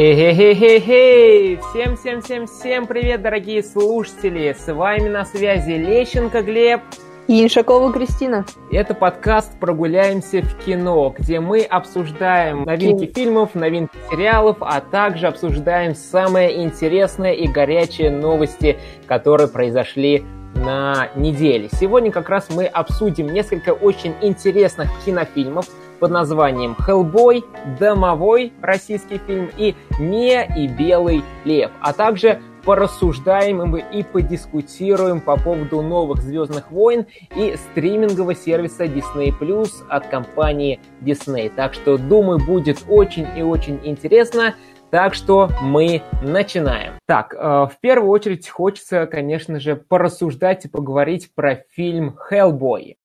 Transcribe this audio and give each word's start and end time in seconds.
Эй-хей-хей-хей! 0.00 1.56
Всем-всем-всем-всем 1.56 2.86
привет, 2.86 3.20
дорогие 3.20 3.64
слушатели! 3.64 4.54
С 4.56 4.72
вами 4.72 5.08
на 5.08 5.24
связи 5.24 5.72
Лещенко 5.72 6.42
Глеб 6.42 6.82
и 7.26 7.42
Иншакова 7.42 7.92
Кристина. 7.92 8.46
Это 8.70 8.94
подкаст 8.94 9.58
«Прогуляемся 9.58 10.40
в 10.42 10.64
кино», 10.64 11.12
где 11.18 11.40
мы 11.40 11.62
обсуждаем 11.62 12.62
новинки 12.62 13.06
Кин... 13.06 13.14
фильмов, 13.24 13.56
новинки 13.56 13.96
сериалов, 14.08 14.58
а 14.60 14.80
также 14.80 15.26
обсуждаем 15.26 15.96
самые 15.96 16.62
интересные 16.62 17.36
и 17.36 17.48
горячие 17.48 18.12
новости, 18.12 18.78
которые 19.08 19.48
произошли 19.48 20.22
на 20.54 21.08
неделе. 21.16 21.70
Сегодня 21.72 22.12
как 22.12 22.28
раз 22.28 22.50
мы 22.54 22.66
обсудим 22.66 23.26
несколько 23.26 23.70
очень 23.70 24.14
интересных 24.22 24.88
кинофильмов, 25.04 25.66
под 25.98 26.10
названием 26.10 26.74
«Хеллбой», 26.74 27.44
«Домовой» 27.78 28.52
российский 28.60 29.18
фильм 29.18 29.50
и 29.56 29.74
«Мия 29.98 30.42
и 30.56 30.66
Белый 30.68 31.22
Лев», 31.44 31.70
а 31.80 31.92
также 31.92 32.40
порассуждаем 32.64 33.76
и 33.76 34.02
подискутируем 34.02 35.20
по 35.20 35.36
поводу 35.38 35.80
новых 35.80 36.20
«Звездных 36.20 36.70
войн» 36.70 37.06
и 37.34 37.56
стримингового 37.56 38.34
сервиса 38.34 38.84
Disney 38.84 39.32
Plus 39.38 39.70
от 39.88 40.06
компании 40.08 40.80
Disney. 41.00 41.50
Так 41.54 41.74
что, 41.74 41.96
думаю, 41.96 42.38
будет 42.44 42.84
очень 42.88 43.26
и 43.36 43.42
очень 43.42 43.80
интересно. 43.84 44.54
Так 44.90 45.14
что 45.14 45.50
мы 45.60 46.02
начинаем. 46.22 46.94
Так, 47.06 47.34
э, 47.34 47.38
в 47.38 47.72
первую 47.80 48.10
очередь 48.10 48.48
хочется, 48.48 49.06
конечно 49.06 49.60
же, 49.60 49.76
порассуждать 49.76 50.64
и 50.64 50.68
поговорить 50.68 51.30
про 51.34 51.62
фильм 51.74 52.16
«Хеллбой». 52.16 52.96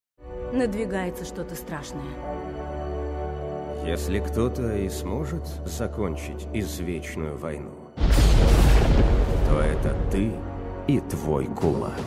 Надвигается 0.53 1.25
что-то 1.25 1.55
страшное. 1.55 2.03
Если 3.85 4.19
кто-то 4.19 4.77
и 4.77 4.87
сможет 4.87 5.45
закончить 5.65 6.47
извечную 6.53 7.37
войну, 7.37 7.73
то 9.49 9.59
это 9.59 9.93
ты 10.09 10.31
и 10.87 11.01
твой 11.01 11.47
кулак. 11.47 11.99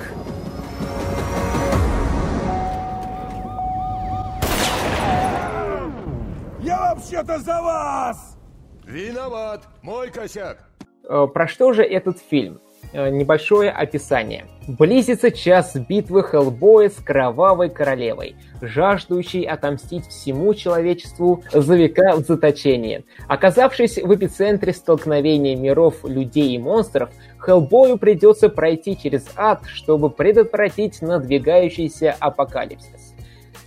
Я 6.60 6.94
вообще-то 6.94 7.38
за 7.41 7.60
вас! 7.60 8.38
Виноват, 8.86 9.69
мой 9.82 10.10
косяк. 10.10 10.70
Э, 11.04 11.27
про 11.27 11.47
что 11.47 11.74
же 11.74 11.82
этот 11.82 12.19
фильм? 12.19 12.58
Э, 12.97 13.11
небольшое 13.11 13.70
описание. 13.70 14.47
Близится 14.66 15.30
час 15.30 15.77
битвы 15.77 16.22
Хеллбоя 16.22 16.89
с 16.89 16.94
Кровавой 16.94 17.69
Королевой, 17.69 18.36
жаждущей 18.62 19.42
отомстить 19.42 20.06
всему 20.06 20.55
человечеству 20.55 21.44
за 21.53 21.77
века 21.77 22.16
в 22.16 22.20
заточении. 22.20 23.05
Оказавшись 23.28 23.98
в 23.98 24.14
эпицентре 24.14 24.72
столкновения 24.72 25.55
миров 25.56 26.06
людей 26.06 26.55
и 26.55 26.58
монстров, 26.58 27.11
Хеллбою 27.38 27.98
придется 27.98 28.48
пройти 28.48 28.97
через 28.97 29.27
ад, 29.36 29.60
чтобы 29.66 30.08
предотвратить 30.08 31.03
надвигающийся 31.03 32.16
апокалипсис 32.19 33.14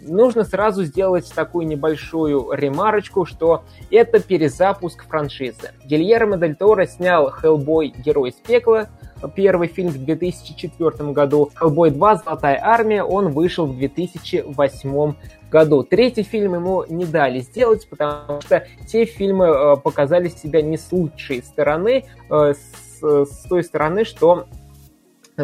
нужно 0.02 0.44
сразу 0.44 0.84
сделать 0.84 1.32
такую 1.34 1.68
небольшую 1.68 2.52
ремарочку, 2.52 3.26
что 3.26 3.64
это 3.92 4.20
перезапуск 4.20 5.06
франшизы. 5.06 5.72
Гильермо 5.86 6.38
Дель 6.38 6.56
Торо 6.56 6.86
снял 6.86 7.30
«Хеллбой. 7.30 7.94
Герой 7.98 8.30
из 8.30 8.36
пекла», 8.36 8.88
первый 9.36 9.68
фильм 9.68 9.90
в 9.90 10.04
2004 10.04 11.12
году. 11.12 11.52
«Хеллбой 11.56 11.92
2. 11.92 12.16
Золотая 12.18 12.60
армия» 12.62 13.04
он 13.04 13.30
вышел 13.30 13.66
в 13.66 13.78
2008 13.78 15.14
году. 15.50 15.84
Третий 15.84 16.24
фильм 16.24 16.56
ему 16.56 16.86
не 16.88 17.06
дали 17.06 17.40
сделать, 17.40 17.88
потому 17.90 18.42
что 18.42 18.66
те 18.88 19.06
фильмы 19.06 19.46
э, 19.46 19.76
показали 19.78 20.30
себя 20.30 20.62
не 20.62 20.78
с 20.78 20.92
лучшей 20.92 21.42
стороны, 21.44 22.06
э, 22.30 22.54
с, 22.54 23.02
с 23.02 23.48
той 23.48 23.64
стороны, 23.64 24.06
что 24.06 24.46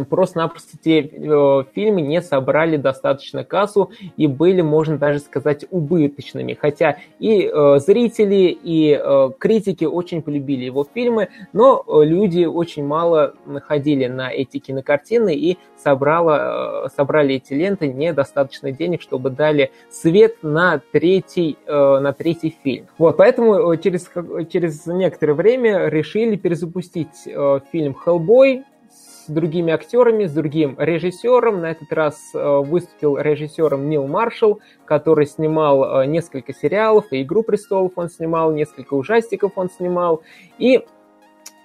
просто-напросто 0.03 0.77
те 0.77 0.99
э, 0.99 1.63
фильмы 1.73 2.01
не 2.01 2.21
собрали 2.21 2.75
достаточно 2.75 3.45
кассу 3.45 3.91
и 4.17 4.27
были, 4.27 4.61
можно 4.61 4.97
даже 4.97 5.19
сказать, 5.19 5.65
убыточными. 5.71 6.57
Хотя 6.59 6.97
и 7.19 7.49
э, 7.49 7.79
зрители, 7.79 8.57
и 8.61 8.99
э, 9.01 9.29
критики 9.39 9.85
очень 9.85 10.21
полюбили 10.21 10.65
его 10.65 10.85
фильмы, 10.93 11.29
но 11.53 11.83
э, 11.87 12.03
люди 12.03 12.45
очень 12.45 12.85
мало 12.85 13.35
находили 13.45 14.07
на 14.07 14.31
эти 14.31 14.57
кинокартины 14.57 15.33
и 15.35 15.57
собрало, 15.77 16.85
э, 16.85 16.89
собрали 16.95 17.35
эти 17.35 17.53
ленты 17.53 17.87
недостаточно 17.87 18.71
денег, 18.71 19.01
чтобы 19.01 19.29
дали 19.29 19.71
свет 19.89 20.37
на 20.41 20.81
третий, 20.91 21.57
э, 21.65 21.99
на 21.99 22.11
третий 22.11 22.55
фильм. 22.63 22.87
Вот, 22.97 23.17
поэтому 23.17 23.71
э, 23.71 23.77
через, 23.77 24.09
через 24.51 24.85
некоторое 24.85 25.33
время 25.33 25.87
решили 25.87 26.35
перезапустить 26.35 27.27
э, 27.27 27.59
фильм 27.71 27.93
«Хеллбой», 27.93 28.63
с 29.25 29.29
другими 29.31 29.73
актерами, 29.73 30.25
с 30.25 30.33
другим 30.33 30.75
режиссером. 30.77 31.61
На 31.61 31.71
этот 31.71 31.91
раз 31.91 32.31
э, 32.33 32.57
выступил 32.59 33.17
режиссером 33.17 33.89
Нил 33.89 34.07
Маршалл, 34.07 34.59
который 34.85 35.25
снимал 35.25 36.01
э, 36.01 36.05
несколько 36.05 36.53
сериалов, 36.53 37.05
и 37.11 37.21
«Игру 37.21 37.43
престолов» 37.43 37.93
он 37.95 38.09
снимал, 38.09 38.51
несколько 38.51 38.93
ужастиков 38.93 39.53
он 39.55 39.69
снимал. 39.69 40.21
И 40.57 40.85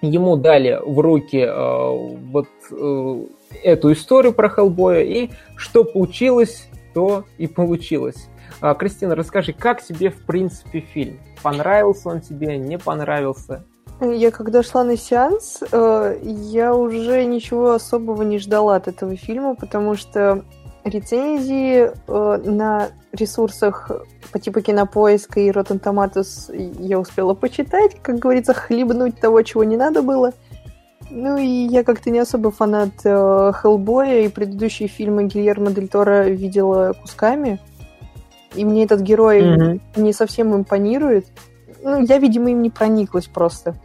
ему 0.01 0.35
дали 0.37 0.79
в 0.83 0.99
руки 0.99 1.37
э, 1.37 2.17
вот 2.31 2.47
эту 3.63 3.91
историю 3.91 4.33
про 4.33 4.49
Хеллбоя, 4.49 5.01
и 5.01 5.29
что 5.55 5.83
получилось, 5.83 6.67
то 6.93 7.25
и 7.37 7.47
получилось. 7.47 8.27
А, 8.59 8.73
Кристина, 8.75 9.15
расскажи, 9.15 9.53
как 9.53 9.81
тебе 9.81 10.09
в 10.09 10.25
принципе 10.25 10.81
фильм? 10.81 11.19
Понравился 11.41 12.09
он 12.09 12.21
тебе, 12.21 12.57
не 12.57 12.77
понравился? 12.77 13.65
Я 14.01 14.31
когда 14.31 14.63
шла 14.63 14.83
на 14.83 14.97
сеанс, 14.97 15.59
э, 15.71 16.19
я 16.23 16.73
уже 16.73 17.23
ничего 17.23 17.73
особого 17.73 18.23
не 18.23 18.39
ждала 18.39 18.75
от 18.75 18.87
этого 18.87 19.15
фильма, 19.15 19.53
потому 19.53 19.95
что 19.95 20.43
рецензии 20.83 21.91
э, 22.07 22.41
на 22.43 22.89
ресурсах 23.11 23.91
по 24.31 24.39
типу 24.39 24.61
Кинопоиска 24.61 25.39
и 25.39 25.51
Rotten 25.51 25.79
Tomatoes 25.79 26.51
я 26.79 26.99
успела 26.99 27.35
почитать, 27.35 28.01
как 28.01 28.17
говорится, 28.17 28.55
хлебнуть 28.55 29.19
того, 29.19 29.43
чего 29.43 29.63
не 29.63 29.77
надо 29.77 30.01
было. 30.01 30.33
Ну 31.11 31.37
и 31.37 31.45
я 31.45 31.83
как-то 31.83 32.09
не 32.09 32.19
особо 32.19 32.49
фанат 32.49 32.91
э, 33.03 33.51
Хеллбоя, 33.53 34.21
и 34.21 34.29
предыдущие 34.29 34.87
фильмы 34.87 35.25
Гильермо 35.25 35.71
Дель 35.71 35.89
Торо 35.89 36.27
видела 36.27 36.93
кусками. 36.99 37.59
И 38.55 38.65
мне 38.65 38.83
этот 38.83 39.01
герой 39.01 39.41
mm-hmm. 39.41 39.79
не 39.97 40.11
совсем 40.11 40.55
импонирует. 40.55 41.27
Ну, 41.83 42.03
я, 42.03 42.17
видимо, 42.17 42.51
им 42.51 42.61
не 42.61 42.69
прониклась 42.69 43.27
просто. 43.27 43.75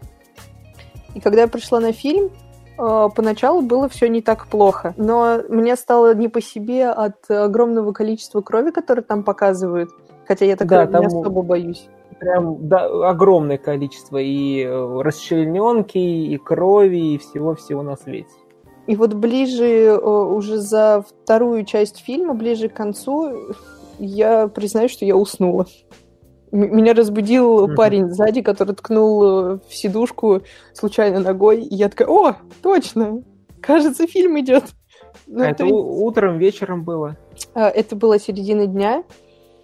И 1.14 1.20
когда 1.20 1.42
я 1.42 1.48
пришла 1.48 1.80
на 1.80 1.92
фильм, 1.92 2.30
э, 2.78 3.08
поначалу 3.14 3.62
было 3.62 3.88
все 3.88 4.08
не 4.08 4.20
так 4.20 4.46
плохо, 4.48 4.94
но 4.96 5.40
мне 5.48 5.76
стало 5.76 6.14
не 6.14 6.28
по 6.28 6.40
себе 6.40 6.90
от 6.90 7.30
огромного 7.30 7.92
количества 7.92 8.42
крови, 8.42 8.70
которое 8.70 9.02
там 9.02 9.24
показывают, 9.24 9.90
хотя 10.26 10.44
я 10.44 10.56
такого 10.56 10.86
да, 10.86 10.98
не 10.98 11.06
особо 11.06 11.42
боюсь. 11.42 11.88
Прям 12.18 12.68
да, 12.68 13.08
огромное 13.08 13.58
количество 13.58 14.18
и 14.18 14.62
э, 14.62 15.00
расчлененки, 15.00 15.98
и 15.98 16.36
крови, 16.36 17.14
и 17.14 17.18
всего-всего 17.18 17.82
на 17.82 17.96
свете. 17.96 18.30
И 18.86 18.94
вот 18.94 19.14
ближе, 19.14 19.64
э, 19.64 19.98
уже 19.98 20.58
за 20.58 21.02
вторую 21.08 21.64
часть 21.64 22.04
фильма, 22.04 22.34
ближе 22.34 22.68
к 22.68 22.74
концу, 22.74 23.54
я 23.98 24.48
признаю, 24.48 24.88
что 24.88 25.04
я 25.04 25.16
уснула. 25.16 25.66
Меня 26.56 26.94
разбудил 26.94 27.74
парень 27.74 28.08
сзади, 28.08 28.40
который 28.40 28.74
ткнул 28.74 29.24
э, 29.24 29.58
в 29.68 29.74
сидушку 29.74 30.42
случайно 30.72 31.20
ногой, 31.20 31.62
и 31.62 31.74
я 31.74 31.90
такая, 31.90 32.08
о, 32.08 32.36
точно, 32.62 33.22
кажется, 33.60 34.06
фильм 34.06 34.40
идет. 34.40 34.64
Ну, 35.26 35.42
а 35.42 35.48
это 35.48 35.64
есть... 35.64 35.74
утром, 35.74 36.38
вечером 36.38 36.82
было? 36.82 37.16
А, 37.52 37.68
это 37.68 37.94
было 37.94 38.18
середина 38.18 38.66
дня, 38.66 39.02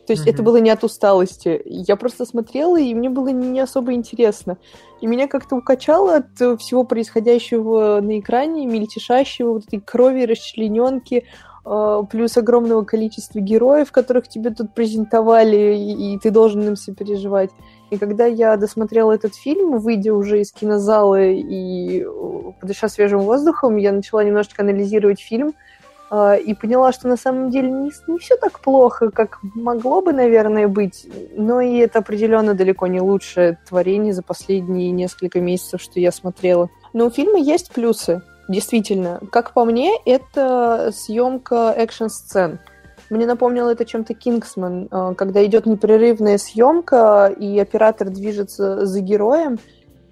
то 0.06 0.12
есть 0.12 0.26
mm-hmm. 0.26 0.30
это 0.32 0.42
было 0.42 0.56
не 0.58 0.68
от 0.68 0.84
усталости. 0.84 1.62
Я 1.64 1.96
просто 1.96 2.26
смотрела, 2.26 2.78
и 2.78 2.92
мне 2.92 3.08
было 3.08 3.28
не 3.28 3.60
особо 3.60 3.94
интересно. 3.94 4.58
И 5.00 5.06
меня 5.06 5.28
как-то 5.28 5.56
укачало 5.56 6.16
от 6.16 6.60
всего 6.60 6.84
происходящего 6.84 8.00
на 8.02 8.18
экране, 8.18 8.66
мельтешащего, 8.66 9.54
вот 9.54 9.64
этой 9.66 9.80
крови, 9.80 10.24
расчлененки, 10.24 11.24
Э, 11.24 11.51
плюс 11.64 12.36
огромного 12.36 12.82
количества 12.82 13.38
героев, 13.38 13.92
которых 13.92 14.28
тебе 14.28 14.50
тут 14.50 14.74
презентовали, 14.74 15.76
и, 15.76 16.14
и 16.14 16.18
ты 16.18 16.30
должен 16.30 16.62
им 16.62 16.76
сопереживать. 16.76 17.50
И 17.90 17.98
когда 17.98 18.24
я 18.26 18.56
досмотрела 18.56 19.12
этот 19.12 19.34
фильм, 19.34 19.78
выйдя 19.78 20.14
уже 20.14 20.40
из 20.40 20.50
кинозала 20.50 21.22
и 21.22 22.04
подыша 22.60 22.88
свежим 22.88 23.20
воздухом, 23.20 23.76
я 23.76 23.92
начала 23.92 24.24
немножечко 24.24 24.62
анализировать 24.62 25.20
фильм 25.20 25.52
э, 26.10 26.40
и 26.40 26.54
поняла, 26.54 26.90
что 26.92 27.06
на 27.06 27.16
самом 27.16 27.50
деле 27.50 27.70
не, 27.70 27.92
не 28.06 28.18
все 28.18 28.36
так 28.36 28.60
плохо, 28.60 29.10
как 29.10 29.38
могло 29.54 30.00
бы, 30.00 30.12
наверное, 30.12 30.68
быть, 30.68 31.06
но 31.36 31.60
и 31.60 31.76
это 31.76 31.98
определенно 31.98 32.54
далеко 32.54 32.86
не 32.86 33.00
лучшее 33.00 33.58
творение 33.68 34.14
за 34.14 34.22
последние 34.22 34.90
несколько 34.90 35.40
месяцев, 35.40 35.82
что 35.82 36.00
я 36.00 36.12
смотрела. 36.12 36.70
Но 36.94 37.06
у 37.06 37.10
фильма 37.10 37.38
есть 37.38 37.72
плюсы. 37.72 38.22
Действительно, 38.48 39.20
как 39.30 39.52
по 39.52 39.64
мне, 39.64 39.92
это 40.04 40.90
съемка 40.92 41.72
экшн-сцен. 41.76 42.58
Мне 43.10 43.26
напомнило 43.26 43.70
это 43.70 43.84
чем-то 43.84 44.14
Кингсман, 44.14 44.88
э, 44.90 45.14
когда 45.16 45.44
идет 45.44 45.66
непрерывная 45.66 46.38
съемка, 46.38 47.26
и 47.26 47.58
оператор 47.58 48.08
движется 48.08 48.86
за 48.86 49.00
героем, 49.00 49.58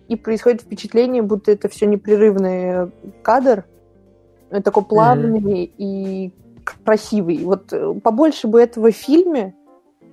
и 0.09 0.17
происходит 0.17 0.63
впечатление, 0.63 1.23
будто 1.23 1.53
это 1.53 1.69
все 1.69 1.87
непрерывный 1.87 2.91
кадр, 3.23 3.65
такой 4.65 4.85
плавный 4.85 5.65
mm-hmm. 5.65 5.73
и 5.79 6.33
красивый. 6.85 7.45
Вот 7.45 7.73
э, 7.73 7.95
побольше 8.03 8.49
бы 8.49 8.61
этого 8.61 8.91
в 8.91 8.97
фильме, 8.97 9.55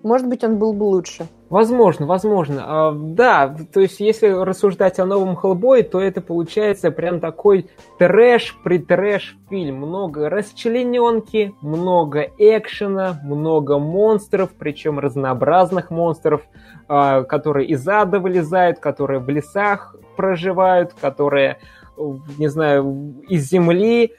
может 0.03 0.27
быть, 0.27 0.43
он 0.43 0.57
был 0.57 0.73
бы 0.73 0.83
лучше. 0.83 1.27
Возможно, 1.49 2.05
возможно. 2.05 2.63
А, 2.65 2.91
да, 2.91 3.55
то 3.73 3.79
есть 3.79 3.99
если 3.99 4.27
рассуждать 4.27 4.99
о 4.99 5.05
новом 5.05 5.35
Хеллбое, 5.35 5.83
то 5.83 6.01
это 6.01 6.19
получается 6.19 6.91
прям 6.91 7.19
такой 7.19 7.69
трэш 7.97 8.57
при 8.63 8.79
трэш 8.79 9.37
фильм. 9.49 9.77
Много 9.77 10.29
расчлененки, 10.29 11.55
много 11.61 12.27
экшена, 12.37 13.19
много 13.23 13.79
монстров, 13.79 14.51
причем 14.57 14.99
разнообразных 14.99 15.89
монстров, 15.89 16.41
а, 16.89 17.23
которые 17.23 17.67
из 17.67 17.87
ада 17.87 18.19
вылезают, 18.19 18.79
которые 18.79 19.19
в 19.19 19.29
лесах 19.29 19.95
проживают, 20.17 20.93
которые 20.99 21.59
не 22.37 22.47
знаю, 22.47 23.15
из 23.27 23.49
земли 23.49 24.13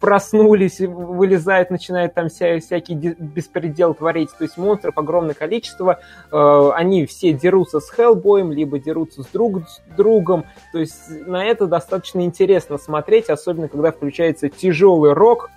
проснулись, 0.00 0.80
вылезают, 0.80 1.70
начинают 1.70 2.14
там 2.14 2.28
вся, 2.28 2.58
всякий 2.58 2.94
беспредел 2.94 3.94
творить. 3.94 4.30
То 4.36 4.44
есть 4.44 4.56
монстров 4.56 4.98
огромное 4.98 5.34
количество. 5.34 6.00
Э, 6.32 6.70
они 6.74 7.06
все 7.06 7.32
дерутся 7.32 7.80
с 7.80 7.88
Хеллбоем, 7.90 8.50
либо 8.50 8.78
дерутся 8.78 9.22
с 9.22 9.26
друг 9.26 9.68
с 9.68 9.80
другом. 9.96 10.44
То 10.72 10.80
есть 10.80 11.08
на 11.26 11.44
это 11.44 11.66
достаточно 11.66 12.20
интересно 12.22 12.78
смотреть, 12.78 13.30
особенно 13.30 13.68
когда 13.68 13.92
включается 13.92 14.48
тяжелый 14.48 15.12
рок, 15.12 15.50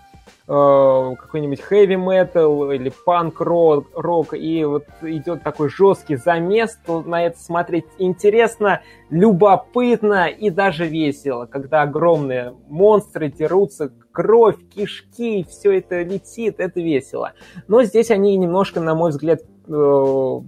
какой-нибудь 0.45 1.61
heavy 1.69 1.95
metal 1.95 2.75
или 2.75 2.91
панк 3.05 3.39
рок, 3.39 3.87
рок 3.93 4.33
и 4.33 4.63
вот 4.65 4.85
идет 5.01 5.43
такой 5.43 5.69
жесткий 5.69 6.15
замес, 6.15 6.77
то 6.85 7.01
на 7.01 7.25
это 7.25 7.39
смотреть 7.39 7.85
интересно, 7.97 8.81
любопытно 9.09 10.27
и 10.27 10.49
даже 10.49 10.87
весело, 10.87 11.45
когда 11.45 11.83
огромные 11.83 12.55
монстры 12.67 13.29
дерутся, 13.29 13.91
кровь, 14.11 14.57
кишки, 14.73 15.45
все 15.47 15.77
это 15.77 16.01
летит, 16.01 16.55
это 16.59 16.81
весело. 16.81 17.33
Но 17.67 17.83
здесь 17.83 18.11
они 18.11 18.35
немножко, 18.37 18.79
на 18.79 18.95
мой 18.95 19.11
взгляд, 19.11 19.41
э, 19.67 20.41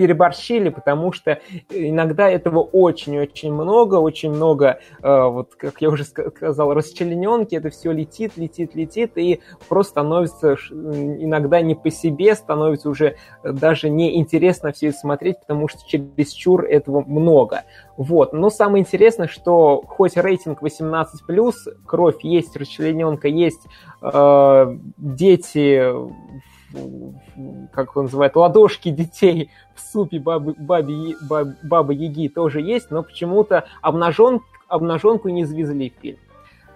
переборщили, 0.00 0.70
потому 0.70 1.12
что 1.12 1.40
иногда 1.68 2.30
этого 2.30 2.60
очень-очень 2.60 3.52
много, 3.52 3.96
очень 3.96 4.30
много, 4.30 4.80
э, 5.02 5.24
вот 5.24 5.56
как 5.56 5.82
я 5.82 5.90
уже 5.90 6.04
сказал, 6.04 6.72
расчлененки, 6.72 7.54
это 7.54 7.68
все 7.68 7.92
летит, 7.92 8.38
летит, 8.38 8.74
летит, 8.74 9.18
и 9.18 9.40
просто 9.68 9.90
становится 9.90 10.54
иногда 10.70 11.60
не 11.60 11.74
по 11.74 11.90
себе, 11.90 12.34
становится 12.34 12.88
уже 12.88 13.16
даже 13.44 13.90
неинтересно 13.90 14.72
все 14.72 14.88
это 14.88 14.96
смотреть, 14.96 15.38
потому 15.40 15.68
что 15.68 15.86
чересчур 15.86 16.64
этого 16.64 17.04
много. 17.06 17.64
Вот. 17.98 18.32
Но 18.32 18.48
самое 18.48 18.80
интересное, 18.80 19.28
что 19.28 19.82
хоть 19.86 20.16
рейтинг 20.16 20.62
18+, 20.62 21.04
кровь 21.84 22.24
есть, 22.24 22.56
расчлененка 22.56 23.28
есть, 23.28 23.66
э, 24.00 24.78
дети 24.96 25.92
как 27.72 27.96
он 27.96 28.04
называет, 28.04 28.36
ладошки 28.36 28.90
детей 28.90 29.50
в 29.74 29.80
супе 29.80 30.18
бабы, 30.18 30.54
бабе, 30.58 31.16
баб, 31.28 31.48
бабы 31.62 31.94
Яги 31.94 32.28
тоже 32.28 32.60
есть, 32.60 32.90
но 32.90 33.02
почему-то 33.02 33.64
обнажен, 33.82 34.40
обнаженку 34.68 35.28
не 35.28 35.44
завезли 35.44 35.90
в 35.90 36.00
фильм. 36.00 36.18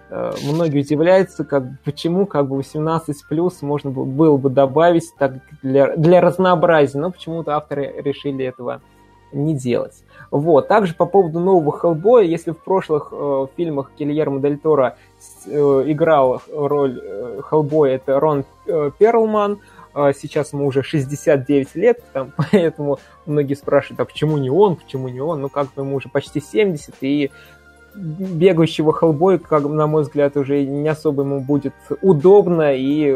Э, 0.09 0.33
многие 0.43 0.81
удивляются, 0.81 1.43
как, 1.45 1.63
почему 1.83 2.25
как 2.25 2.47
бы 2.47 2.57
18 2.57 3.27
плюс 3.27 3.61
можно 3.61 3.89
было 3.91 4.37
бы 4.37 4.49
добавить 4.49 5.13
так, 5.17 5.33
для, 5.61 5.95
для 5.95 6.21
разнообразия, 6.21 6.99
но 6.99 7.11
почему-то 7.11 7.55
авторы 7.55 7.93
решили 8.03 8.45
этого 8.45 8.81
не 9.31 9.55
делать. 9.55 10.03
Вот. 10.31 10.67
Также 10.67 10.95
по 10.95 11.05
поводу 11.05 11.39
нового 11.39 11.77
Хеллбоя, 11.77 12.23
если 12.23 12.51
в 12.51 12.57
прошлых 12.63 13.09
э, 13.11 13.47
фильмах 13.57 13.91
Гильермо 13.97 14.39
Дель 14.39 14.57
Торо 14.57 14.95
э, 15.45 15.83
играл 15.87 16.41
роль 16.51 16.99
э, 17.03 17.41
Хеллбоя, 17.43 17.95
это 17.95 18.19
Рон 18.19 18.45
э, 18.65 18.91
Перлман, 18.97 19.59
сейчас 20.13 20.53
ему 20.53 20.67
уже 20.67 20.83
69 20.83 21.75
лет, 21.75 22.03
там, 22.13 22.33
поэтому 22.51 22.99
многие 23.25 23.53
спрашивают, 23.53 23.99
а 24.01 24.05
почему 24.05 24.37
не 24.37 24.49
он, 24.49 24.75
почему 24.75 25.07
не 25.07 25.21
он? 25.21 25.41
Ну, 25.41 25.49
как 25.49 25.73
бы 25.73 25.83
ему 25.83 25.95
уже 25.95 26.09
почти 26.09 26.41
70, 26.41 26.95
и 27.01 27.31
бегающего 27.95 28.93
Хеллбоя, 28.93 29.37
как 29.37 29.63
на 29.63 29.87
мой 29.87 30.03
взгляд, 30.03 30.35
уже 30.35 30.65
не 30.65 30.89
особо 30.89 31.23
ему 31.23 31.39
будет 31.39 31.73
удобно 32.01 32.75
и 32.75 33.15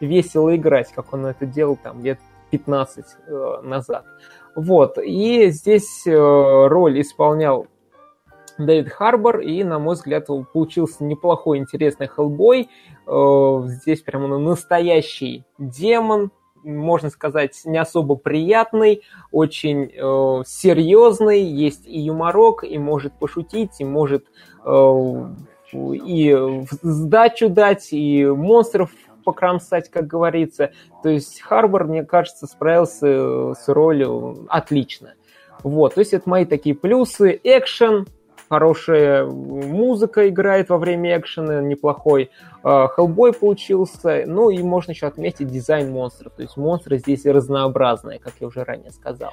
весело 0.00 0.54
играть, 0.54 0.92
как 0.92 1.12
он 1.12 1.26
это 1.26 1.46
делал 1.46 1.76
там 1.82 2.02
лет 2.04 2.18
15 2.50 3.04
э, 3.26 3.60
назад. 3.62 4.04
Вот, 4.54 4.98
и 4.98 5.50
здесь 5.50 6.06
э, 6.06 6.12
роль 6.12 7.00
исполнял 7.00 7.66
Дэвид 8.58 8.92
Харбор, 8.92 9.40
и, 9.40 9.64
на 9.64 9.78
мой 9.80 9.96
взгляд, 9.96 10.28
получился 10.52 11.02
неплохой, 11.02 11.58
интересный 11.58 12.06
Хеллбой. 12.06 12.68
Э, 13.06 13.62
здесь 13.66 14.02
прямо 14.02 14.38
настоящий 14.38 15.44
демон, 15.58 16.30
можно 16.62 17.10
сказать, 17.10 17.60
не 17.64 17.76
особо 17.76 18.16
приятный, 18.16 19.02
очень 19.30 19.90
э, 19.92 20.42
серьезный, 20.46 21.42
есть 21.42 21.86
и 21.86 22.00
юморок, 22.00 22.64
и 22.64 22.78
может 22.78 23.12
пошутить, 23.18 23.80
и 23.80 23.84
может 23.84 24.26
э, 24.64 25.34
и 25.72 26.64
сдачу 26.82 27.48
дать, 27.48 27.92
и 27.92 28.24
монстров 28.24 28.90
покромсать, 29.24 29.90
как 29.90 30.06
говорится. 30.06 30.72
То 31.02 31.08
есть 31.08 31.40
Харбор, 31.40 31.84
мне 31.84 32.04
кажется, 32.04 32.46
справился 32.46 33.54
с 33.54 33.68
ролью 33.68 34.46
отлично. 34.48 35.14
Вот, 35.62 35.94
то 35.94 36.00
есть 36.00 36.12
это 36.12 36.28
мои 36.28 36.44
такие 36.44 36.74
плюсы. 36.74 37.40
Экшен, 37.42 38.06
хорошая 38.48 39.24
музыка 39.26 40.28
играет 40.28 40.68
во 40.68 40.78
время 40.78 41.18
экшена, 41.18 41.60
неплохой. 41.62 42.30
Хеллбой 42.62 43.32
получился. 43.32 44.24
Ну 44.26 44.50
и 44.50 44.62
можно 44.62 44.92
еще 44.92 45.06
отметить 45.06 45.48
дизайн 45.48 45.90
монстров. 45.92 46.32
То 46.34 46.42
есть 46.42 46.56
монстры 46.56 46.98
здесь 46.98 47.24
разнообразные, 47.26 48.18
как 48.18 48.34
я 48.40 48.46
уже 48.46 48.64
ранее 48.64 48.92
сказал. 48.92 49.32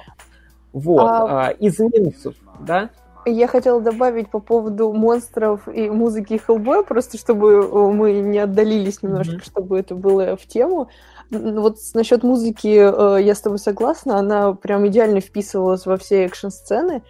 Вот. 0.72 1.02
А... 1.02 1.50
Из 1.58 1.78
минусов, 1.78 2.34
да? 2.60 2.90
Я 3.24 3.46
хотела 3.46 3.80
добавить 3.80 4.30
по 4.30 4.40
поводу 4.40 4.92
монстров 4.92 5.68
и 5.68 5.88
музыки 5.88 6.40
Хеллбоя, 6.44 6.82
просто 6.82 7.18
чтобы 7.18 7.92
мы 7.92 8.14
не 8.14 8.40
отдалились 8.40 9.00
немножко, 9.02 9.36
mm-hmm. 9.36 9.44
чтобы 9.44 9.78
это 9.78 9.94
было 9.94 10.36
в 10.36 10.44
тему. 10.46 10.88
Вот 11.30 11.78
насчет 11.94 12.24
музыки 12.24 12.66
э, 12.66 13.22
я 13.22 13.34
с 13.36 13.40
тобой 13.40 13.60
согласна, 13.60 14.18
она 14.18 14.54
прям 14.54 14.88
идеально 14.88 15.20
вписывалась 15.20 15.86
во 15.86 15.96
все 15.98 16.24
экшн-сцены. 16.24 17.02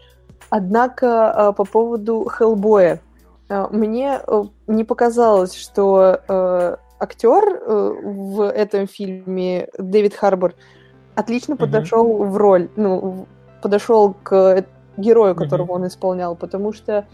Однако 0.50 1.30
а, 1.30 1.52
по 1.52 1.64
поводу 1.64 2.26
Хеллбоя. 2.28 3.00
А, 3.48 3.68
мне 3.70 4.20
э, 4.26 4.44
не 4.66 4.84
показалось, 4.84 5.54
что 5.54 6.20
э, 6.26 6.76
актер 7.00 7.42
э, 7.42 7.94
в 8.02 8.50
этом 8.50 8.86
фильме 8.86 9.68
Дэвид 9.78 10.14
Харбор 10.14 10.54
отлично 11.14 11.56
подошел 11.56 12.06
mm-hmm. 12.06 12.28
в 12.28 12.36
роль, 12.36 12.68
ну, 12.76 13.26
подошел 13.60 14.14
к 14.22 14.64
герою, 14.96 15.34
которого 15.34 15.68
mm-hmm. 15.68 15.74
он 15.74 15.86
исполнял, 15.86 16.36
потому 16.36 16.72
что 16.72 17.06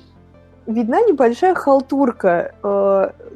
видна 0.66 1.00
небольшая 1.00 1.54
халтурка. 1.54 2.54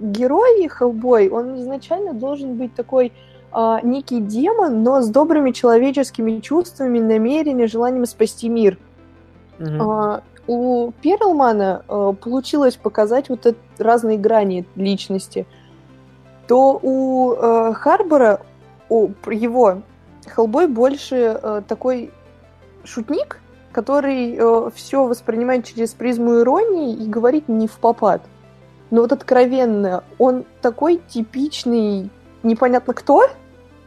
Герой 0.00 0.68
Хеллбой, 0.68 1.28
он 1.28 1.60
изначально 1.60 2.12
должен 2.12 2.56
быть 2.56 2.74
такой 2.74 3.12
некий 3.82 4.20
демон, 4.20 4.82
но 4.82 5.00
с 5.00 5.08
добрыми 5.08 5.50
человеческими 5.52 6.40
чувствами, 6.40 6.98
намерениями, 6.98 7.66
желанием 7.66 8.06
спасти 8.06 8.48
мир. 8.48 8.78
Uh, 9.62 10.22
у 10.48 10.92
Перлмана 11.00 11.84
uh, 11.86 12.14
получилось 12.14 12.76
показать 12.76 13.28
вот 13.28 13.46
это, 13.46 13.58
разные 13.78 14.18
грани 14.18 14.66
личности. 14.74 15.46
То 16.48 16.78
у 16.82 17.32
uh, 17.32 17.72
Харбора, 17.74 18.40
у 18.88 19.10
его 19.30 19.82
Хеллбой 20.26 20.66
больше 20.66 21.62
такой 21.68 22.12
шутник, 22.84 23.38
который 23.72 24.70
все 24.72 25.06
воспринимает 25.06 25.64
через 25.64 25.94
призму 25.94 26.40
иронии 26.40 26.94
и 26.94 27.08
говорит 27.08 27.48
не 27.48 27.66
в 27.66 27.78
попад. 27.78 28.22
Но 28.90 29.00
вот 29.00 29.12
откровенно, 29.12 30.04
он 30.18 30.44
такой 30.60 31.00
типичный, 31.08 32.10
непонятно 32.42 32.92
кто, 32.94 33.22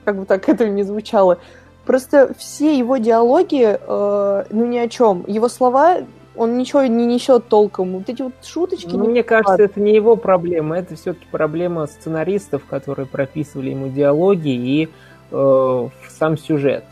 как 0.04 0.18
бы 0.18 0.26
так 0.26 0.50
это 0.50 0.68
не 0.68 0.84
звучало, 0.84 1.38
Просто 1.86 2.34
все 2.38 2.78
его 2.78 2.98
диалоги, 2.98 3.78
э, 3.80 4.44
ну 4.50 4.66
ни 4.66 4.78
о 4.78 4.90
чем. 4.90 5.24
Его 5.28 5.48
слова, 5.50 5.98
он 6.36 6.58
ничего 6.58 6.84
не 6.84 7.06
несет 7.06 7.48
толком. 7.48 7.94
Вот 7.94 8.10
эти 8.10 8.22
вот 8.22 8.34
шуточки. 8.44 8.96
Ну, 8.96 9.06
мне 9.06 9.24
кажется, 9.24 9.64
это 9.64 9.80
не 9.80 9.94
его 9.94 10.16
проблема, 10.16 10.78
это 10.78 10.96
все-таки 10.96 11.28
проблема 11.32 11.86
сценаристов, 11.88 12.66
которые 12.66 13.06
прописывали 13.06 13.70
ему 13.70 13.90
диалоги 13.90 14.50
и 14.50 14.90
э, 15.32 15.90
сам 16.10 16.38
сюжет. 16.38 16.84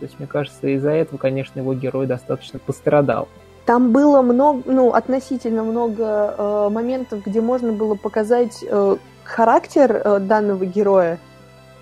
То 0.00 0.06
есть, 0.06 0.18
мне 0.18 0.26
кажется, 0.26 0.66
из-за 0.68 0.90
этого, 0.90 1.18
конечно, 1.18 1.60
его 1.60 1.74
герой 1.74 2.06
достаточно 2.06 2.58
пострадал. 2.58 3.28
Там 3.66 3.92
было 3.92 4.22
много, 4.22 4.62
ну, 4.64 4.92
относительно 4.94 5.62
много 5.62 6.34
э, 6.36 6.68
моментов, 6.70 7.22
где 7.24 7.40
можно 7.40 7.72
было 7.72 7.94
показать 7.94 8.64
э, 8.66 8.96
характер 9.22 10.00
э, 10.02 10.18
данного 10.20 10.64
героя 10.64 11.18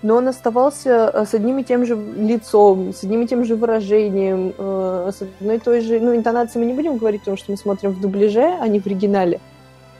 но 0.01 0.15
он 0.15 0.27
оставался 0.27 1.11
э, 1.13 1.25
с 1.25 1.33
одним 1.33 1.59
и 1.59 1.63
тем 1.63 1.85
же 1.85 1.95
лицом, 1.95 2.93
с 2.93 3.03
одним 3.03 3.23
и 3.23 3.27
тем 3.27 3.43
же 3.43 3.55
выражением, 3.55 4.53
э, 4.57 5.11
с 5.13 5.21
одной 5.21 5.57
и 5.57 5.59
той 5.59 5.81
же... 5.81 5.99
Ну, 5.99 6.15
интонацией 6.15 6.63
мы 6.63 6.71
не 6.71 6.75
будем 6.75 6.97
говорить, 6.97 7.21
потому 7.21 7.37
что 7.37 7.51
мы 7.51 7.57
смотрим 7.57 7.91
в 7.91 7.99
дубляже, 7.99 8.57
а 8.61 8.67
не 8.67 8.79
в 8.79 8.85
оригинале. 8.85 9.39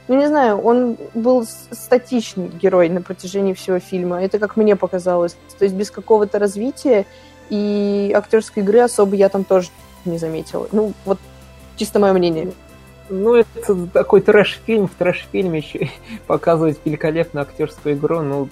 Ну, 0.08 0.16
не 0.16 0.26
знаю, 0.26 0.58
он 0.58 0.96
был 1.14 1.46
статичный 1.70 2.48
герой 2.48 2.88
на 2.88 3.02
протяжении 3.02 3.52
всего 3.52 3.78
фильма. 3.78 4.22
Это 4.22 4.38
как 4.38 4.56
мне 4.56 4.74
показалось. 4.74 5.36
То 5.58 5.64
есть 5.64 5.74
без 5.74 5.90
какого-то 5.90 6.38
развития 6.38 7.06
и 7.50 8.10
актерской 8.14 8.62
игры 8.62 8.80
особо 8.80 9.16
я 9.16 9.28
там 9.28 9.44
тоже 9.44 9.68
не 10.04 10.18
заметила. 10.18 10.66
Ну, 10.72 10.94
вот 11.04 11.18
чисто 11.76 11.98
мое 11.98 12.12
мнение. 12.12 12.52
Ну, 13.10 13.34
это 13.34 13.86
такой 13.92 14.20
трэш-фильм. 14.20 14.88
В 14.88 14.94
трэш-фильме 14.94 15.58
еще 15.58 15.90
показывать 16.26 16.78
великолепную 16.84 17.42
актерскую 17.42 17.94
игру, 17.96 18.22
ну, 18.22 18.48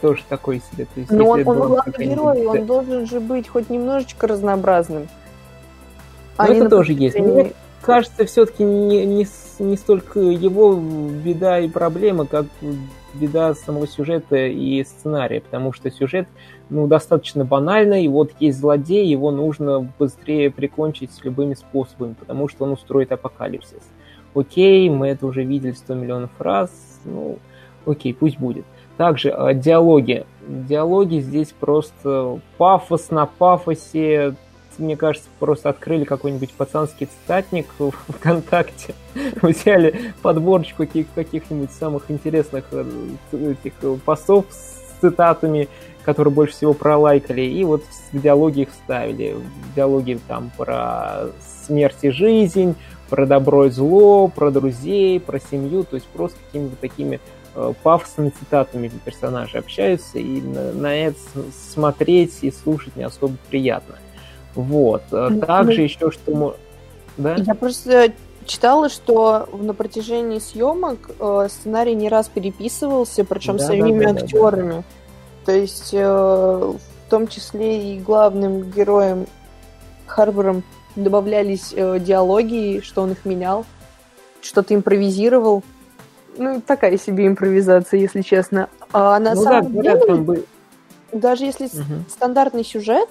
тоже 0.00 0.22
такой 0.28 0.60
себе. 0.72 0.86
То 0.86 1.00
есть, 1.00 1.10
Но 1.10 1.28
он, 1.28 1.46
он 1.46 1.58
главный 1.58 2.06
герой, 2.06 2.46
он 2.46 2.66
должен 2.66 3.06
же 3.06 3.20
быть 3.20 3.48
хоть 3.48 3.70
немножечко 3.70 4.26
разнообразным. 4.26 5.08
Ну, 6.38 6.44
это 6.44 6.68
тоже 6.68 6.92
есть. 6.92 7.18
Мне 7.18 7.52
кажется, 7.80 8.24
все-таки 8.24 8.64
не, 8.64 9.04
не, 9.06 9.26
не 9.58 9.76
столько 9.76 10.20
его 10.20 10.74
беда 10.74 11.60
и 11.60 11.68
проблема, 11.68 12.26
как 12.26 12.46
беда 13.14 13.54
самого 13.54 13.86
сюжета 13.86 14.46
и 14.46 14.82
сценария, 14.84 15.40
потому 15.40 15.72
что 15.72 15.90
сюжет 15.90 16.26
ну, 16.70 16.86
достаточно 16.86 17.44
банальный, 17.44 18.04
и 18.04 18.08
вот 18.08 18.32
есть 18.40 18.58
злодей, 18.58 19.06
его 19.06 19.30
нужно 19.30 19.92
быстрее 19.98 20.50
прикончить 20.50 21.10
любыми 21.22 21.54
способами, 21.54 22.14
потому 22.14 22.48
что 22.48 22.64
он 22.64 22.72
устроит 22.72 23.12
апокалипсис. 23.12 23.82
Окей, 24.34 24.88
мы 24.90 25.08
это 25.08 25.26
уже 25.26 25.44
видели 25.44 25.72
100 25.72 25.94
миллионов 25.94 26.30
раз, 26.38 26.70
ну, 27.04 27.38
окей, 27.86 28.12
пусть 28.12 28.38
будет. 28.38 28.64
Также 28.96 29.30
э, 29.30 29.54
диалоги. 29.54 30.24
Диалоги 30.46 31.18
здесь 31.18 31.52
просто 31.58 32.38
пафос 32.58 33.10
на 33.10 33.26
пафосе. 33.26 34.36
Мне 34.78 34.96
кажется, 34.96 35.28
просто 35.38 35.68
открыли 35.68 36.04
какой-нибудь 36.04 36.52
пацанский 36.52 37.06
цитатник 37.06 37.66
ВКонтакте, 38.08 38.94
взяли 39.42 40.12
подборочку 40.20 40.78
каких- 40.78 41.12
каких-нибудь 41.14 41.70
самых 41.72 42.10
интересных 42.10 42.64
э, 42.72 42.84
этих 43.32 43.72
э, 43.82 43.96
постов 44.04 44.46
с 44.50 45.00
цитатами, 45.00 45.68
которые 46.04 46.34
больше 46.34 46.54
всего 46.54 46.74
пролайкали, 46.74 47.42
и 47.42 47.64
вот 47.64 47.84
в 48.12 48.20
диалоги 48.20 48.62
их 48.62 48.70
вставили. 48.70 49.34
В 49.34 49.74
диалоги 49.74 50.18
там 50.26 50.50
про 50.56 51.28
смерть 51.66 51.98
и 52.02 52.10
жизнь, 52.10 52.74
про 53.08 53.26
добро 53.26 53.66
и 53.66 53.70
зло, 53.70 54.28
про 54.28 54.50
друзей, 54.50 55.20
про 55.20 55.38
семью, 55.38 55.84
то 55.84 55.96
есть 55.96 56.06
просто 56.08 56.38
какими-то 56.46 56.76
такими 56.76 57.20
пафосными 57.82 58.30
цитатами 58.30 58.90
персонажи 59.04 59.58
общаются, 59.58 60.18
и 60.18 60.40
на, 60.40 60.72
на 60.72 60.94
это 60.94 61.18
смотреть 61.74 62.38
и 62.42 62.50
слушать 62.50 62.96
не 62.96 63.04
особо 63.04 63.36
приятно. 63.48 63.96
Вот. 64.54 65.02
Э, 65.12 65.30
также 65.46 65.78
ну, 65.78 65.84
еще 65.84 66.10
что... 66.10 66.56
Да? 67.16 67.36
Я 67.36 67.54
просто 67.54 68.12
читала, 68.46 68.88
что 68.88 69.48
на 69.52 69.74
протяжении 69.74 70.38
съемок 70.38 71.10
э, 71.18 71.48
сценарий 71.50 71.94
не 71.94 72.08
раз 72.08 72.28
переписывался, 72.28 73.24
причем 73.24 73.56
да, 73.56 73.66
самими 73.66 74.04
да, 74.04 74.12
да, 74.12 74.20
актерами. 74.20 74.70
Да, 74.70 74.76
да. 74.76 74.84
То 75.46 75.52
есть 75.52 75.90
э, 75.92 76.06
в 76.06 77.10
том 77.10 77.28
числе 77.28 77.94
и 77.94 78.00
главным 78.00 78.70
героем 78.70 79.26
Харбором 80.06 80.62
добавлялись 80.96 81.72
э, 81.74 81.98
диалоги, 82.00 82.80
что 82.82 83.02
он 83.02 83.12
их 83.12 83.24
менял, 83.24 83.66
что-то 84.40 84.74
импровизировал 84.74 85.62
ну, 86.36 86.60
такая 86.60 86.98
себе 86.98 87.26
импровизация, 87.26 88.00
если 88.00 88.22
честно. 88.22 88.68
А 88.92 89.18
на 89.18 89.34
ну, 89.34 89.42
самом 89.42 89.72
да, 89.72 89.82
деле, 89.82 90.06
там 90.06 90.24
бы... 90.24 90.44
даже 91.12 91.44
если 91.44 91.66
угу. 91.66 92.04
стандартный 92.08 92.64
сюжет, 92.64 93.08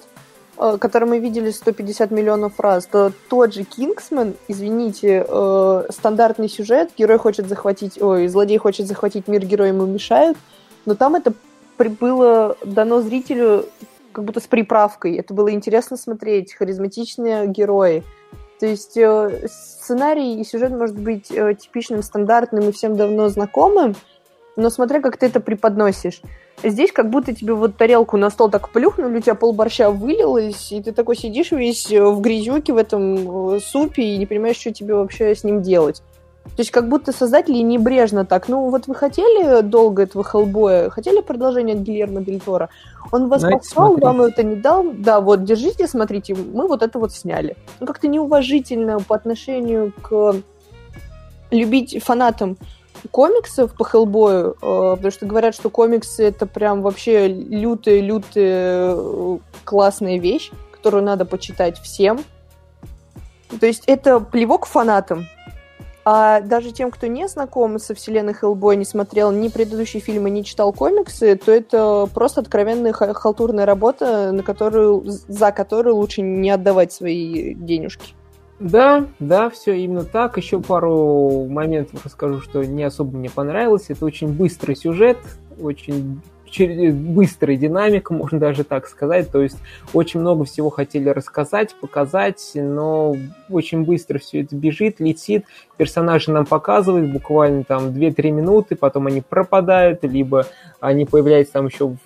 э, 0.58 0.76
который 0.80 1.08
мы 1.08 1.18
видели 1.18 1.50
150 1.50 2.10
миллионов 2.10 2.58
раз, 2.58 2.86
то 2.86 3.12
тот 3.28 3.54
же 3.54 3.64
Кингсман, 3.64 4.34
извините, 4.48 5.24
э, 5.28 5.84
стандартный 5.90 6.48
сюжет, 6.48 6.90
герой 6.96 7.18
хочет 7.18 7.48
захватить, 7.48 8.00
ой, 8.00 8.28
злодей 8.28 8.58
хочет 8.58 8.86
захватить 8.86 9.28
мир, 9.28 9.44
герои 9.44 9.68
ему 9.68 9.86
мешают, 9.86 10.36
но 10.86 10.94
там 10.94 11.14
это 11.14 11.32
было 11.76 12.56
дано 12.64 13.00
зрителю 13.00 13.66
как 14.12 14.24
будто 14.24 14.40
с 14.40 14.46
приправкой. 14.46 15.16
Это 15.16 15.34
было 15.34 15.52
интересно 15.52 15.96
смотреть, 15.96 16.54
харизматичные 16.54 17.46
герои. 17.48 18.04
То 18.64 18.70
есть 18.70 18.96
э, 18.96 19.46
сценарий 19.46 20.40
и 20.40 20.42
сюжет 20.42 20.70
может 20.70 20.98
быть 20.98 21.30
э, 21.30 21.52
типичным, 21.52 22.02
стандартным 22.02 22.70
и 22.70 22.72
всем 22.72 22.96
давно 22.96 23.28
знакомым, 23.28 23.94
но 24.56 24.70
смотря 24.70 25.02
как 25.02 25.18
ты 25.18 25.26
это 25.26 25.38
преподносишь. 25.38 26.22
Здесь 26.62 26.90
как 26.90 27.10
будто 27.10 27.34
тебе 27.34 27.52
вот 27.52 27.76
тарелку 27.76 28.16
на 28.16 28.30
стол 28.30 28.50
так 28.50 28.70
плюхнули, 28.70 29.18
у 29.18 29.20
тебя 29.20 29.34
пол 29.34 29.52
борща 29.52 29.90
вылилось, 29.90 30.72
и 30.72 30.82
ты 30.82 30.92
такой 30.92 31.14
сидишь 31.14 31.52
весь 31.52 31.92
э, 31.92 32.02
в 32.02 32.22
грязюке 32.22 32.72
в 32.72 32.78
этом 32.78 33.60
супе 33.60 34.02
и 34.02 34.16
не 34.16 34.24
понимаешь, 34.24 34.56
что 34.56 34.72
тебе 34.72 34.94
вообще 34.94 35.34
с 35.34 35.44
ним 35.44 35.60
делать. 35.60 36.02
То 36.44 36.60
есть 36.60 36.70
как 36.70 36.88
будто 36.88 37.10
создатели 37.12 37.58
небрежно 37.58 38.24
так, 38.24 38.48
ну 38.48 38.70
вот 38.70 38.86
вы 38.86 38.94
хотели 38.94 39.62
долго 39.62 40.02
этого 40.02 40.22
Хеллбоя, 40.22 40.88
хотели 40.88 41.20
продолжение 41.20 41.74
от 41.74 41.82
Гильермо 41.82 42.20
Дель 42.20 42.40
Торо, 42.40 42.68
он 43.10 43.28
вас 43.28 43.40
Знаете, 43.40 43.58
послал, 43.58 43.86
смотрите. 43.88 44.06
вам 44.06 44.22
это 44.22 44.42
не 44.44 44.56
дал, 44.56 44.84
да, 44.92 45.20
вот, 45.20 45.42
держите, 45.44 45.88
смотрите, 45.88 46.34
мы 46.34 46.68
вот 46.68 46.82
это 46.82 46.98
вот 46.98 47.12
сняли. 47.12 47.56
Ну 47.80 47.86
как-то 47.86 48.06
неуважительно 48.06 49.00
по 49.00 49.16
отношению 49.16 49.92
к 50.00 50.36
любить 51.50 52.00
фанатам 52.02 52.56
комиксов 53.10 53.74
по 53.74 53.84
Хеллбою, 53.84 54.52
э, 54.52 54.94
потому 54.96 55.10
что 55.10 55.26
говорят, 55.26 55.54
что 55.54 55.70
комиксы 55.70 56.24
это 56.24 56.46
прям 56.46 56.82
вообще 56.82 57.28
лютая-лютая 57.28 58.94
э, 58.96 59.38
классная 59.64 60.18
вещь, 60.18 60.50
которую 60.72 61.02
надо 61.02 61.24
почитать 61.24 61.78
всем. 61.80 62.24
То 63.60 63.66
есть 63.66 63.84
это 63.86 64.20
плевок 64.20 64.66
фанатам, 64.66 65.26
а 66.04 66.40
даже 66.40 66.70
тем, 66.70 66.90
кто 66.90 67.06
не 67.06 67.28
знаком 67.28 67.78
со 67.78 67.94
вселенной 67.94 68.34
Хеллбой, 68.34 68.76
не 68.76 68.84
смотрел 68.84 69.32
ни 69.32 69.48
предыдущие 69.48 70.02
фильмы, 70.02 70.30
не 70.30 70.44
читал 70.44 70.72
комиксы, 70.72 71.36
то 71.36 71.50
это 71.50 72.08
просто 72.12 72.42
откровенная 72.42 72.92
халтурная 72.92 73.64
работа, 73.64 74.32
на 74.32 74.42
которую, 74.42 75.04
за 75.06 75.50
которую 75.52 75.96
лучше 75.96 76.20
не 76.20 76.50
отдавать 76.50 76.92
свои 76.92 77.54
денежки. 77.54 78.14
Да, 78.60 79.06
да, 79.18 79.50
все 79.50 79.72
именно 79.72 80.04
так. 80.04 80.36
Еще 80.36 80.60
пару 80.60 81.46
моментов 81.46 82.04
расскажу, 82.04 82.40
что 82.40 82.64
не 82.64 82.84
особо 82.84 83.16
мне 83.16 83.30
понравилось. 83.30 83.86
Это 83.88 84.04
очень 84.04 84.28
быстрый 84.28 84.76
сюжет, 84.76 85.18
очень 85.60 86.20
быстрая 86.60 87.56
динамика, 87.56 88.12
можно 88.14 88.38
даже 88.38 88.64
так 88.64 88.86
сказать. 88.88 89.30
То 89.30 89.42
есть 89.42 89.58
очень 89.92 90.20
много 90.20 90.44
всего 90.44 90.70
хотели 90.70 91.08
рассказать, 91.08 91.74
показать, 91.80 92.52
но 92.54 93.16
очень 93.48 93.84
быстро 93.84 94.18
все 94.18 94.42
это 94.42 94.56
бежит, 94.56 95.00
летит. 95.00 95.46
Персонажи 95.76 96.30
нам 96.30 96.46
показывают 96.46 97.10
буквально 97.10 97.64
там 97.64 97.88
2-3 97.88 98.30
минуты, 98.30 98.76
потом 98.76 99.06
они 99.06 99.20
пропадают, 99.20 100.04
либо 100.04 100.46
они 100.80 101.04
появляются 101.04 101.54
там 101.54 101.66
еще 101.66 101.88
в 101.88 101.98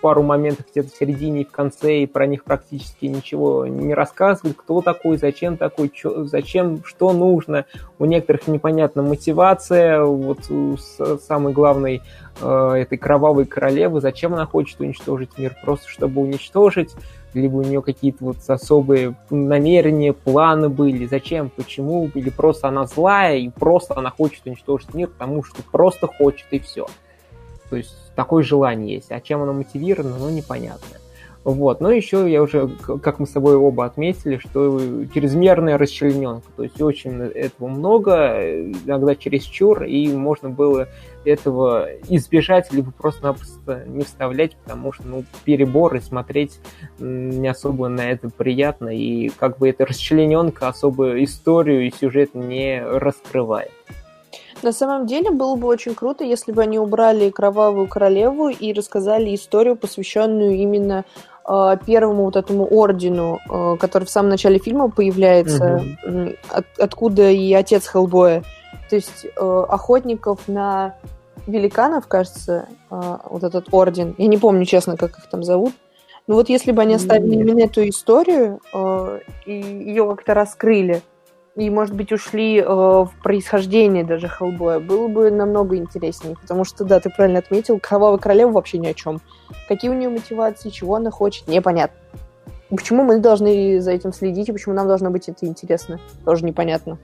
пару 0.00 0.22
моментов 0.22 0.66
где-то 0.70 0.90
в 0.90 0.96
середине 0.96 1.42
и 1.42 1.44
в 1.44 1.50
конце, 1.50 2.00
и 2.00 2.06
про 2.06 2.26
них 2.26 2.44
практически 2.44 3.06
ничего 3.06 3.66
не 3.66 3.94
рассказывают, 3.94 4.56
кто 4.56 4.80
такой, 4.80 5.16
зачем 5.16 5.56
такой, 5.56 5.88
чё, 5.88 6.24
зачем, 6.24 6.84
что 6.84 7.12
нужно. 7.12 7.64
У 7.98 8.04
некоторых 8.04 8.46
непонятна 8.46 9.02
мотивация, 9.02 10.02
вот 10.02 10.40
самый 11.22 11.52
главный 11.52 12.02
э, 12.40 12.72
этой 12.76 12.98
кровавой 12.98 13.44
королевы, 13.44 14.00
зачем 14.00 14.34
она 14.34 14.46
хочет 14.46 14.80
уничтожить 14.80 15.36
мир, 15.36 15.56
просто 15.64 15.88
чтобы 15.88 16.22
уничтожить, 16.22 16.94
либо 17.34 17.56
у 17.56 17.62
нее 17.62 17.82
какие-то 17.82 18.24
вот 18.24 18.36
особые 18.46 19.14
намерения, 19.30 20.12
планы 20.12 20.68
были, 20.68 21.06
зачем, 21.06 21.50
почему, 21.50 22.10
или 22.14 22.30
просто 22.30 22.68
она 22.68 22.86
злая, 22.86 23.36
и 23.36 23.48
просто 23.48 23.96
она 23.96 24.10
хочет 24.10 24.46
уничтожить 24.46 24.94
мир, 24.94 25.08
потому 25.08 25.42
что 25.42 25.62
просто 25.62 26.06
хочет, 26.06 26.46
и 26.50 26.58
все. 26.58 26.86
То 27.70 27.76
есть 27.76 27.94
такое 28.18 28.42
желание 28.42 28.96
есть. 28.96 29.12
А 29.12 29.20
чем 29.20 29.42
оно 29.42 29.52
мотивировано, 29.52 30.18
ну, 30.18 30.28
непонятно. 30.28 30.98
Вот. 31.44 31.80
Но 31.80 31.92
еще 31.92 32.28
я 32.28 32.42
уже, 32.42 32.68
как 33.00 33.20
мы 33.20 33.26
с 33.26 33.30
тобой 33.30 33.54
оба 33.54 33.84
отметили, 33.84 34.38
что 34.38 35.04
чрезмерная 35.14 35.78
расчлененка. 35.78 36.48
То 36.56 36.64
есть 36.64 36.82
очень 36.82 37.12
этого 37.22 37.68
много, 37.68 38.42
иногда 38.84 39.14
чересчур, 39.14 39.84
и 39.84 40.12
можно 40.12 40.50
было 40.50 40.88
этого 41.24 41.88
избежать, 42.08 42.72
либо 42.72 42.90
просто-напросто 42.90 43.84
не 43.86 44.02
вставлять, 44.02 44.56
потому 44.56 44.92
что 44.92 45.06
ну, 45.06 45.24
перебор 45.44 45.94
и 45.94 46.00
смотреть 46.00 46.58
не 46.98 47.46
особо 47.46 47.86
на 47.86 48.10
это 48.10 48.30
приятно, 48.30 48.88
и 48.88 49.28
как 49.28 49.58
бы 49.58 49.68
эта 49.68 49.86
расчлененка 49.86 50.66
особо 50.66 51.22
историю 51.22 51.86
и 51.86 51.92
сюжет 51.92 52.34
не 52.34 52.82
раскрывает. 52.82 53.70
На 54.62 54.72
самом 54.72 55.06
деле 55.06 55.30
было 55.30 55.54
бы 55.56 55.68
очень 55.68 55.94
круто, 55.94 56.24
если 56.24 56.52
бы 56.52 56.62
они 56.62 56.78
убрали 56.78 57.30
Кровавую 57.30 57.86
Королеву 57.86 58.48
и 58.48 58.72
рассказали 58.72 59.34
историю, 59.34 59.76
посвященную 59.76 60.56
именно 60.56 61.04
э, 61.48 61.76
первому 61.86 62.24
вот 62.24 62.36
этому 62.36 62.66
ордену, 62.66 63.38
э, 63.48 63.76
который 63.78 64.04
в 64.04 64.10
самом 64.10 64.30
начале 64.30 64.58
фильма 64.58 64.90
появляется, 64.90 65.84
от, 66.50 66.66
откуда 66.78 67.30
и 67.30 67.52
отец 67.52 67.86
Хеллбоя. 67.86 68.42
То 68.90 68.96
есть 68.96 69.26
э, 69.26 69.64
охотников 69.68 70.48
на 70.48 70.94
великанов, 71.48 72.06
кажется, 72.06 72.68
а, 72.90 73.20
вот 73.24 73.42
этот 73.42 73.68
орден. 73.72 74.14
Я 74.18 74.26
не 74.28 74.38
помню, 74.38 74.64
честно, 74.64 74.96
как 74.96 75.18
их 75.18 75.28
там 75.28 75.42
зовут. 75.42 75.72
Но 76.26 76.34
вот 76.34 76.50
если 76.50 76.72
бы 76.72 76.82
они 76.82 76.94
оставили 76.94 77.36
Нет. 77.36 77.46
именно 77.46 77.64
эту 77.64 77.88
историю 77.88 78.60
а, 78.72 79.18
и 79.46 79.52
ее 79.52 80.06
как-то 80.06 80.34
раскрыли, 80.34 81.02
и, 81.58 81.70
может 81.70 81.94
быть, 81.94 82.12
ушли 82.12 82.62
а, 82.64 83.04
в 83.04 83.12
происхождение 83.20 84.04
даже 84.04 84.28
Хеллбоя, 84.28 84.78
было 84.78 85.08
бы 85.08 85.28
намного 85.28 85.76
интереснее. 85.76 86.36
Потому 86.40 86.64
что, 86.64 86.84
да, 86.84 87.00
ты 87.00 87.10
правильно 87.10 87.40
отметил, 87.40 87.80
Кровавая 87.80 88.18
Королева 88.18 88.52
вообще 88.52 88.78
ни 88.78 88.86
о 88.86 88.94
чем. 88.94 89.20
Какие 89.66 89.90
у 89.90 89.94
нее 89.94 90.08
мотивации, 90.08 90.70
чего 90.70 90.94
она 90.94 91.10
хочет, 91.10 91.48
непонятно. 91.48 91.98
Почему 92.70 93.02
мы 93.02 93.18
должны 93.18 93.80
за 93.80 93.90
этим 93.90 94.12
следить, 94.12 94.48
и 94.48 94.52
почему 94.52 94.74
нам 94.74 94.86
должно 94.86 95.10
быть 95.10 95.28
это 95.28 95.46
интересно, 95.46 95.98
тоже 96.24 96.44
непонятно. 96.44 96.96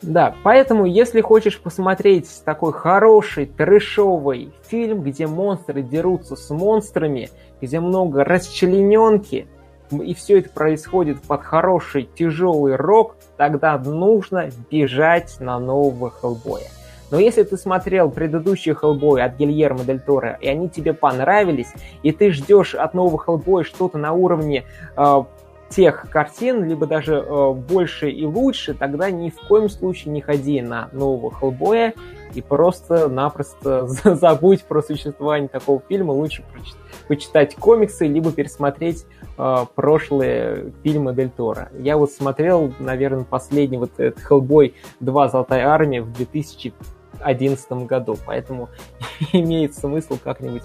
Да, 0.00 0.34
поэтому, 0.44 0.84
если 0.84 1.20
хочешь 1.20 1.60
посмотреть 1.60 2.42
такой 2.44 2.72
хороший, 2.72 3.46
трэшовый 3.46 4.52
фильм, 4.68 5.02
где 5.02 5.26
монстры 5.26 5.82
дерутся 5.82 6.36
с 6.36 6.50
монстрами, 6.50 7.30
где 7.60 7.80
много 7.80 8.22
расчлененки, 8.22 9.48
и 9.90 10.14
все 10.14 10.38
это 10.38 10.50
происходит 10.50 11.20
под 11.22 11.42
хороший, 11.42 12.08
тяжелый 12.14 12.76
рок, 12.76 13.16
тогда 13.40 13.78
нужно 13.78 14.50
бежать 14.70 15.40
на 15.40 15.58
нового 15.58 16.10
Хеллбоя. 16.10 16.66
Но 17.10 17.18
если 17.18 17.42
ты 17.42 17.56
смотрел 17.56 18.10
предыдущий 18.10 18.74
Хеллбой 18.74 19.22
от 19.22 19.38
Гильермо 19.38 19.82
Дель 19.82 19.98
Торо, 19.98 20.36
и 20.42 20.46
они 20.46 20.68
тебе 20.68 20.92
понравились, 20.92 21.72
и 22.02 22.12
ты 22.12 22.32
ждешь 22.32 22.74
от 22.74 22.92
нового 22.92 23.18
Хеллбоя 23.18 23.64
что-то 23.64 23.96
на 23.96 24.12
уровне 24.12 24.64
э, 24.94 25.22
тех 25.70 26.10
картин, 26.10 26.64
либо 26.64 26.86
даже 26.86 27.14
э, 27.14 27.52
больше 27.54 28.10
и 28.10 28.26
лучше, 28.26 28.74
тогда 28.74 29.10
ни 29.10 29.30
в 29.30 29.40
коем 29.48 29.70
случае 29.70 30.12
не 30.12 30.20
ходи 30.20 30.60
на 30.60 30.90
нового 30.92 31.34
Хеллбоя 31.34 31.94
и 32.34 32.42
просто-напросто 32.42 33.86
забудь 34.04 34.64
про 34.64 34.82
существование 34.82 35.48
такого 35.48 35.80
фильма. 35.88 36.12
Лучше 36.12 36.42
прочитать 36.52 36.89
почитать 37.10 37.56
комиксы, 37.56 38.06
либо 38.06 38.30
пересмотреть 38.30 39.04
э, 39.36 39.56
прошлые 39.74 40.72
фильмы 40.84 41.12
Дель 41.12 41.28
Торо. 41.28 41.68
Я 41.76 41.96
вот 41.96 42.12
смотрел, 42.12 42.72
наверное, 42.78 43.24
последний 43.24 43.78
вот 43.78 43.90
этот 43.98 44.22
Hellboy 44.22 44.74
2 45.00 45.28
Золотая 45.28 45.66
Армия 45.66 46.02
в 46.02 46.12
2011 46.12 47.72
году, 47.72 48.16
поэтому 48.24 48.68
имеет 49.32 49.74
смысл 49.74 50.18
как-нибудь 50.22 50.62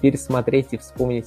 пересмотреть 0.00 0.68
и 0.70 0.78
вспомнить 0.78 1.26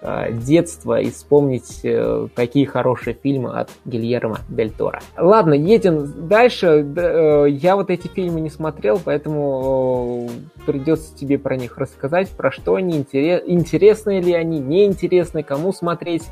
э, 0.00 0.32
детство 0.32 1.00
и 1.00 1.10
вспомнить 1.10 1.80
э, 1.82 2.28
такие 2.34 2.66
хорошие 2.66 3.14
фильмы 3.14 3.58
от 3.58 3.70
Гильермо 3.84 4.38
Дель 4.48 4.70
Торо. 4.70 5.00
Ладно, 5.16 5.54
едем 5.54 6.28
дальше. 6.28 6.86
Э, 6.96 7.46
я 7.48 7.76
вот 7.76 7.90
эти 7.90 8.08
фильмы 8.08 8.40
не 8.40 8.50
смотрел, 8.50 9.00
поэтому 9.04 10.28
э, 10.28 10.62
придется 10.66 11.16
тебе 11.16 11.38
про 11.38 11.56
них 11.56 11.78
рассказать, 11.78 12.28
про 12.30 12.50
что 12.50 12.76
они, 12.76 12.98
интерес, 12.98 13.42
интересны 13.46 14.20
ли 14.20 14.32
они, 14.32 14.58
неинтересны, 14.58 15.42
кому 15.42 15.72
смотреть. 15.72 16.24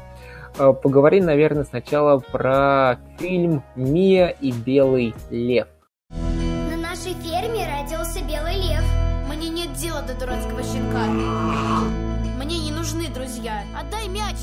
Э, 0.59 0.73
поговори, 0.73 1.21
наверное, 1.21 1.65
сначала 1.65 2.19
про 2.19 2.99
фильм 3.19 3.63
«Мия 3.75 4.29
и 4.29 4.53
Белый 4.53 5.15
лев». 5.31 5.69
На 6.11 6.77
нашей 6.77 7.15
ферме 7.15 7.67
родился 7.67 8.21
белый 8.25 8.57
лев. 8.57 8.85
Мне 9.29 9.49
нет 9.49 9.73
дела 9.75 10.03
до 10.03 10.19
дурацкого 10.19 10.63
щенка. 10.63 11.66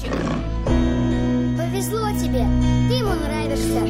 Мячик. 0.04 0.14
Повезло 1.58 2.08
тебе, 2.12 2.46
ты 2.90 2.96
ему 2.96 3.14
нравишься. 3.16 3.82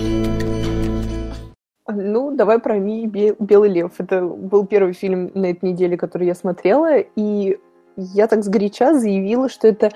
Ну, 1.88 2.36
давай 2.36 2.60
про 2.60 2.78
Ми 2.80 3.08
Бе- 3.08 3.36
Белый 3.40 3.70
лев. 3.70 3.92
Это 3.98 4.22
был 4.22 4.66
первый 4.66 4.94
фильм 4.94 5.32
на 5.34 5.48
этой 5.48 5.72
неделе, 5.72 5.98
который 5.98 6.28
я 6.28 6.36
смотрела, 6.36 6.98
и 6.98 7.58
я 7.98 8.28
так 8.28 8.44
сгоряча 8.44 8.98
заявила, 8.98 9.50
что 9.50 9.68
это 9.68 9.92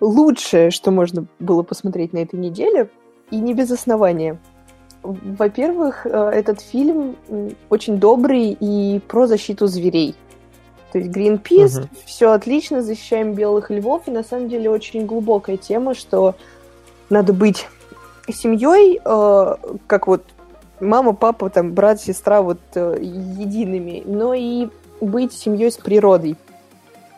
лучшее, 0.00 0.70
что 0.70 0.90
можно 0.90 1.26
было 1.40 1.62
посмотреть 1.62 2.12
на 2.12 2.18
этой 2.18 2.38
неделе, 2.38 2.88
и 3.30 3.40
не 3.40 3.54
без 3.54 3.70
основания. 3.70 4.38
Во-первых, 5.02 6.06
э, 6.06 6.10
этот 6.10 6.60
фильм 6.60 7.16
очень 7.70 7.98
добрый 7.98 8.56
и 8.58 9.00
про 9.00 9.26
защиту 9.26 9.66
зверей. 9.66 10.14
То 10.96 11.00
есть 11.00 11.14
Greenpeace, 11.14 11.80
Мгм. 11.80 11.88
все 12.06 12.30
отлично, 12.30 12.80
защищаем 12.80 13.34
белых 13.34 13.68
львов, 13.70 14.04
и 14.06 14.10
на 14.10 14.24
самом 14.24 14.48
деле 14.48 14.70
очень 14.70 15.04
глубокая 15.04 15.58
тема, 15.58 15.94
что 15.94 16.36
надо 17.10 17.34
быть 17.34 17.68
семьей, 18.32 18.98
э, 19.04 19.54
как 19.86 20.06
вот 20.06 20.22
мама, 20.80 21.12
папа, 21.12 21.50
там, 21.50 21.74
брат, 21.74 22.00
сестра, 22.00 22.40
вот 22.40 22.60
э, 22.76 22.96
едиными, 22.98 24.04
но 24.06 24.32
и 24.32 24.68
быть 25.02 25.34
семьей 25.34 25.70
с 25.70 25.76
природой. 25.76 26.36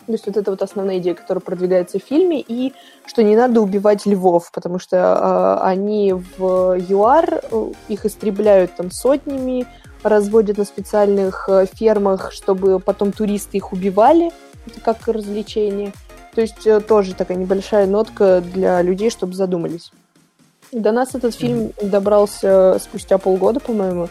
То 0.08 0.12
есть 0.12 0.26
вот 0.26 0.38
это 0.38 0.50
вот 0.50 0.62
основная 0.62 1.00
идея, 1.00 1.12
которая 1.12 1.42
продвигается 1.42 1.98
в 1.98 2.02
фильме, 2.02 2.40
и 2.40 2.72
что 3.04 3.22
не 3.22 3.36
надо 3.36 3.60
убивать 3.60 4.06
львов, 4.06 4.50
потому 4.54 4.78
что 4.78 4.96
э, 4.96 5.66
они 5.66 6.14
в 6.14 6.78
ЮАР, 6.78 7.42
э, 7.42 7.72
их 7.88 8.06
истребляют 8.06 8.74
там 8.74 8.90
сотнями, 8.90 9.66
разводят 10.02 10.56
на 10.56 10.64
специальных 10.64 11.46
э, 11.50 11.66
фермах, 11.70 12.32
чтобы 12.32 12.80
потом 12.80 13.12
туристы 13.12 13.58
их 13.58 13.74
убивали, 13.74 14.30
это 14.66 14.80
как 14.80 15.06
развлечение. 15.08 15.92
То 16.34 16.40
есть 16.40 16.66
э, 16.66 16.80
тоже 16.80 17.14
такая 17.14 17.36
небольшая 17.36 17.86
нотка 17.86 18.40
для 18.40 18.80
людей, 18.80 19.10
чтобы 19.10 19.34
задумались. 19.34 19.92
До 20.72 20.90
нас 20.90 21.14
этот 21.14 21.34
фильм 21.34 21.74
добрался 21.82 22.78
спустя 22.80 23.18
полгода, 23.18 23.60
по-моему. 23.60 24.08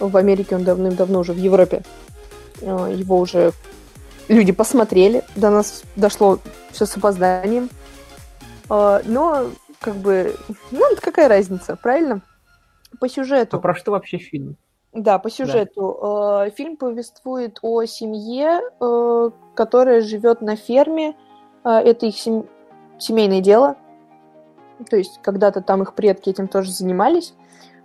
В 0.00 0.16
Америке 0.16 0.56
он 0.56 0.64
давным-давно 0.64 1.18
уже, 1.18 1.34
в 1.34 1.38
Европе. 1.38 1.82
Его 2.62 3.18
уже 3.18 3.52
люди 4.28 4.52
посмотрели. 4.52 5.22
До 5.36 5.50
нас 5.50 5.82
дошло 5.96 6.38
все 6.70 6.86
с 6.86 6.96
опозданием. 6.96 7.68
Э, 8.70 9.00
Но, 9.04 9.46
как 9.80 9.94
бы, 9.96 10.34
ну, 10.70 10.92
это 10.92 11.00
какая 11.00 11.28
разница, 11.28 11.76
правильно? 11.76 12.22
По 13.00 13.08
сюжету. 13.08 13.56
А 13.56 13.60
про 13.60 13.74
что 13.74 13.92
вообще 13.92 14.18
фильм? 14.18 14.56
Да, 14.92 15.18
по 15.18 15.28
сюжету. 15.30 15.98
Э, 16.46 16.50
Фильм 16.56 16.76
повествует 16.76 17.58
о 17.62 17.84
семье, 17.84 18.60
э, 18.80 19.30
которая 19.54 20.00
живет 20.00 20.40
на 20.40 20.56
ферме. 20.56 21.16
Это 21.64 22.06
их 22.06 22.16
сем- 22.18 22.46
семейное 22.98 23.40
дело. 23.40 23.76
То 24.90 24.96
есть 24.96 25.18
когда-то 25.22 25.62
там 25.62 25.82
их 25.82 25.94
предки 25.94 26.28
этим 26.28 26.46
тоже 26.46 26.70
занимались. 26.70 27.32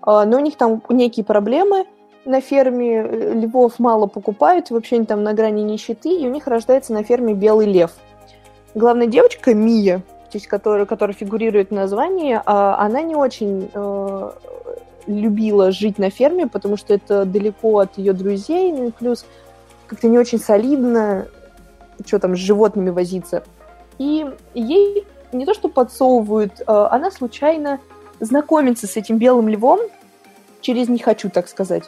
Но 0.06 0.38
у 0.38 0.40
них 0.40 0.58
там 0.58 0.84
некие 0.90 1.24
проблемы 1.26 1.86
на 2.26 2.42
ферме. 2.42 3.02
э, 3.02 3.34
Львов 3.34 3.80
мало 3.80 4.08
покупают, 4.08 4.70
вообще 4.70 4.98
они 4.98 5.06
там 5.06 5.24
на 5.24 5.34
грани 5.34 5.62
нищеты, 5.62 6.10
и 6.10 6.28
у 6.28 6.32
них 6.32 6.48
рождается 6.48 6.94
на 6.94 7.04
ферме 7.04 7.34
белый 7.34 7.68
лев. 7.68 7.92
Главная 8.76 9.08
девочка 9.08 9.54
Мия, 9.54 10.00
то 10.00 10.38
есть 10.38 10.48
которая, 10.48 10.86
которая 10.86 11.16
фигурирует 11.16 11.70
в 11.70 11.74
названии, 11.74 12.40
а, 12.46 12.78
она 12.80 13.02
не 13.02 13.16
очень 13.16 13.70
э, 13.74 14.32
любила 15.08 15.72
жить 15.72 15.98
на 15.98 16.12
ферме, 16.12 16.48
потому 16.48 16.78
что 16.78 16.94
это 16.94 17.26
далеко 17.26 17.80
от 17.80 17.98
ее 17.98 18.14
друзей, 18.14 18.72
ну 18.72 18.90
и 18.90 18.92
плюс 18.92 19.26
как-то 19.88 20.08
не 20.08 20.20
очень 20.20 20.40
солидно, 20.40 21.28
что 22.06 22.20
там 22.20 22.36
с 22.36 22.40
животными 22.40 22.92
возиться. 22.92 23.44
И 23.98 24.26
ей 24.54 25.08
не 25.32 25.46
то 25.46 25.54
что 25.54 25.68
подсовывают, 25.68 26.62
а 26.68 26.90
она 26.92 27.10
случайно 27.10 27.80
знакомится 28.20 28.86
с 28.86 28.98
этим 28.98 29.18
белым 29.18 29.50
львом 29.50 29.80
через 30.62 30.90
«не 30.90 31.00
хочу», 31.00 31.30
так 31.30 31.48
сказать. 31.48 31.84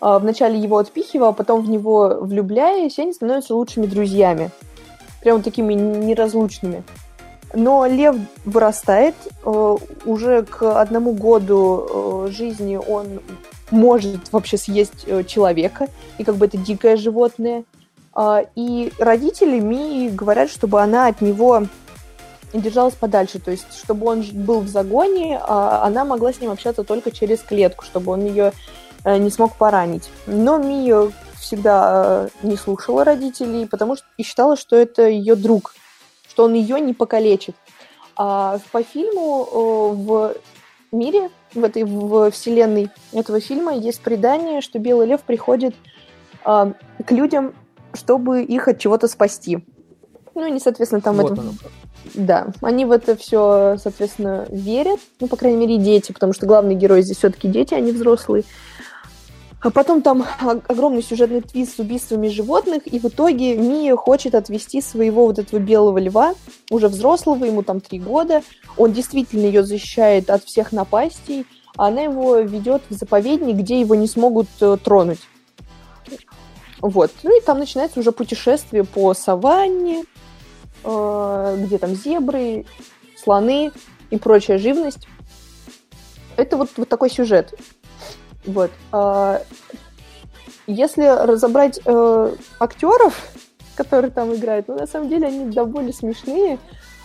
А 0.00 0.18
Вначале 0.18 0.58
его 0.58 0.78
отпихивая, 0.78 1.30
а 1.30 1.32
потом 1.32 1.62
в 1.62 1.70
него 1.70 2.18
влюбляясь, 2.20 2.98
они 2.98 3.12
становятся 3.12 3.54
лучшими 3.54 3.86
друзьями. 3.86 4.50
Прям 5.22 5.42
такими 5.42 5.74
неразлучными. 5.74 6.84
Но 7.54 7.86
лев 7.86 8.16
вырастает, 8.44 9.14
э, 9.44 9.76
уже 10.04 10.42
к 10.44 10.80
одному 10.80 11.12
году 11.12 12.26
э, 12.26 12.30
жизни 12.30 12.76
он 12.76 13.20
может 13.70 14.32
вообще 14.32 14.58
съесть 14.58 15.04
э, 15.06 15.24
человека, 15.24 15.88
и 16.18 16.24
как 16.24 16.36
бы 16.36 16.46
это 16.46 16.58
дикое 16.58 16.96
животное. 16.96 17.64
А, 18.12 18.44
И 18.54 18.92
родители 18.98 19.60
Мии 19.60 20.08
говорят, 20.08 20.50
чтобы 20.50 20.82
она 20.82 21.06
от 21.06 21.20
него 21.20 21.64
держалась 22.52 22.94
подальше, 22.94 23.38
то 23.38 23.50
есть 23.50 23.66
чтобы 23.76 24.06
он 24.06 24.24
был 24.32 24.60
в 24.60 24.68
загоне, 24.68 25.38
а 25.42 25.84
она 25.84 26.04
могла 26.04 26.32
с 26.32 26.40
ним 26.40 26.50
общаться 26.50 26.84
только 26.84 27.10
через 27.10 27.40
клетку, 27.40 27.84
чтобы 27.84 28.12
он 28.12 28.24
ее 28.24 28.52
не 29.06 29.30
смог 29.30 29.56
поранить. 29.56 30.10
Но 30.26 30.58
Мия 30.58 31.12
всегда 31.38 32.28
э, 32.42 32.46
не 32.46 32.56
слушала 32.56 33.04
родителей, 33.04 33.66
потому 33.66 33.96
что 33.96 34.06
и 34.16 34.22
считала, 34.22 34.56
что 34.56 34.76
это 34.76 35.06
ее 35.06 35.36
друг, 35.36 35.74
что 36.28 36.44
он 36.44 36.54
ее 36.54 36.80
не 36.80 36.92
покалечит. 36.92 37.54
А 38.16 38.58
по 38.72 38.82
фильму 38.82 39.44
э, 39.44 39.94
в 39.94 40.34
мире, 40.92 41.30
в 41.54 41.62
этой 41.62 41.84
в 41.84 42.30
вселенной 42.30 42.90
этого 43.12 43.40
фильма 43.40 43.74
есть 43.74 44.00
предание, 44.00 44.60
что 44.60 44.78
Белый 44.78 45.06
Лев 45.06 45.22
приходит 45.22 45.74
а, 46.44 46.72
к 47.04 47.10
людям, 47.12 47.54
чтобы 47.92 48.42
их 48.42 48.68
от 48.68 48.78
чего-то 48.78 49.08
спасти. 49.08 49.66
Ну, 50.34 50.54
и, 50.54 50.58
соответственно, 50.58 51.00
там 51.00 51.16
Вот 51.16 51.32
это... 51.32 51.40
оно. 51.40 51.52
Да, 52.14 52.48
они 52.62 52.84
в 52.84 52.92
это 52.92 53.16
все, 53.16 53.76
соответственно, 53.82 54.46
верят. 54.50 55.00
Ну, 55.18 55.28
по 55.28 55.36
крайней 55.36 55.58
мере, 55.58 55.78
дети, 55.78 56.12
потому 56.12 56.32
что 56.32 56.46
главный 56.46 56.74
герой 56.74 57.02
здесь 57.02 57.16
все-таки 57.16 57.48
дети, 57.48 57.74
а 57.74 57.80
не 57.80 57.92
взрослые. 57.92 58.44
А 59.66 59.70
потом 59.70 60.00
там 60.00 60.24
огромный 60.68 61.02
сюжетный 61.02 61.40
твист 61.40 61.74
с 61.74 61.78
убийствами 61.80 62.28
животных, 62.28 62.86
и 62.86 63.00
в 63.00 63.06
итоге 63.06 63.56
Мия 63.56 63.96
хочет 63.96 64.36
отвести 64.36 64.80
своего 64.80 65.26
вот 65.26 65.40
этого 65.40 65.58
белого 65.58 65.98
льва, 65.98 66.34
уже 66.70 66.86
взрослого, 66.86 67.44
ему 67.44 67.64
там 67.64 67.80
три 67.80 67.98
года. 67.98 68.44
Он 68.76 68.92
действительно 68.92 69.44
ее 69.44 69.64
защищает 69.64 70.30
от 70.30 70.44
всех 70.44 70.70
напастей, 70.70 71.46
а 71.76 71.88
она 71.88 72.02
его 72.02 72.36
ведет 72.36 72.82
в 72.88 72.94
заповедник, 72.94 73.56
где 73.56 73.80
его 73.80 73.96
не 73.96 74.06
смогут 74.06 74.46
э, 74.60 74.76
тронуть. 74.76 75.22
Вот. 76.80 77.10
Ну 77.24 77.36
и 77.36 77.44
там 77.44 77.58
начинается 77.58 77.98
уже 77.98 78.12
путешествие 78.12 78.84
по 78.84 79.14
саванне, 79.14 80.04
э, 80.84 81.56
где 81.58 81.78
там 81.78 81.96
зебры, 81.96 82.66
слоны 83.16 83.72
и 84.10 84.16
прочая 84.16 84.58
живность. 84.58 85.08
Это 86.36 86.56
вот, 86.56 86.70
вот 86.76 86.88
такой 86.88 87.10
сюжет. 87.10 87.52
Вот. 88.46 88.70
А, 88.92 89.42
если 90.66 91.04
разобрать 91.04 91.80
э, 91.84 92.34
актеров, 92.58 93.14
которые 93.74 94.10
там 94.10 94.34
играют, 94.34 94.68
ну, 94.68 94.76
на 94.76 94.86
самом 94.86 95.08
деле, 95.08 95.26
они 95.26 95.52
довольно 95.52 95.92
смешные 95.92 96.58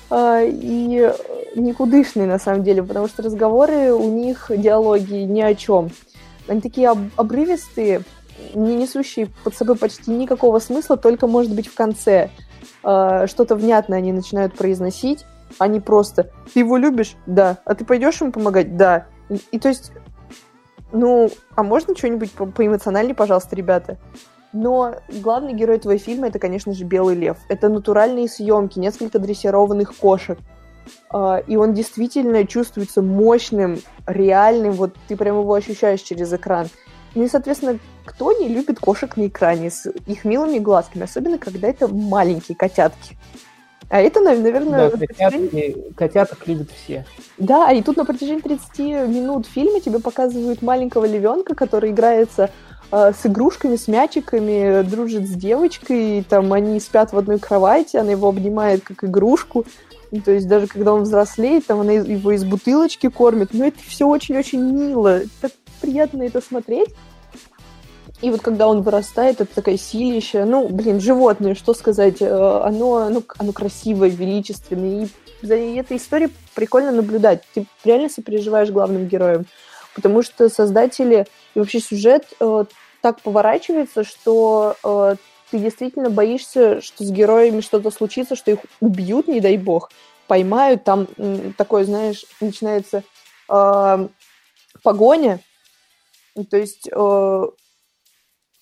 э, 0.10 0.50
и 0.50 1.12
никудышные, 1.56 2.28
на 2.28 2.40
самом 2.40 2.64
деле, 2.64 2.84
потому 2.84 3.08
что 3.08 3.24
разговоры 3.24 3.92
у 3.92 4.10
них, 4.10 4.52
диалоги 4.56 5.16
ни 5.16 5.42
о 5.42 5.54
чем. 5.54 5.92
Они 6.48 6.62
такие 6.62 6.90
об- 6.90 7.12
обрывистые, 7.18 8.02
не 8.54 8.76
несущие 8.76 9.30
под 9.44 9.56
собой 9.56 9.76
почти 9.76 10.12
никакого 10.12 10.60
смысла, 10.60 10.98
только, 10.98 11.28
может 11.28 11.54
быть, 11.54 11.68
в 11.68 11.76
конце 11.76 12.30
э, 12.84 13.28
что-то 13.28 13.56
внятное 13.56 14.00
они 14.00 14.12
начинают 14.12 14.56
произносить, 14.56 15.26
они 15.60 15.80
просто 15.80 16.32
«Ты 16.54 16.62
его 16.62 16.78
любишь? 16.78 17.16
Да. 17.26 17.58
А 17.66 17.76
ты 17.76 17.86
пойдешь 17.86 18.22
ему 18.22 18.32
помогать? 18.32 18.78
Да». 18.78 19.08
И, 19.30 19.40
и 19.52 19.60
то 19.60 19.70
есть 19.70 19.92
ну, 20.92 21.30
а 21.56 21.64
можно 21.64 21.96
что-нибудь 21.96 22.32
по 22.32 22.46
поэмоциональнее, 22.46 23.16
пожалуйста, 23.16 23.56
ребята? 23.56 23.98
Но 24.54 24.96
главный 25.08 25.54
герой 25.54 25.78
этого 25.78 25.98
фильма 25.98 26.28
это, 26.28 26.40
конечно 26.40 26.74
же, 26.74 26.84
Белый 26.84 27.16
Лев. 27.16 27.38
Это 27.48 27.70
натуральные 27.70 28.28
съемки, 28.28 28.80
несколько 28.80 29.20
дрессированных 29.20 29.96
кошек. 29.96 30.38
Uh, 31.14 31.44
и 31.48 31.56
он 31.56 31.74
действительно 31.74 32.46
чувствуется 32.46 33.02
мощным, 33.02 33.80
реальным, 34.08 34.74
вот 34.74 34.96
ты 35.08 35.16
прям 35.16 35.40
его 35.40 35.54
ощущаешь 35.54 36.02
через 36.02 36.34
экран. 36.34 36.68
Ну 37.14 37.24
и, 37.24 37.28
соответственно, 37.28 37.78
кто 38.04 38.32
не 38.34 38.48
любит 38.48 38.80
кошек 38.80 39.16
на 39.16 39.28
экране 39.28 39.70
с 39.70 39.90
их 40.08 40.26
милыми 40.26 40.58
глазками, 40.58 41.04
особенно 41.04 41.38
когда 41.38 41.68
это 41.68 41.88
маленькие 41.88 42.58
котятки. 42.58 43.18
А 43.92 44.00
это, 44.00 44.22
наверное... 44.22 44.90
Да, 44.90 45.06
котят, 45.06 45.34
котяток 45.98 46.48
любят 46.48 46.70
все. 46.72 47.06
Да, 47.38 47.74
и 47.74 47.84
тут 47.84 47.98
на 47.98 48.06
протяжении 48.06 48.40
30 48.40 48.80
минут 49.10 49.48
фильма 49.48 49.82
тебе 49.82 50.00
показывают 50.00 50.62
маленького 50.62 51.04
львенка, 51.04 51.56
который 51.56 51.92
играется 51.92 52.52
э, 52.90 53.12
с 53.12 53.26
игрушками, 53.26 53.76
с 53.76 53.90
мячиками, 53.90 54.84
дружит 54.84 55.28
с 55.28 55.32
девочкой, 55.32 56.20
и, 56.20 56.24
там 56.24 56.54
они 56.54 56.80
спят 56.80 57.12
в 57.12 57.18
одной 57.18 57.38
кровати, 57.38 57.98
она 57.98 58.12
его 58.12 58.30
обнимает 58.30 58.82
как 58.82 59.04
игрушку. 59.04 59.66
Ну, 60.12 60.22
то 60.22 60.32
есть 60.32 60.48
даже 60.48 60.68
когда 60.68 60.94
он 60.94 61.04
взрослеет, 61.04 61.66
там 61.66 61.82
она 61.82 61.92
его 61.92 62.32
из 62.32 62.46
бутылочки 62.46 63.10
кормит. 63.10 63.50
Но 63.52 63.66
это 63.66 63.80
все 63.86 64.08
очень-очень 64.08 64.62
мило. 64.62 65.20
Так 65.42 65.52
приятно 65.82 66.24
это 66.24 66.40
смотреть. 66.40 66.96
И 68.22 68.30
вот 68.30 68.42
когда 68.42 68.68
он 68.68 68.82
вырастает, 68.84 69.42
это 69.42 69.54
такая 69.54 69.78
силища. 69.78 70.46
Ну, 70.46 70.68
блин, 70.68 71.00
животное, 71.00 71.56
что 71.56 71.74
сказать. 71.74 72.22
Э, 72.22 72.62
оно, 72.64 73.10
ну, 73.10 73.24
оно 73.40 73.52
красивое, 73.52 74.10
величественное. 74.10 75.06
И 75.06 75.46
за 75.46 75.56
этой 75.56 75.98
историей 75.98 76.32
прикольно 76.54 76.92
наблюдать. 76.92 77.44
Ты 77.54 77.66
реально 77.84 78.10
сопереживаешь 78.10 78.70
главным 78.70 79.08
героем. 79.08 79.46
Потому 79.96 80.22
что 80.22 80.50
создатели 80.50 81.26
и 81.56 81.60
вообще 81.60 81.80
сюжет 81.80 82.26
э, 82.40 82.66
так 83.02 83.22
поворачивается, 83.22 84.04
что 84.04 84.76
э, 84.84 85.16
ты 85.50 85.58
действительно 85.58 86.10
боишься, 86.10 86.80
что 86.82 87.04
с 87.04 87.12
героями 87.12 87.62
что-то 87.62 87.90
случится, 87.90 88.36
что 88.36 88.52
их 88.52 88.60
убьют, 88.80 89.28
не 89.28 89.42
дай 89.42 89.58
бог, 89.58 89.92
поймают. 90.28 90.84
Там 90.84 91.08
э, 91.18 91.52
такое, 91.58 91.86
знаешь, 91.86 92.26
начинается 92.40 93.04
э, 93.50 94.08
погоня. 94.84 95.40
То 96.50 96.58
есть 96.58 96.88
э, 96.90 97.44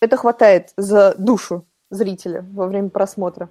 это 0.01 0.17
хватает 0.17 0.73
за 0.77 1.15
душу 1.17 1.65
зрителя 1.89 2.45
во 2.53 2.67
время 2.67 2.89
просмотра. 2.89 3.49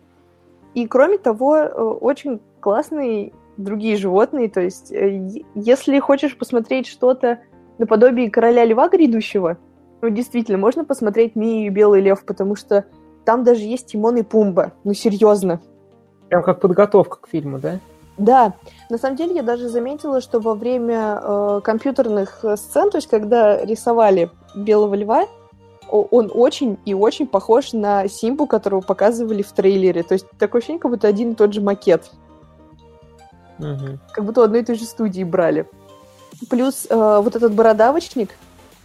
И 0.74 0.86
кроме 0.86 1.18
того, 1.18 1.56
э, 1.56 1.68
очень 1.70 2.40
классные 2.60 3.32
другие 3.56 3.96
животные. 3.96 4.48
То 4.48 4.60
есть, 4.60 4.92
э, 4.92 5.42
если 5.54 5.98
хочешь 5.98 6.36
посмотреть 6.36 6.86
что-то 6.86 7.40
наподобие 7.78 8.30
короля 8.30 8.64
льва 8.64 8.88
грядущего, 8.88 9.58
ну, 10.00 10.10
действительно, 10.10 10.58
можно 10.58 10.84
посмотреть 10.84 11.34
Мию 11.34 11.66
и 11.66 11.70
Белый 11.70 12.00
лев, 12.00 12.24
потому 12.24 12.54
что 12.54 12.84
там 13.24 13.42
даже 13.44 13.62
есть 13.62 13.88
Тимон 13.88 14.16
и 14.16 14.22
Пумба. 14.22 14.72
Ну, 14.84 14.94
серьезно. 14.94 15.60
Прям 16.28 16.42
как 16.42 16.60
подготовка 16.60 17.18
к 17.20 17.28
фильму, 17.28 17.58
да? 17.58 17.80
Да. 18.16 18.54
На 18.90 18.98
самом 18.98 19.16
деле, 19.16 19.34
я 19.34 19.42
даже 19.42 19.68
заметила, 19.68 20.20
что 20.20 20.40
во 20.40 20.54
время 20.54 21.20
э, 21.20 21.60
компьютерных 21.64 22.44
сцен, 22.56 22.90
то 22.90 22.98
есть, 22.98 23.08
когда 23.08 23.64
рисовали 23.64 24.30
Белого 24.54 24.94
льва, 24.94 25.26
он 25.90 26.30
очень 26.32 26.78
и 26.84 26.94
очень 26.94 27.26
похож 27.26 27.72
на 27.72 28.08
Симбу, 28.08 28.46
которого 28.46 28.80
показывали 28.80 29.42
в 29.42 29.52
трейлере. 29.52 30.02
То 30.02 30.14
есть 30.14 30.26
такое 30.38 30.60
ощущение, 30.60 30.80
как 30.80 30.90
будто 30.90 31.08
один 31.08 31.32
и 31.32 31.34
тот 31.34 31.52
же 31.52 31.60
макет. 31.60 32.10
Угу. 33.58 33.98
Как 34.12 34.24
будто 34.24 34.44
одной 34.44 34.60
и 34.60 34.64
той 34.64 34.76
же 34.76 34.84
студии 34.84 35.24
брали. 35.24 35.66
Плюс 36.48 36.86
э, 36.88 37.20
вот 37.22 37.34
этот 37.34 37.52
бородавочник, 37.52 38.30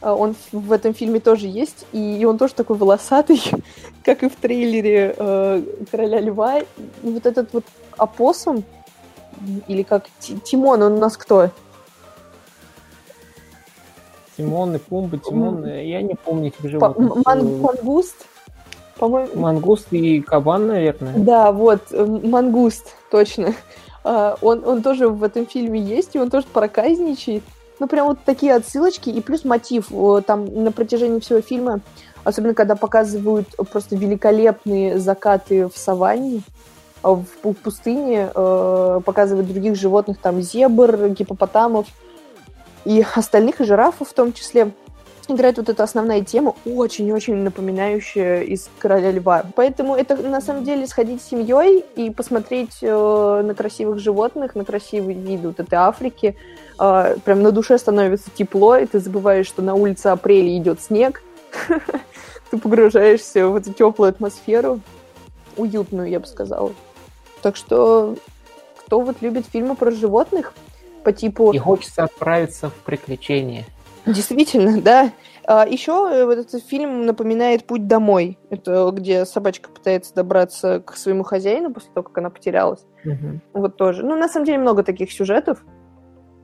э, 0.02 0.10
он 0.10 0.36
в 0.52 0.72
этом 0.72 0.94
фильме 0.94 1.20
тоже 1.20 1.48
есть, 1.48 1.86
и 1.92 2.26
он 2.26 2.38
тоже 2.38 2.54
такой 2.56 2.78
волосатый, 2.78 3.42
как 4.04 4.24
и 4.24 4.30
в 4.30 4.36
трейлере 4.36 5.14
э, 5.16 5.64
«Короля 5.92 6.20
льва». 6.20 6.60
И 6.60 6.66
вот 7.04 7.26
этот 7.26 7.54
вот 7.54 7.66
опоссум, 7.98 8.64
или 9.68 9.84
как 9.84 10.06
Тимон, 10.20 10.82
он 10.82 10.94
у 10.94 11.00
нас 11.00 11.18
кто? 11.18 11.52
Тимон 14.38 14.76
и 14.76 14.80
Пумба, 14.80 15.18
Тимон, 15.18 15.66
я 15.66 16.02
не 16.02 16.16
помню 16.16 16.48
этих 16.48 16.70
животных. 16.70 17.26
Ман- 17.26 17.62
мангуст? 17.62 18.16
По-моему... 18.98 19.30
Мангуст 19.36 19.88
и 19.92 20.22
кабан, 20.22 20.68
наверное. 20.68 21.14
Да, 21.18 21.52
вот, 21.52 21.82
мангуст, 21.92 22.96
точно. 23.10 23.54
Uh, 24.04 24.38
он, 24.42 24.64
он 24.66 24.82
тоже 24.82 25.08
в 25.08 25.24
этом 25.24 25.46
фильме 25.46 25.80
есть, 25.80 26.16
и 26.16 26.20
он 26.20 26.30
тоже 26.30 26.46
проказничает. 26.52 27.44
Ну, 27.80 27.88
прям 27.88 28.08
вот 28.08 28.20
такие 28.24 28.54
отсылочки, 28.54 29.10
и 29.10 29.20
плюс 29.22 29.44
мотив. 29.44 29.92
Там 30.26 30.64
на 30.64 30.72
протяжении 30.72 31.20
всего 31.20 31.42
фильма, 31.42 31.82
особенно 32.24 32.54
когда 32.54 32.76
показывают 32.76 33.48
просто 33.72 33.96
великолепные 33.96 35.00
закаты 35.00 35.68
в 35.68 35.78
саванне, 35.78 36.42
в 37.02 37.26
пустыне, 37.64 38.32
uh, 38.34 39.02
показывают 39.02 39.48
других 39.48 39.76
животных, 39.76 40.18
там 40.20 40.42
зебр, 40.42 41.10
гипопотамов, 41.10 41.88
и 42.86 43.06
остальных, 43.16 43.62
и 43.62 43.66
жирафов 43.66 44.10
в 44.10 44.14
том 44.14 44.34
числе, 44.34 44.72
играет 45.28 45.58
вот 45.58 45.70
эта 45.70 45.84
основная 45.84 46.22
тема, 46.22 46.56
очень-очень 46.66 47.36
напоминающая 47.36 48.42
из 48.42 48.70
«Короля 48.80 49.12
льва». 49.12 49.46
Поэтому 49.56 49.96
это, 49.96 50.16
на 50.18 50.42
самом 50.42 50.64
деле, 50.64 50.86
сходить 50.88 51.22
с 51.22 51.30
семьей 51.30 51.86
и 51.96 52.10
посмотреть 52.10 52.80
э, 52.82 53.42
на 53.46 53.56
красивых 53.56 54.00
животных, 54.00 54.56
на 54.56 54.66
красивые 54.66 55.18
виды 55.18 55.48
вот 55.48 55.60
этой 55.60 55.76
Африки. 55.76 56.36
Э, 56.80 57.16
прям 57.24 57.42
на 57.42 57.52
душе 57.52 57.78
становится 57.78 58.30
тепло, 58.34 58.76
и 58.78 58.86
ты 58.86 59.00
забываешь, 59.00 59.48
что 59.48 59.62
на 59.62 59.76
улице 59.76 60.08
апреля 60.08 60.58
идет 60.58 60.82
снег. 60.82 61.22
Ты 62.50 62.60
погружаешься 62.60 63.48
в 63.48 63.56
эту 63.56 63.74
теплую 63.74 64.10
атмосферу, 64.10 64.80
уютную, 65.58 66.10
я 66.10 66.20
бы 66.20 66.28
сказала. 66.28 66.72
Так 67.42 67.56
что, 67.56 68.16
кто 68.78 69.00
вот 69.00 69.18
любит 69.22 69.46
фильмы 69.52 69.76
про 69.76 69.90
животных, 69.90 70.54
по 71.04 71.12
типу... 71.12 71.52
И 71.52 71.58
хочется 71.58 72.04
отправиться 72.04 72.70
в 72.70 72.74
приключения. 72.86 73.66
Действительно, 74.06 74.82
да. 74.82 75.12
А, 75.46 75.68
еще 75.68 76.10
э, 76.12 76.26
вот 76.26 76.38
этот 76.38 76.64
фильм 76.64 77.06
напоминает 77.06 77.66
«Путь 77.66 77.88
домой». 77.88 78.38
Это 78.50 78.92
где 78.94 79.26
собачка 79.26 79.70
пытается 79.70 80.14
добраться 80.14 80.80
к 80.80 80.96
своему 80.96 81.24
хозяину 81.24 81.74
после 81.74 81.92
того, 81.94 82.04
как 82.06 82.18
она 82.18 82.30
потерялась. 82.30 82.86
Угу. 83.06 83.42
Вот 83.54 83.78
тоже. 83.78 84.04
Ну, 84.04 84.16
на 84.16 84.30
самом 84.30 84.46
деле, 84.46 84.58
много 84.60 84.84
таких 84.84 85.12
сюжетов. 85.12 85.64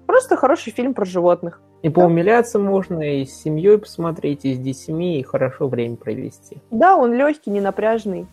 Просто 0.06 0.36
хороший 0.36 0.74
фильм 0.74 0.94
про 0.94 1.06
животных. 1.06 1.62
И 1.82 1.90
поумиляться 1.90 2.60
можно, 2.60 3.00
и 3.00 3.26
с 3.26 3.42
семьей 3.42 3.78
посмотреть, 3.78 4.44
и 4.44 4.54
с 4.54 4.60
детьми, 4.60 5.20
и 5.20 5.24
хорошо 5.24 5.70
время 5.70 5.96
провести. 5.96 6.58
Да, 6.72 6.98
он 6.98 7.14
легкий, 7.14 7.52
не 7.52 7.62
напряжный, 7.62 8.28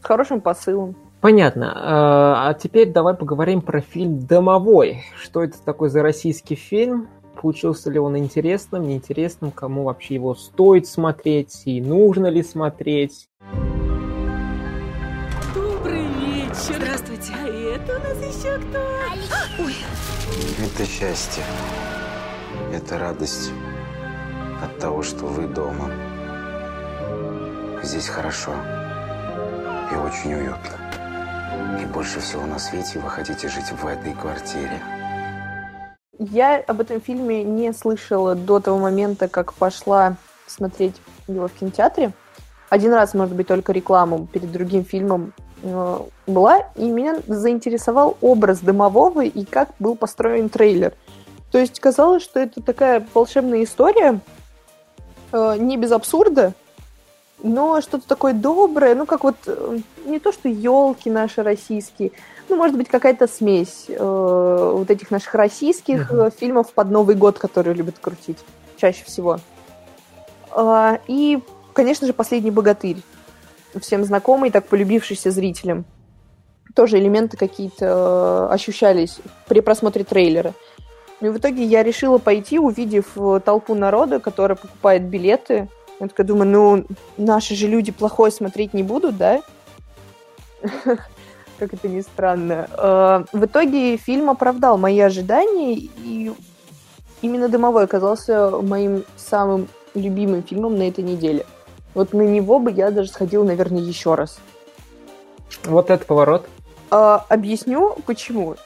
с 0.00 0.04
хорошим 0.04 0.40
посылом. 0.40 0.96
Понятно. 1.20 1.72
А 1.76 2.54
теперь 2.54 2.90
давай 2.90 3.14
поговорим 3.14 3.60
про 3.60 3.80
фильм 3.80 4.26
«Домовой». 4.26 5.04
Что 5.16 5.42
это 5.42 5.62
такой 5.62 5.90
за 5.90 6.02
российский 6.02 6.54
фильм? 6.54 7.08
Получился 7.40 7.90
ли 7.90 7.98
он 7.98 8.16
интересным, 8.16 8.88
неинтересным? 8.88 9.50
Кому 9.50 9.84
вообще 9.84 10.14
его 10.14 10.34
стоит 10.34 10.86
смотреть? 10.86 11.62
И 11.66 11.80
нужно 11.80 12.26
ли 12.26 12.42
смотреть? 12.42 13.28
Добрый 15.54 16.06
вечер. 16.06 16.76
Здравствуйте. 16.76 17.32
А 17.38 17.46
это 17.46 17.96
у 17.96 18.02
нас 18.02 18.18
еще 18.18 18.58
кто? 18.58 18.78
Ой. 19.62 19.74
Это 20.58 20.86
счастье. 20.86 21.44
Это 22.72 22.98
радость 22.98 23.52
от 24.62 24.78
того, 24.78 25.02
что 25.02 25.26
вы 25.26 25.46
дома. 25.46 25.90
Здесь 27.82 28.08
хорошо 28.08 28.52
и 29.92 29.96
очень 29.96 30.34
уютно. 30.34 30.89
И 31.80 31.84
больше 31.86 32.20
всего 32.20 32.46
на 32.46 32.58
свете 32.58 32.98
вы 32.98 33.08
хотите 33.08 33.48
жить 33.48 33.70
в 33.72 33.86
этой 33.86 34.14
квартире. 34.14 34.80
Я 36.18 36.58
об 36.66 36.80
этом 36.80 37.00
фильме 37.00 37.42
не 37.42 37.72
слышала 37.72 38.34
до 38.34 38.60
того 38.60 38.78
момента, 38.78 39.28
как 39.28 39.54
пошла 39.54 40.16
смотреть 40.46 40.96
его 41.26 41.48
в 41.48 41.52
кинотеатре. 41.52 42.12
Один 42.68 42.92
раз, 42.92 43.14
может 43.14 43.34
быть, 43.34 43.48
только 43.48 43.72
рекламу 43.72 44.26
перед 44.26 44.52
другим 44.52 44.84
фильмом 44.84 45.32
э, 45.62 45.98
была, 46.26 46.58
и 46.76 46.84
меня 46.90 47.20
заинтересовал 47.26 48.16
образ 48.20 48.60
Дымового 48.60 49.24
и 49.24 49.44
как 49.44 49.70
был 49.78 49.96
построен 49.96 50.48
трейлер. 50.48 50.94
То 51.50 51.58
есть 51.58 51.80
казалось, 51.80 52.22
что 52.22 52.38
это 52.38 52.62
такая 52.62 53.06
волшебная 53.12 53.64
история, 53.64 54.20
э, 55.32 55.56
не 55.58 55.76
без 55.76 55.90
абсурда, 55.90 56.52
но 57.42 57.80
что-то 57.80 58.06
такое 58.06 58.32
доброе, 58.32 58.94
ну 58.94 59.06
как 59.06 59.24
вот 59.24 59.36
э, 59.46 59.78
не 60.04 60.18
то, 60.18 60.32
что 60.32 60.48
елки 60.48 61.10
наши 61.10 61.42
российские, 61.42 62.12
ну 62.48 62.56
может 62.56 62.76
быть 62.76 62.88
какая-то 62.88 63.26
смесь 63.26 63.86
э, 63.88 64.72
вот 64.74 64.90
этих 64.90 65.10
наших 65.10 65.34
российских 65.34 66.10
uh-huh. 66.10 66.32
фильмов 66.36 66.72
под 66.72 66.90
Новый 66.90 67.14
год, 67.14 67.38
которые 67.38 67.74
любят 67.74 67.98
крутить 67.98 68.38
чаще 68.76 69.04
всего. 69.04 69.38
Э, 70.54 70.98
и 71.06 71.40
конечно 71.72 72.06
же, 72.06 72.12
«Последний 72.12 72.50
богатырь». 72.50 72.98
Всем 73.80 74.04
знакомый, 74.04 74.50
так 74.50 74.66
полюбившийся 74.66 75.30
зрителям. 75.30 75.84
Тоже 76.74 76.98
элементы 76.98 77.36
какие-то 77.36 78.48
э, 78.50 78.52
ощущались 78.52 79.20
при 79.46 79.60
просмотре 79.60 80.04
трейлера. 80.04 80.54
И 81.20 81.28
в 81.28 81.38
итоге 81.38 81.64
я 81.64 81.82
решила 81.82 82.18
пойти, 82.18 82.58
увидев 82.58 83.16
толпу 83.44 83.74
народа, 83.74 84.20
которая 84.20 84.56
покупает 84.56 85.02
билеты. 85.04 85.68
Я 86.00 86.08
такая 86.08 86.26
думаю, 86.26 86.48
ну, 86.50 86.84
наши 87.18 87.54
же 87.54 87.68
люди 87.68 87.92
плохое 87.92 88.32
смотреть 88.32 88.72
не 88.72 88.82
будут, 88.82 89.18
да? 89.18 89.42
Как 91.58 91.74
это 91.74 91.88
ни 91.88 92.00
странно. 92.00 92.68
Э, 92.72 93.24
в 93.36 93.44
итоге 93.44 93.98
фильм 93.98 94.30
оправдал 94.30 94.78
мои 94.78 94.98
ожидания, 94.98 95.74
и 95.74 96.32
именно 97.20 97.50
«Дымовой» 97.50 97.84
оказался 97.84 98.50
моим 98.50 99.04
самым 99.16 99.68
любимым 99.94 100.42
фильмом 100.42 100.78
на 100.78 100.88
этой 100.88 101.04
неделе. 101.04 101.44
Вот 101.92 102.14
на 102.14 102.22
него 102.22 102.58
бы 102.58 102.70
я 102.70 102.90
даже 102.90 103.10
сходила, 103.10 103.44
наверное, 103.44 103.82
еще 103.82 104.14
раз. 104.14 104.40
Вот 105.64 105.90
этот 105.90 106.06
поворот. 106.06 106.48
А, 106.90 107.26
объясню, 107.28 107.96
почему. 108.06 108.56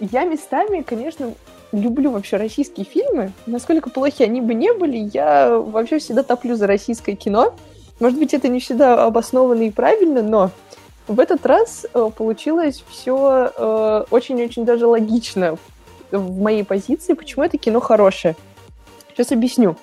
Я 0.00 0.24
местами, 0.24 0.82
конечно, 0.82 1.34
люблю 1.72 2.10
вообще 2.10 2.36
российские 2.36 2.84
фильмы. 2.84 3.32
Насколько 3.46 3.90
плохи 3.90 4.22
они 4.22 4.40
бы 4.40 4.54
не 4.54 4.72
были, 4.72 5.10
я 5.12 5.56
вообще 5.56 5.98
всегда 5.98 6.22
топлю 6.22 6.56
за 6.56 6.66
российское 6.66 7.14
кино. 7.14 7.54
Может 8.00 8.18
быть, 8.18 8.34
это 8.34 8.48
не 8.48 8.60
всегда 8.60 9.04
обоснованно 9.04 9.62
и 9.62 9.70
правильно, 9.70 10.22
но 10.22 10.50
в 11.06 11.18
этот 11.20 11.44
раз 11.44 11.86
э, 11.92 12.10
получилось 12.16 12.84
все 12.88 13.52
э, 13.56 14.04
очень-очень 14.10 14.64
даже 14.64 14.86
логично 14.86 15.58
в 16.10 16.40
моей 16.40 16.64
позиции, 16.64 17.14
почему 17.14 17.44
это 17.44 17.58
кино 17.58 17.80
хорошее. 17.80 18.36
Сейчас 19.08 19.32
объясню. 19.32 19.76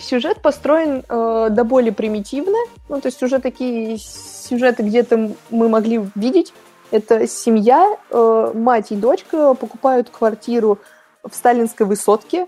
Сюжет 0.00 0.40
построен 0.40 1.02
э, 1.08 1.48
до 1.50 1.64
более 1.64 1.92
примитивно. 1.92 2.56
Ну, 2.88 3.00
то 3.00 3.06
есть 3.08 3.22
уже 3.22 3.40
такие 3.40 3.98
сюжеты 3.98 4.84
где-то 4.84 5.32
мы 5.50 5.68
могли 5.68 6.08
видеть. 6.14 6.54
Это 6.90 7.26
семья, 7.26 7.96
э, 8.10 8.52
мать 8.54 8.92
и 8.92 8.96
дочка 8.96 9.54
покупают 9.54 10.08
квартиру 10.10 10.78
в 11.22 11.34
сталинской 11.34 11.86
высотке, 11.86 12.46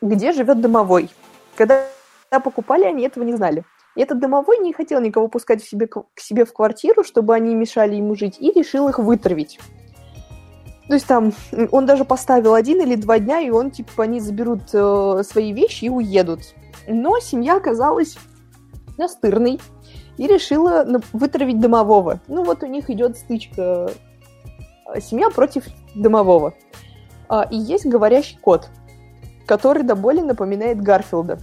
где 0.00 0.32
живет 0.32 0.60
домовой. 0.60 1.10
Когда 1.56 1.84
покупали, 2.42 2.84
они 2.84 3.04
этого 3.04 3.24
не 3.24 3.34
знали. 3.34 3.64
И 3.94 4.00
этот 4.00 4.18
домовой 4.18 4.58
не 4.58 4.72
хотел 4.72 5.00
никого 5.00 5.28
пускать 5.28 5.62
в 5.62 5.68
себе, 5.68 5.86
к 5.86 6.04
себе 6.16 6.44
в 6.44 6.52
квартиру, 6.52 7.02
чтобы 7.02 7.34
они 7.34 7.54
мешали 7.54 7.96
ему 7.96 8.14
жить, 8.14 8.36
и 8.38 8.52
решил 8.52 8.88
их 8.88 8.98
вытравить. 8.98 9.58
То 10.88 10.94
есть 10.94 11.06
там 11.06 11.32
он 11.72 11.84
даже 11.84 12.04
поставил 12.04 12.54
один 12.54 12.80
или 12.80 12.94
два 12.94 13.18
дня, 13.18 13.40
и 13.40 13.50
он, 13.50 13.70
типа, 13.70 14.04
они 14.04 14.20
заберут 14.20 14.62
э, 14.72 15.22
свои 15.24 15.52
вещи 15.52 15.86
и 15.86 15.90
уедут. 15.90 16.40
Но 16.86 17.18
семья 17.18 17.56
оказалась 17.56 18.16
настырной 18.96 19.60
и 20.16 20.26
решила 20.26 20.86
вытравить 21.12 21.60
домового. 21.60 22.20
Ну 22.28 22.44
вот 22.44 22.62
у 22.62 22.66
них 22.66 22.90
идет 22.90 23.16
стычка 23.16 23.90
э, 24.94 25.00
семья 25.00 25.30
против 25.30 25.64
домового. 25.94 26.54
А, 27.28 27.42
и 27.50 27.56
есть 27.56 27.86
говорящий 27.86 28.38
кот, 28.40 28.68
который 29.46 29.82
до 29.82 29.94
боли 29.94 30.20
напоминает 30.20 30.80
Гарфилда. 30.80 31.40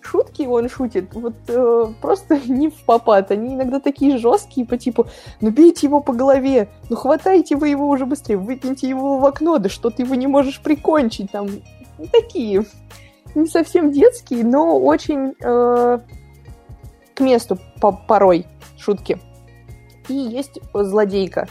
Шутки 0.00 0.42
он 0.42 0.68
шутит 0.68 1.12
вот 1.14 1.34
э, 1.48 1.86
просто 2.00 2.38
не 2.46 2.68
в 2.68 2.84
попад. 2.84 3.30
Они 3.30 3.54
иногда 3.54 3.80
такие 3.80 4.18
жесткие, 4.18 4.66
по 4.66 4.78
типу, 4.78 5.06
ну 5.40 5.50
бейте 5.50 5.86
его 5.86 6.00
по 6.00 6.12
голове, 6.12 6.68
ну 6.88 6.96
хватайте 6.96 7.56
вы 7.56 7.68
его 7.68 7.88
уже 7.88 8.06
быстрее, 8.06 8.36
выкиньте 8.36 8.88
его 8.88 9.18
в 9.18 9.26
окно, 9.26 9.58
да 9.58 9.68
что 9.68 9.90
ты 9.90 10.02
его 10.02 10.14
не 10.14 10.28
можешь 10.28 10.60
прикончить, 10.62 11.32
там, 11.32 11.48
такие 12.12 12.64
не 13.34 13.46
совсем 13.46 13.92
детский, 13.92 14.42
но 14.42 14.78
очень 14.78 15.34
э, 15.42 15.98
к 17.16 17.20
месту 17.20 17.58
по 17.80 17.92
порой 17.92 18.46
шутки. 18.78 19.18
И 20.08 20.14
есть 20.14 20.60
злодейка. 20.72 21.48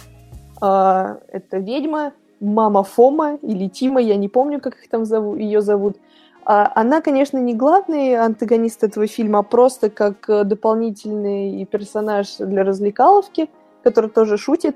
Э, 0.62 1.18
это 1.28 1.58
ведьма, 1.58 2.14
мама 2.40 2.84
Фома 2.84 3.38
или 3.42 3.68
Тима, 3.68 4.00
я 4.00 4.16
не 4.16 4.30
помню, 4.30 4.62
как 4.62 4.76
их 4.76 4.90
там 4.90 5.06
зовут, 5.06 5.40
ее 5.40 5.62
зовут. 5.62 5.98
А, 6.46 6.72
она, 6.76 7.02
конечно, 7.02 7.40
не 7.40 7.56
главный 7.56 8.16
антагонист 8.16 8.84
этого 8.84 9.08
фильма, 9.08 9.40
а 9.40 9.44
просто 9.44 9.90
как 9.90 10.30
э, 10.30 10.44
дополнительный 10.44 11.66
персонаж 11.66 12.38
для 12.38 12.64
развлекаловки, 12.64 13.50
который 13.84 14.12
тоже 14.12 14.38
шутит. 14.38 14.76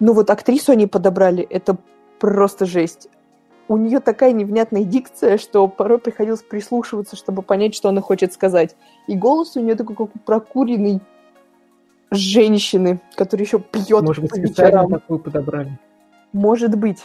Ну 0.00 0.12
вот 0.12 0.30
актрису 0.30 0.72
они 0.72 0.86
подобрали, 0.86 1.46
это 1.48 1.76
просто 2.18 2.66
жесть 2.66 3.08
у 3.68 3.76
нее 3.76 4.00
такая 4.00 4.32
невнятная 4.32 4.84
дикция, 4.84 5.38
что 5.38 5.66
порой 5.68 5.98
приходилось 5.98 6.42
прислушиваться, 6.42 7.16
чтобы 7.16 7.42
понять, 7.42 7.74
что 7.74 7.88
она 7.88 8.00
хочет 8.00 8.32
сказать. 8.32 8.76
И 9.06 9.16
голос 9.16 9.56
у 9.56 9.60
нее 9.60 9.74
такой, 9.74 9.96
как 9.96 10.14
у 10.14 10.18
прокуренной 10.18 11.00
женщины, 12.10 13.00
которая 13.14 13.44
еще 13.44 13.58
пьет 13.58 14.02
Может 14.02 14.22
быть, 14.22 14.34
специально 14.34 14.88
такую 14.88 15.18
подобрали. 15.18 15.78
Может 16.32 16.76
быть. 16.76 16.98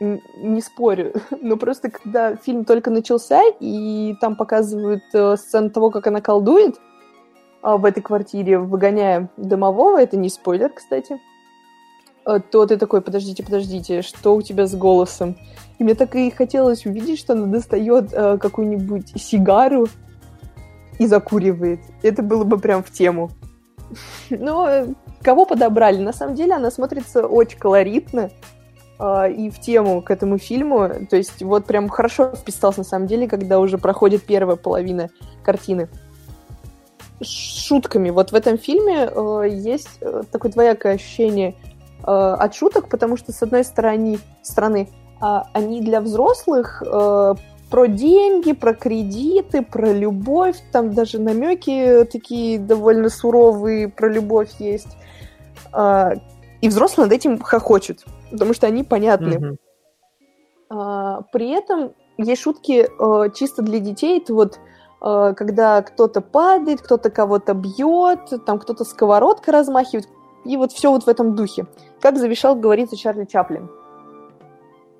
Не 0.00 0.60
спорю. 0.60 1.14
Но 1.42 1.56
просто 1.56 1.90
когда 1.90 2.36
фильм 2.36 2.64
только 2.64 2.90
начался, 2.90 3.42
и 3.60 4.14
там 4.20 4.36
показывают 4.36 5.02
э, 5.12 5.36
сцену 5.36 5.70
того, 5.70 5.90
как 5.90 6.06
она 6.06 6.20
колдует 6.20 6.76
э, 6.76 7.76
в 7.76 7.84
этой 7.84 8.00
квартире, 8.00 8.58
выгоняя 8.58 9.28
домового, 9.36 10.00
это 10.00 10.16
не 10.16 10.28
спойлер, 10.28 10.70
кстати, 10.70 11.18
то 12.50 12.66
ты 12.66 12.76
такой, 12.76 13.00
подождите, 13.00 13.42
подождите, 13.42 14.02
что 14.02 14.34
у 14.34 14.42
тебя 14.42 14.66
с 14.66 14.74
голосом? 14.74 15.36
И 15.78 15.84
мне 15.84 15.94
так 15.94 16.14
и 16.14 16.30
хотелось 16.30 16.84
увидеть, 16.86 17.18
что 17.18 17.34
она 17.34 17.46
достает 17.46 18.12
э, 18.12 18.36
какую-нибудь 18.38 19.12
сигару 19.20 19.88
и 20.98 21.06
закуривает. 21.06 21.80
Это 22.02 22.22
было 22.22 22.44
бы 22.44 22.58
прям 22.58 22.82
в 22.82 22.90
тему. 22.90 23.30
Но 24.30 24.68
э, 24.68 24.88
кого 25.22 25.46
подобрали? 25.46 25.98
На 25.98 26.12
самом 26.12 26.34
деле 26.34 26.54
она 26.54 26.70
смотрится 26.70 27.26
очень 27.26 27.58
колоритно 27.58 28.30
э, 28.98 29.32
и 29.32 29.50
в 29.50 29.60
тему 29.60 30.02
к 30.02 30.10
этому 30.10 30.38
фильму. 30.38 30.90
То 31.08 31.16
есть 31.16 31.42
вот 31.42 31.64
прям 31.64 31.88
хорошо 31.88 32.34
вписался 32.34 32.80
на 32.80 32.84
самом 32.84 33.06
деле, 33.06 33.28
когда 33.28 33.60
уже 33.60 33.78
проходит 33.78 34.24
первая 34.24 34.56
половина 34.56 35.10
картины. 35.44 35.88
шутками. 37.22 38.10
Вот 38.10 38.32
в 38.32 38.34
этом 38.34 38.58
фильме 38.58 39.08
э, 39.10 39.48
есть 39.48 39.98
э, 40.00 40.22
такое 40.30 40.50
двоякое 40.50 40.94
ощущение 40.94 41.50
э, 41.50 41.67
от 42.10 42.54
шуток, 42.54 42.88
потому 42.88 43.16
что 43.16 43.32
с 43.32 43.42
одной 43.42 43.64
стороны, 43.64 44.18
стороны 44.42 44.88
а, 45.20 45.48
они 45.52 45.80
для 45.80 46.00
взрослых 46.00 46.82
э, 46.82 47.34
про 47.70 47.86
деньги, 47.86 48.52
про 48.52 48.72
кредиты, 48.72 49.62
про 49.62 49.92
любовь, 49.92 50.56
там 50.72 50.94
даже 50.94 51.18
намеки 51.18 52.06
такие 52.10 52.58
довольно 52.58 53.08
суровые 53.08 53.88
про 53.88 54.08
любовь 54.08 54.50
есть. 54.58 54.96
А, 55.72 56.12
и 56.60 56.68
взрослые 56.68 57.06
над 57.06 57.14
этим 57.14 57.40
хохочут, 57.40 58.04
потому 58.30 58.54
что 58.54 58.66
они 58.66 58.84
понятны. 58.84 59.58
Mm-hmm. 60.70 61.24
При 61.32 61.50
этом 61.50 61.92
есть 62.18 62.42
шутки 62.42 62.86
э, 62.86 63.30
чисто 63.34 63.62
для 63.62 63.78
детей. 63.78 64.20
Это 64.20 64.34
вот 64.34 64.58
э, 65.02 65.34
когда 65.36 65.80
кто-то 65.82 66.20
падает, 66.20 66.82
кто-то 66.82 67.10
кого-то 67.10 67.54
бьет, 67.54 68.44
там 68.44 68.58
кто-то 68.58 68.84
сковородкой 68.84 69.54
размахивает, 69.54 70.08
и 70.48 70.56
вот 70.56 70.72
все 70.72 70.90
вот 70.90 71.04
в 71.04 71.08
этом 71.08 71.34
духе. 71.36 71.66
Как 72.00 72.16
завешал, 72.16 72.56
говорится, 72.56 72.96
Чарли 72.96 73.26
Чаплин. 73.26 73.70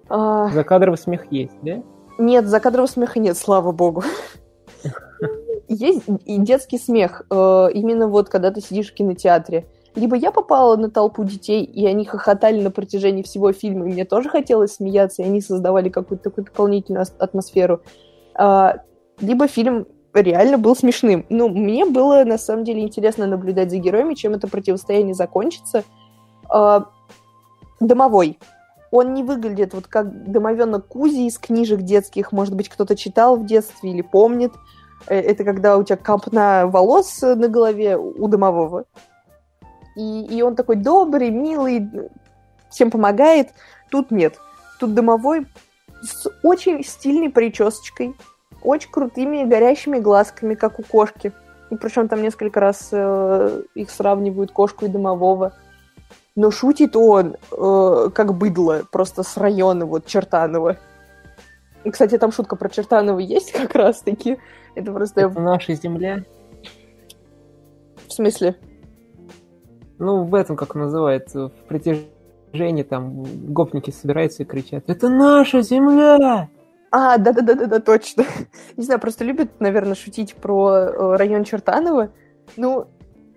А... 0.09 0.49
Закадровый 0.51 0.99
смех 0.99 1.33
есть, 1.33 1.57
да? 1.63 1.83
Нет, 2.19 2.47
закадрового 2.47 2.89
смеха 2.89 3.19
нет, 3.19 3.37
слава 3.37 3.73
богу. 3.73 4.03
Есть 5.69 6.05
и 6.25 6.39
детский 6.39 6.79
смех, 6.79 7.23
э, 7.31 7.69
именно 7.75 8.09
вот 8.09 8.29
когда 8.29 8.51
ты 8.51 8.61
сидишь 8.61 8.91
в 8.91 8.95
кинотеатре. 8.95 9.67
Либо 9.95 10.17
я 10.17 10.31
попала 10.33 10.77
на 10.77 10.91
толпу 10.91 11.25
детей, 11.25 11.65
и 11.65 11.87
они 11.87 12.05
хохотали 12.05 12.61
на 12.63 12.71
протяжении 12.71 13.23
всего 13.23 13.53
фильма, 13.53 13.87
и 13.87 13.93
мне 13.93 14.05
тоже 14.05 14.29
хотелось 14.29 14.75
смеяться, 14.75 15.23
и 15.23 15.27
они 15.27 15.41
создавали 15.41 15.89
какую-то 15.89 16.25
такую 16.25 16.45
дополнительную 16.47 17.05
атмосферу. 17.19 17.83
А, 18.35 18.79
либо 19.21 19.47
фильм 19.49 19.87
реально 20.21 20.59
был 20.59 20.77
смешным. 20.77 21.27
Ну, 21.29 21.49
мне 21.49 21.85
было, 21.85 22.25
на 22.25 22.39
самом 22.39 22.65
деле, 22.65 22.83
интересно 22.83 23.27
наблюдать 23.27 23.71
за 23.71 23.79
героями, 23.79 24.15
чем 24.15 24.35
это 24.35 24.49
противостояние 24.49 25.15
закончится. 25.15 25.85
Э, 26.53 26.81
домовой. 27.81 28.39
Он 28.91 29.13
не 29.15 29.23
выглядит 29.23 29.75
вот 29.75 29.87
как 29.87 30.31
домовенок 30.31 30.89
Кузи 30.89 31.27
из 31.27 31.39
книжек 31.39 31.83
детских. 31.83 32.33
Может 32.33 32.55
быть, 32.55 32.69
кто-то 32.69 32.97
читал 32.97 33.37
в 33.37 33.47
детстве 33.47 33.91
или 33.91 34.03
помнит. 34.03 34.53
Э, 35.07 35.19
это 35.19 35.45
когда 35.45 35.77
у 35.77 35.83
тебя 35.83 35.97
капна 35.97 36.67
волос 36.67 37.21
на 37.23 37.49
голове 37.49 37.97
у 37.97 38.29
домового. 38.29 38.85
И, 39.97 40.27
и 40.27 40.43
он 40.43 40.55
такой 40.57 40.77
добрый, 40.77 41.31
милый, 41.31 41.89
всем 42.71 42.91
помогает. 42.91 43.51
Тут 43.91 44.11
нет. 44.11 44.39
Тут 44.79 44.95
домовой 44.95 45.47
с 46.03 46.29
очень 46.43 46.85
стильной 46.85 47.31
причесочкой, 47.31 48.15
очень 48.63 48.91
крутыми 48.91 49.45
горящими 49.45 49.99
глазками, 49.99 50.55
как 50.55 50.79
у 50.79 50.83
кошки. 50.83 51.33
И 51.71 51.77
причем 51.77 52.09
там 52.09 52.23
несколько 52.23 52.61
раз 52.61 52.89
э, 52.93 53.63
их 53.75 53.91
сравнивают 53.91 54.53
кошку 54.53 54.87
и 54.87 54.89
домового. 54.89 55.53
Но 56.35 56.51
шутит 56.51 56.97
он 56.97 57.37
э, 57.51 58.11
как 58.15 58.35
быдло, 58.35 58.83
просто 58.91 59.23
с 59.23 59.37
района 59.37 59.87
вот 59.87 60.07
Чертанова. 60.07 60.77
И, 61.85 61.91
кстати, 61.91 62.19
там 62.19 62.33
шутка 62.33 62.57
про 62.57 62.69
Чертанова 62.69 63.19
есть 63.19 63.53
как 63.53 63.75
раз-таки. 63.75 64.39
Это 64.75 64.93
просто... 64.93 65.21
Это 65.23 65.41
наша 65.41 65.75
земля? 65.75 66.25
В 68.07 68.13
смысле? 68.13 68.57
Ну, 69.99 70.25
в 70.25 70.35
этом, 70.35 70.57
как 70.57 70.75
называется, 70.75 71.49
в 71.49 71.69
притяжении 71.69 72.83
там 72.83 73.25
гопники 73.53 73.91
собираются 73.91 74.45
и 74.45 74.47
кричат 74.47 74.89
«Это 74.89 75.09
наша 75.09 75.61
земля!» 75.63 76.49
А, 76.91 77.19
да-да-да-да, 77.19 77.81
точно. 77.81 78.25
Не 78.77 78.85
знаю, 78.85 79.01
просто 79.01 79.25
любят, 79.25 79.61
наверное, 79.61 79.95
шутить 79.95 80.35
про 80.35 80.71
э, 80.71 81.17
район 81.17 81.45
Чертанова. 81.45 82.11
Ну, 82.57 82.87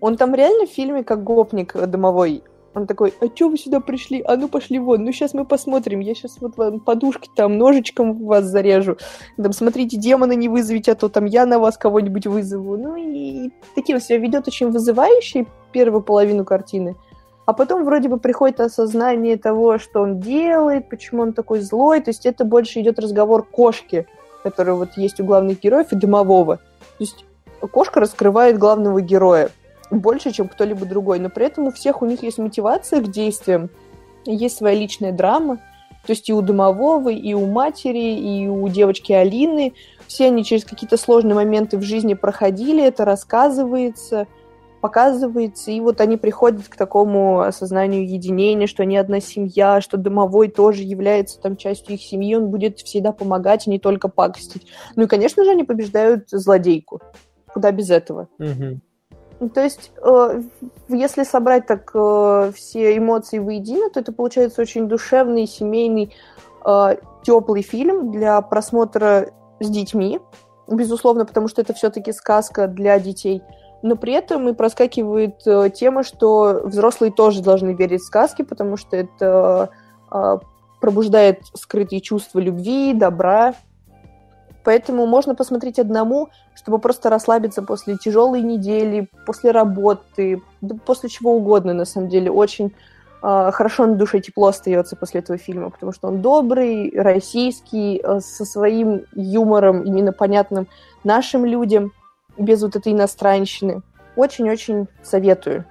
он 0.00 0.16
там 0.16 0.34
реально 0.34 0.66
в 0.66 0.70
фильме 0.70 1.04
как 1.04 1.22
гопник 1.22 1.74
домовой. 1.74 2.42
Он 2.74 2.86
такой, 2.86 3.12
а 3.20 3.28
чё 3.28 3.50
вы 3.50 3.58
сюда 3.58 3.80
пришли? 3.80 4.22
А 4.26 4.36
ну 4.36 4.48
пошли 4.48 4.78
вон, 4.78 5.04
ну 5.04 5.12
сейчас 5.12 5.34
мы 5.34 5.44
посмотрим, 5.44 6.00
я 6.00 6.14
сейчас 6.14 6.38
вот 6.40 6.56
вам 6.56 6.80
подушки 6.80 7.28
там 7.36 7.58
ножичком 7.58 8.24
вас 8.24 8.46
зарежу. 8.46 8.96
Там, 9.36 9.52
смотрите, 9.52 9.98
демона 9.98 10.32
не 10.32 10.48
вызовите, 10.48 10.92
а 10.92 10.94
то 10.94 11.10
там 11.10 11.26
я 11.26 11.44
на 11.44 11.58
вас 11.58 11.76
кого-нибудь 11.76 12.26
вызову. 12.26 12.78
Ну 12.78 12.96
и 12.96 13.50
таким 13.74 14.00
себя 14.00 14.18
ведет 14.18 14.48
очень 14.48 14.70
вызывающе 14.70 15.46
первую 15.72 16.02
половину 16.02 16.46
картины. 16.46 16.96
А 17.44 17.52
потом 17.52 17.84
вроде 17.84 18.08
бы 18.08 18.18
приходит 18.18 18.60
осознание 18.60 19.36
того, 19.36 19.78
что 19.78 20.02
он 20.02 20.20
делает, 20.20 20.88
почему 20.88 21.22
он 21.22 21.32
такой 21.32 21.60
злой. 21.60 22.00
То 22.00 22.10
есть 22.10 22.24
это 22.24 22.44
больше 22.44 22.80
идет 22.80 22.98
разговор 22.98 23.44
кошки, 23.44 24.06
который 24.42 24.74
вот 24.74 24.90
есть 24.96 25.20
у 25.20 25.24
главных 25.24 25.60
героев, 25.60 25.92
и 25.92 25.96
дымового. 25.96 26.56
То 26.56 26.62
есть 27.00 27.24
кошка 27.72 28.00
раскрывает 28.00 28.58
главного 28.58 29.00
героя 29.00 29.50
больше, 29.90 30.30
чем 30.30 30.48
кто-либо 30.48 30.86
другой. 30.86 31.18
Но 31.18 31.30
при 31.30 31.46
этом 31.46 31.66
у 31.66 31.72
всех 31.72 32.00
у 32.00 32.06
них 32.06 32.22
есть 32.22 32.38
мотивация 32.38 33.00
к 33.00 33.10
действиям, 33.10 33.70
есть 34.24 34.56
своя 34.56 34.76
личная 34.76 35.12
драма. 35.12 35.56
То 36.06 36.12
есть 36.12 36.28
и 36.28 36.32
у 36.32 36.42
Домового, 36.42 37.10
и 37.10 37.32
у 37.34 37.46
матери, 37.46 38.18
и 38.18 38.48
у 38.48 38.68
девочки 38.68 39.12
Алины. 39.12 39.74
Все 40.06 40.26
они 40.26 40.44
через 40.44 40.64
какие-то 40.64 40.96
сложные 40.96 41.34
моменты 41.34 41.78
в 41.78 41.82
жизни 41.82 42.14
проходили, 42.14 42.84
это 42.84 43.04
рассказывается, 43.04 44.26
показывается, 44.82 45.70
и 45.70 45.80
вот 45.80 46.00
они 46.00 46.16
приходят 46.16 46.66
к 46.68 46.76
такому 46.76 47.40
осознанию 47.40 48.06
единения, 48.06 48.66
что 48.66 48.82
они 48.82 48.98
одна 48.98 49.20
семья, 49.20 49.80
что 49.80 49.96
Домовой 49.96 50.48
тоже 50.48 50.82
является 50.82 51.40
там 51.40 51.56
частью 51.56 51.94
их 51.94 52.02
семьи, 52.02 52.34
он 52.34 52.48
будет 52.50 52.80
всегда 52.80 53.12
помогать, 53.12 53.66
а 53.66 53.70
не 53.70 53.78
только 53.78 54.08
пакостить. 54.08 54.66
Ну 54.96 55.04
и, 55.04 55.06
конечно 55.06 55.44
же, 55.44 55.52
они 55.52 55.62
побеждают 55.62 56.28
злодейку. 56.30 57.00
Куда 57.54 57.70
без 57.70 57.90
этого? 57.90 58.28
Угу. 58.40 58.80
Ну, 59.40 59.48
то 59.48 59.62
есть, 59.62 59.92
э, 60.02 60.42
если 60.88 61.22
собрать 61.22 61.66
так 61.66 61.90
э, 61.94 62.52
все 62.54 62.96
эмоции 62.96 63.38
воедино, 63.38 63.88
то 63.88 64.00
это 64.00 64.12
получается 64.12 64.62
очень 64.62 64.88
душевный, 64.88 65.46
семейный, 65.46 66.12
э, 66.66 66.96
теплый 67.22 67.62
фильм 67.62 68.10
для 68.10 68.40
просмотра 68.42 69.30
с 69.60 69.68
детьми, 69.68 70.20
безусловно, 70.68 71.24
потому 71.24 71.46
что 71.46 71.62
это 71.62 71.72
все-таки 71.72 72.12
сказка 72.12 72.66
для 72.66 72.98
детей. 72.98 73.42
Но 73.82 73.96
при 73.96 74.12
этом 74.12 74.48
и 74.48 74.52
проскакивает 74.54 75.46
э, 75.46 75.70
тема, 75.74 76.04
что 76.04 76.62
взрослые 76.64 77.12
тоже 77.12 77.42
должны 77.42 77.74
верить 77.74 78.02
в 78.02 78.06
сказки, 78.06 78.42
потому 78.42 78.76
что 78.76 78.96
это 78.96 79.70
э, 80.10 80.38
пробуждает 80.80 81.40
скрытые 81.54 82.00
чувства 82.00 82.38
любви, 82.38 82.94
добра, 82.94 83.54
Поэтому 84.64 85.06
можно 85.06 85.34
посмотреть 85.34 85.78
одному, 85.78 86.28
чтобы 86.54 86.78
просто 86.78 87.10
расслабиться 87.10 87.62
после 87.62 87.96
тяжелой 87.96 88.42
недели, 88.42 89.08
после 89.26 89.50
работы, 89.50 90.40
да 90.60 90.76
после 90.84 91.08
чего 91.08 91.34
угодно, 91.34 91.74
на 91.74 91.84
самом 91.84 92.08
деле. 92.08 92.30
Очень 92.30 92.72
э, 93.22 93.50
хорошо 93.52 93.86
на 93.86 93.94
душе 93.94 94.20
тепло 94.20 94.48
остается 94.48 94.94
после 94.94 95.20
этого 95.20 95.38
фильма, 95.38 95.70
потому 95.70 95.92
что 95.92 96.08
он 96.08 96.22
добрый, 96.22 96.92
российский, 96.96 98.00
э, 98.02 98.20
со 98.20 98.44
своим 98.44 99.04
юмором, 99.14 99.82
именно 99.82 100.12
понятным 100.12 100.68
нашим 101.02 101.44
людям, 101.44 101.92
без 102.36 102.62
вот 102.62 102.76
этой 102.76 102.92
иностранщины. 102.92 103.82
Очень-очень 104.16 104.88
советую 105.02 105.64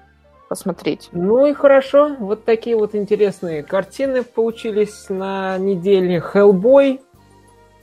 посмотреть. 0.50 1.10
Ну 1.14 1.46
и 1.46 1.54
хорошо, 1.54 2.16
вот 2.20 2.44
такие 2.44 2.76
вот 2.76 2.94
интересные 2.94 3.64
картины 3.64 4.24
получились 4.24 5.06
на 5.10 5.58
неделе. 5.58 6.20
Хеллбой, 6.20 7.00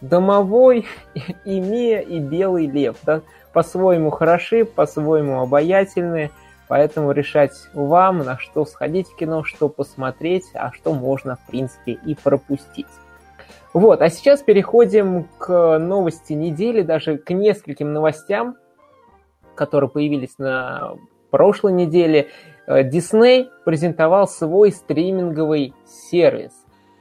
Домовой, 0.00 0.86
и 1.44 1.60
Мия, 1.60 2.00
и 2.00 2.18
Белый 2.18 2.66
Лев. 2.66 2.96
Да? 3.04 3.22
По-своему 3.52 4.10
хороши, 4.10 4.64
по-своему 4.64 5.40
обаятельны, 5.40 6.30
поэтому 6.68 7.12
решать 7.12 7.54
вам, 7.72 8.18
на 8.18 8.38
что 8.38 8.64
сходить 8.66 9.08
в 9.08 9.16
кино, 9.16 9.44
что 9.44 9.68
посмотреть, 9.68 10.44
а 10.54 10.70
что 10.72 10.92
можно, 10.92 11.36
в 11.36 11.50
принципе, 11.50 11.92
и 11.92 12.14
пропустить. 12.14 12.86
Вот, 13.72 14.02
а 14.02 14.10
сейчас 14.10 14.42
переходим 14.42 15.26
к 15.38 15.78
новости 15.78 16.32
недели, 16.32 16.82
даже 16.82 17.16
к 17.16 17.30
нескольким 17.30 17.92
новостям, 17.92 18.56
которые 19.58 19.90
появились 19.90 20.38
на 20.38 20.94
прошлой 21.30 21.72
неделе. 21.72 22.28
Дисней 22.66 23.50
презентовал 23.64 24.28
свой 24.28 24.72
стриминговый 24.72 25.74
сервис. 25.84 26.52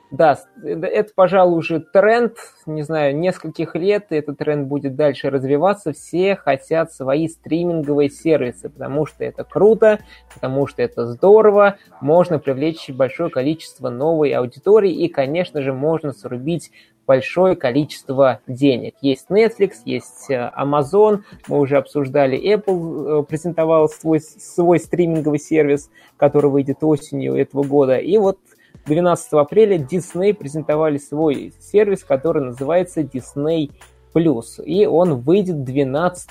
Да, 0.09 0.39
это, 0.63 1.11
пожалуй, 1.13 1.57
уже 1.57 1.81
тренд, 1.81 2.37
не 2.65 2.81
знаю, 2.81 3.17
нескольких 3.17 3.75
лет, 3.75 4.05
и 4.09 4.15
этот 4.15 4.37
тренд 4.37 4.69
будет 4.69 4.95
дальше 4.95 5.29
развиваться. 5.29 5.91
Все 5.91 6.37
хотят 6.37 6.93
свои 6.93 7.27
стриминговые 7.27 8.09
сервисы, 8.09 8.69
потому 8.69 9.05
что 9.05 9.25
это 9.25 9.43
круто, 9.43 9.99
потому 10.33 10.65
что 10.65 10.81
это 10.81 11.05
здорово, 11.07 11.75
можно 11.99 12.39
привлечь 12.39 12.89
большое 12.89 13.29
количество 13.29 13.89
новой 13.89 14.31
аудитории, 14.31 14.93
и, 14.93 15.09
конечно 15.09 15.61
же, 15.61 15.73
можно 15.73 16.13
срубить 16.13 16.71
большое 17.07 17.55
количество 17.55 18.41
денег. 18.45 18.95
Есть 19.01 19.27
Netflix, 19.29 19.77
есть 19.85 20.29
э, 20.29 20.51
Amazon, 20.55 21.23
мы 21.47 21.59
уже 21.59 21.77
обсуждали, 21.77 22.37
Apple 22.37 23.21
э, 23.21 23.23
презентовал 23.23 23.89
свой, 23.89 24.19
свой 24.19 24.79
стриминговый 24.79 25.39
сервис, 25.39 25.89
который 26.17 26.51
выйдет 26.51 26.83
осенью 26.83 27.35
этого 27.35 27.63
года, 27.63 27.97
и 27.97 28.17
вот 28.17 28.37
12 28.85 29.33
апреля 29.33 29.77
Disney 29.77 30.33
презентовали 30.33 30.97
свой 30.97 31.53
сервис, 31.59 32.03
который 32.03 32.43
называется 32.43 33.01
Disney 33.01 33.71
Plus, 34.13 34.63
и 34.63 34.85
он 34.85 35.15
выйдет 35.21 35.63
12 35.63 36.29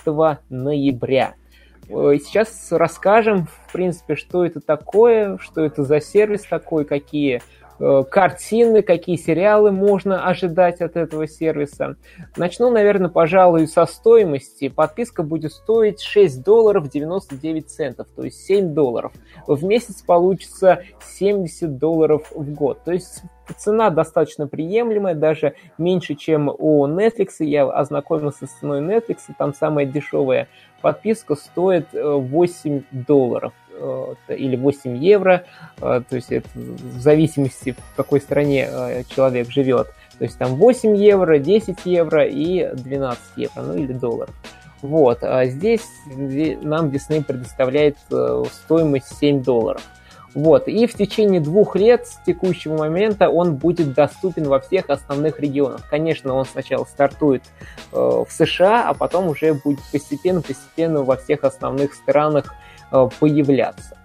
ноября. 0.50 1.34
Э, 1.88 2.16
сейчас 2.22 2.68
расскажем, 2.70 3.46
в 3.46 3.72
принципе, 3.72 4.14
что 4.14 4.44
это 4.44 4.60
такое, 4.60 5.38
что 5.38 5.64
это 5.64 5.84
за 5.84 6.00
сервис 6.00 6.42
такой, 6.42 6.84
какие 6.84 7.40
картины, 7.78 8.82
какие 8.82 9.16
сериалы 9.16 9.70
можно 9.70 10.26
ожидать 10.26 10.80
от 10.80 10.96
этого 10.96 11.26
сервиса. 11.26 11.96
Начну, 12.36 12.70
наверное, 12.70 13.10
пожалуй, 13.10 13.66
со 13.66 13.86
стоимости. 13.86 14.68
Подписка 14.68 15.22
будет 15.22 15.52
стоить 15.52 16.00
6 16.00 16.42
долларов 16.42 16.88
99 16.88 17.68
центов, 17.68 18.06
то 18.14 18.22
есть 18.22 18.44
7 18.46 18.74
долларов. 18.74 19.12
В 19.46 19.64
месяц 19.64 20.02
получится 20.02 20.82
70 21.04 21.78
долларов 21.78 22.30
в 22.34 22.52
год. 22.52 22.82
То 22.84 22.92
есть 22.92 23.22
цена 23.56 23.90
достаточно 23.90 24.46
приемлемая, 24.46 25.14
даже 25.14 25.54
меньше, 25.78 26.14
чем 26.14 26.48
у 26.48 26.86
Netflix. 26.86 27.34
Я 27.40 27.66
ознакомился 27.70 28.46
с 28.46 28.50
ценой 28.50 28.80
Netflix, 28.80 29.18
там 29.38 29.54
самая 29.54 29.86
дешевая 29.86 30.48
подписка 30.82 31.34
стоит 31.34 31.88
8 31.92 32.76
э, 32.76 32.82
долларов. 32.92 33.52
Э, 33.78 34.14
или 34.28 34.56
8 34.56 34.96
евро, 34.96 35.44
э, 35.80 36.02
то 36.08 36.16
есть 36.16 36.32
это 36.32 36.48
в 36.54 37.00
зависимости, 37.00 37.72
в 37.92 37.96
какой 37.96 38.20
стране 38.20 38.68
э, 38.70 39.02
человек 39.08 39.50
живет. 39.50 39.88
То 40.18 40.24
есть 40.24 40.38
там 40.38 40.56
8 40.56 40.96
евро, 40.96 41.38
10 41.38 41.78
евро 41.84 42.24
и 42.24 42.68
12 42.72 43.20
евро, 43.36 43.62
ну 43.62 43.76
или 43.76 43.92
долларов. 43.92 44.34
Вот, 44.82 45.22
а 45.22 45.46
здесь 45.46 45.86
нам 46.06 46.88
Disney 46.88 47.24
предоставляет 47.24 47.96
стоимость 48.50 49.18
7 49.18 49.42
долларов. 49.42 49.82
Вот. 50.36 50.68
И 50.68 50.86
в 50.86 50.92
течение 50.92 51.40
двух 51.40 51.76
лет 51.76 52.06
с 52.06 52.22
текущего 52.26 52.76
момента 52.76 53.30
он 53.30 53.56
будет 53.56 53.94
доступен 53.94 54.44
во 54.48 54.60
всех 54.60 54.90
основных 54.90 55.40
регионах. 55.40 55.80
Конечно, 55.88 56.34
он 56.34 56.44
сначала 56.44 56.84
стартует 56.84 57.42
э, 57.92 57.96
в 57.96 58.26
США, 58.28 58.86
а 58.86 58.92
потом 58.92 59.28
уже 59.28 59.54
будет 59.54 59.80
постепенно-постепенно 59.90 61.04
во 61.04 61.16
всех 61.16 61.44
основных 61.44 61.94
странах 61.94 62.54
появляться. 62.90 63.96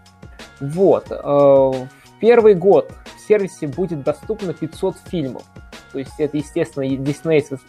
Вот. 0.61 1.07
Э, 1.09 1.15
в 1.15 1.87
первый 2.19 2.53
год 2.53 2.91
в 3.17 3.27
сервисе 3.27 3.67
будет 3.67 4.03
доступно 4.03 4.53
500 4.53 4.95
фильмов. 5.09 5.43
То 5.91 5.99
есть 5.99 6.11
это, 6.19 6.37
естественно, 6.37 6.87
диснеевская, 6.87 7.59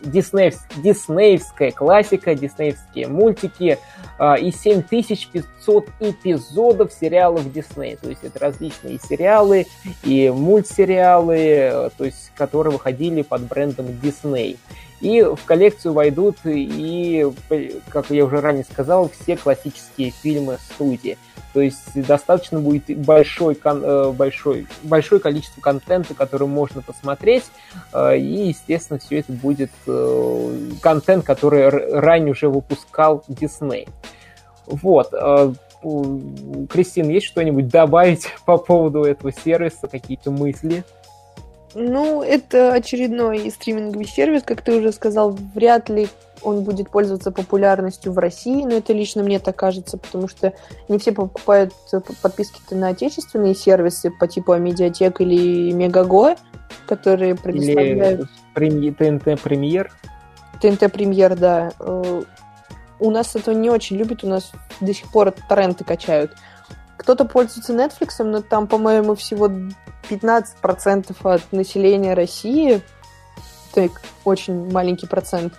диснеевская 0.76 1.70
классика, 1.72 2.34
диснеевские 2.34 3.08
мультики 3.08 3.78
э, 4.18 4.40
и 4.40 4.52
7500 4.52 5.88
эпизодов 5.98 6.92
сериалов 6.92 7.52
Дисней. 7.52 7.96
То 7.96 8.08
есть 8.08 8.22
это 8.22 8.38
различные 8.38 9.00
сериалы 9.00 9.66
и 10.04 10.30
мультсериалы, 10.30 11.36
э, 11.36 11.90
то 11.96 12.04
есть, 12.04 12.30
которые 12.36 12.72
выходили 12.72 13.22
под 13.22 13.42
брендом 13.42 13.86
Дисней. 14.00 14.58
И 15.02 15.20
в 15.20 15.44
коллекцию 15.44 15.94
войдут 15.94 16.36
и, 16.44 17.28
как 17.88 18.10
я 18.10 18.24
уже 18.24 18.40
ранее 18.40 18.64
сказал, 18.64 19.10
все 19.10 19.36
классические 19.36 20.10
фильмы 20.10 20.58
студии. 20.74 21.18
То 21.52 21.60
есть 21.60 22.00
достаточно 22.06 22.60
будет 22.60 22.96
большой, 22.98 23.58
э, 23.62 24.12
большой, 24.16 24.66
большое 24.84 25.20
количество 25.20 25.60
контента, 25.60 26.14
который 26.14 26.46
можно 26.46 26.80
посмотреть. 26.80 27.44
Э, 27.92 28.16
и, 28.16 28.48
естественно, 28.48 28.98
все 28.98 29.18
это 29.18 29.32
будет 29.32 29.70
э, 29.86 30.58
контент, 30.80 31.24
который 31.24 31.68
ранее 31.68 32.32
уже 32.32 32.48
выпускал 32.48 33.24
Дисней. 33.28 33.88
Вот. 34.66 35.10
Кристин, 36.70 37.10
есть 37.10 37.26
что-нибудь 37.26 37.68
добавить 37.68 38.28
по 38.46 38.56
поводу 38.56 39.02
этого 39.02 39.32
сервиса, 39.32 39.88
какие-то 39.88 40.30
мысли? 40.30 40.84
Ну, 41.74 42.22
это 42.22 42.72
очередной 42.72 43.50
стриминговый 43.50 44.06
сервис, 44.06 44.42
как 44.44 44.62
ты 44.62 44.78
уже 44.78 44.92
сказал, 44.92 45.38
вряд 45.54 45.88
ли 45.88 46.08
он 46.42 46.64
будет 46.64 46.90
пользоваться 46.90 47.30
популярностью 47.30 48.12
в 48.12 48.18
России, 48.18 48.64
но 48.64 48.72
это 48.72 48.92
лично 48.92 49.22
мне 49.22 49.38
так 49.38 49.56
кажется, 49.56 49.96
потому 49.96 50.28
что 50.28 50.52
не 50.88 50.98
все 50.98 51.12
покупают 51.12 51.72
подписки 52.20 52.60
на 52.74 52.88
отечественные 52.88 53.54
сервисы 53.54 54.10
по 54.10 54.26
типу 54.26 54.52
Амедиатек 54.52 55.20
или 55.20 55.72
Мегаго, 55.72 56.36
которые 56.86 57.36
предоставляют... 57.36 58.20
Или 58.56 58.90
ТНТ 58.90 59.40
Премьер. 59.40 59.92
ТНТ 60.60 60.92
Премьер, 60.92 61.36
да. 61.36 61.72
Э, 61.78 62.22
у 62.98 63.10
нас 63.10 63.34
это 63.34 63.54
не 63.54 63.70
очень 63.70 63.96
любят, 63.96 64.24
у 64.24 64.28
нас 64.28 64.52
до 64.80 64.92
сих 64.92 65.10
пор 65.10 65.32
торренты 65.48 65.84
качают. 65.84 66.32
Кто-то 67.02 67.24
пользуется 67.24 67.72
Netflix, 67.72 68.22
но 68.22 68.42
там, 68.42 68.68
по-моему, 68.68 69.16
всего 69.16 69.50
15% 70.08 71.16
от 71.24 71.52
населения 71.52 72.14
России. 72.14 72.80
Так, 73.74 73.90
очень 74.24 74.70
маленький 74.70 75.06
процент. 75.06 75.54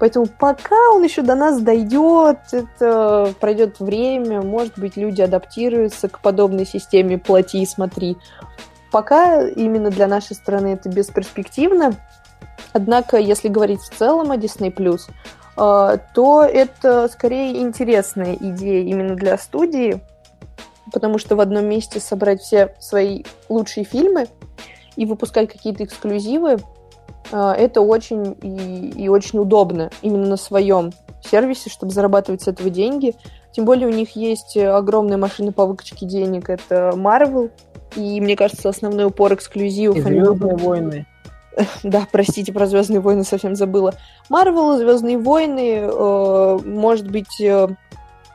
Поэтому 0.00 0.26
пока 0.26 0.90
он 0.92 1.04
еще 1.04 1.22
до 1.22 1.34
нас 1.34 1.60
дойдет, 1.60 2.38
это 2.52 3.34
пройдет 3.38 3.78
время, 3.80 4.40
может 4.40 4.78
быть, 4.78 4.96
люди 4.96 5.20
адаптируются 5.20 6.08
к 6.08 6.20
подобной 6.20 6.66
системе 6.66 7.18
«плати 7.18 7.62
и 7.62 7.66
смотри». 7.66 8.16
Пока 8.90 9.46
именно 9.46 9.90
для 9.90 10.08
нашей 10.08 10.34
страны 10.34 10.68
это 10.68 10.88
бесперспективно. 10.88 11.94
Однако, 12.72 13.18
если 13.18 13.48
говорить 13.48 13.80
в 13.80 13.96
целом 13.96 14.32
о 14.32 14.36
Disney+, 14.36 14.72
э, 15.56 15.98
то 16.14 16.42
это 16.42 17.08
скорее 17.08 17.60
интересная 17.60 18.34
идея 18.34 18.82
именно 18.82 19.14
для 19.14 19.38
студии, 19.38 20.00
потому 20.92 21.18
что 21.18 21.36
в 21.36 21.40
одном 21.40 21.66
месте 21.66 22.00
собрать 22.00 22.40
все 22.40 22.74
свои 22.78 23.24
лучшие 23.48 23.84
фильмы 23.84 24.26
и 24.96 25.06
выпускать 25.06 25.50
какие-то 25.50 25.84
эксклюзивы, 25.84 26.58
а, 27.32 27.54
это 27.54 27.80
очень 27.80 28.36
и, 28.42 29.04
и 29.04 29.08
очень 29.08 29.38
удобно 29.38 29.90
именно 30.02 30.26
на 30.26 30.36
своем 30.36 30.92
сервисе, 31.22 31.70
чтобы 31.70 31.92
зарабатывать 31.92 32.42
с 32.42 32.48
этого 32.48 32.70
деньги. 32.70 33.14
Тем 33.52 33.64
более 33.64 33.88
у 33.88 33.92
них 33.92 34.16
есть 34.16 34.56
огромная 34.56 35.16
машина 35.16 35.52
по 35.52 35.66
выкачке 35.66 36.06
денег, 36.06 36.48
это 36.50 36.92
Marvel, 36.94 37.50
и 37.96 38.20
мне 38.20 38.36
кажется, 38.36 38.68
основной 38.68 39.06
упор 39.06 39.34
эксклюзивов... 39.34 39.98
И 39.98 40.00
Звездные 40.02 40.56
войны. 40.56 41.06
Да, 41.82 42.06
простите, 42.10 42.52
про 42.52 42.66
Звездные 42.66 43.00
войны 43.00 43.24
совсем 43.24 43.56
забыла. 43.56 43.94
Марвел, 44.28 44.76
Звездные 44.78 45.18
войны, 45.18 45.80
э, 45.82 46.58
может 46.64 47.10
быть, 47.10 47.40
э, 47.40 47.68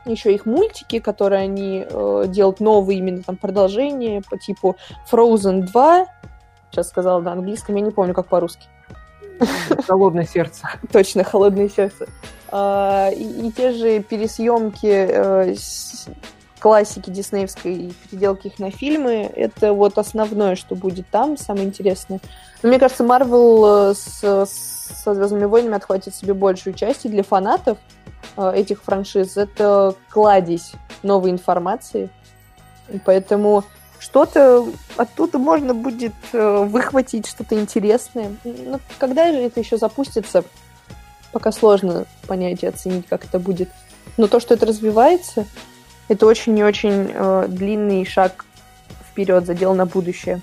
еще 0.05 0.33
их 0.33 0.45
мультики, 0.45 0.99
которые 0.99 1.41
они 1.41 1.85
э, 1.87 2.23
делают 2.27 2.59
новые, 2.59 2.99
именно 2.99 3.23
там 3.23 3.37
продолжения 3.37 4.21
по 4.29 4.37
типу 4.37 4.75
Frozen 5.11 5.63
2. 5.63 6.05
Сейчас 6.71 6.89
сказала 6.89 7.21
на 7.21 7.33
английском, 7.33 7.75
я 7.75 7.81
не 7.81 7.91
помню, 7.91 8.13
как 8.13 8.27
по-русски. 8.27 8.67
Холодное 9.87 10.25
сердце. 10.25 10.67
Точно, 10.91 11.23
холодное 11.23 11.69
сердце. 11.69 12.07
А, 12.49 13.09
и, 13.09 13.47
и 13.47 13.51
те 13.51 13.71
же 13.71 14.01
пересъемки 14.01 14.87
э, 14.87 15.55
классики 16.59 17.09
диснеевской 17.09 17.93
переделки 18.09 18.47
их 18.47 18.59
на 18.59 18.71
фильмы, 18.71 19.29
это 19.35 19.73
вот 19.73 19.97
основное, 19.97 20.55
что 20.55 20.75
будет 20.75 21.07
там, 21.09 21.37
самое 21.37 21.65
интересное. 21.65 22.19
Но 22.63 22.69
мне 22.69 22.79
кажется, 22.79 23.03
Марвел 23.03 23.91
э, 23.91 23.93
со 23.95 25.13
Звездными 25.13 25.45
войнами 25.45 25.75
отхватит 25.75 26.15
себе 26.15 26.33
большую 26.33 26.73
часть, 26.73 27.05
и 27.05 27.09
для 27.09 27.23
фанатов 27.23 27.77
этих 28.37 28.83
франшиз 28.83 29.37
это 29.37 29.95
кладезь 30.09 30.73
новой 31.03 31.31
информации. 31.31 32.09
Поэтому 33.05 33.63
что-то 33.99 34.67
оттуда 34.97 35.37
можно 35.39 35.73
будет 35.73 36.13
э, 36.33 36.65
выхватить, 36.65 37.27
что-то 37.27 37.59
интересное. 37.59 38.35
Но 38.43 38.79
когда 38.99 39.31
же 39.31 39.39
это 39.39 39.59
еще 39.59 39.77
запустится, 39.77 40.43
пока 41.31 41.51
сложно 41.51 42.05
понять 42.27 42.63
и 42.63 42.67
оценить, 42.67 43.07
как 43.07 43.25
это 43.25 43.39
будет. 43.39 43.69
Но 44.17 44.27
то, 44.27 44.39
что 44.39 44.53
это 44.53 44.65
развивается, 44.65 45.45
это 46.07 46.25
очень 46.25 46.57
и 46.57 46.63
очень 46.63 47.09
э, 47.11 47.45
длинный 47.47 48.05
шаг 48.05 48.45
вперед, 49.09 49.45
задел 49.45 49.73
на 49.73 49.85
будущее. 49.85 50.41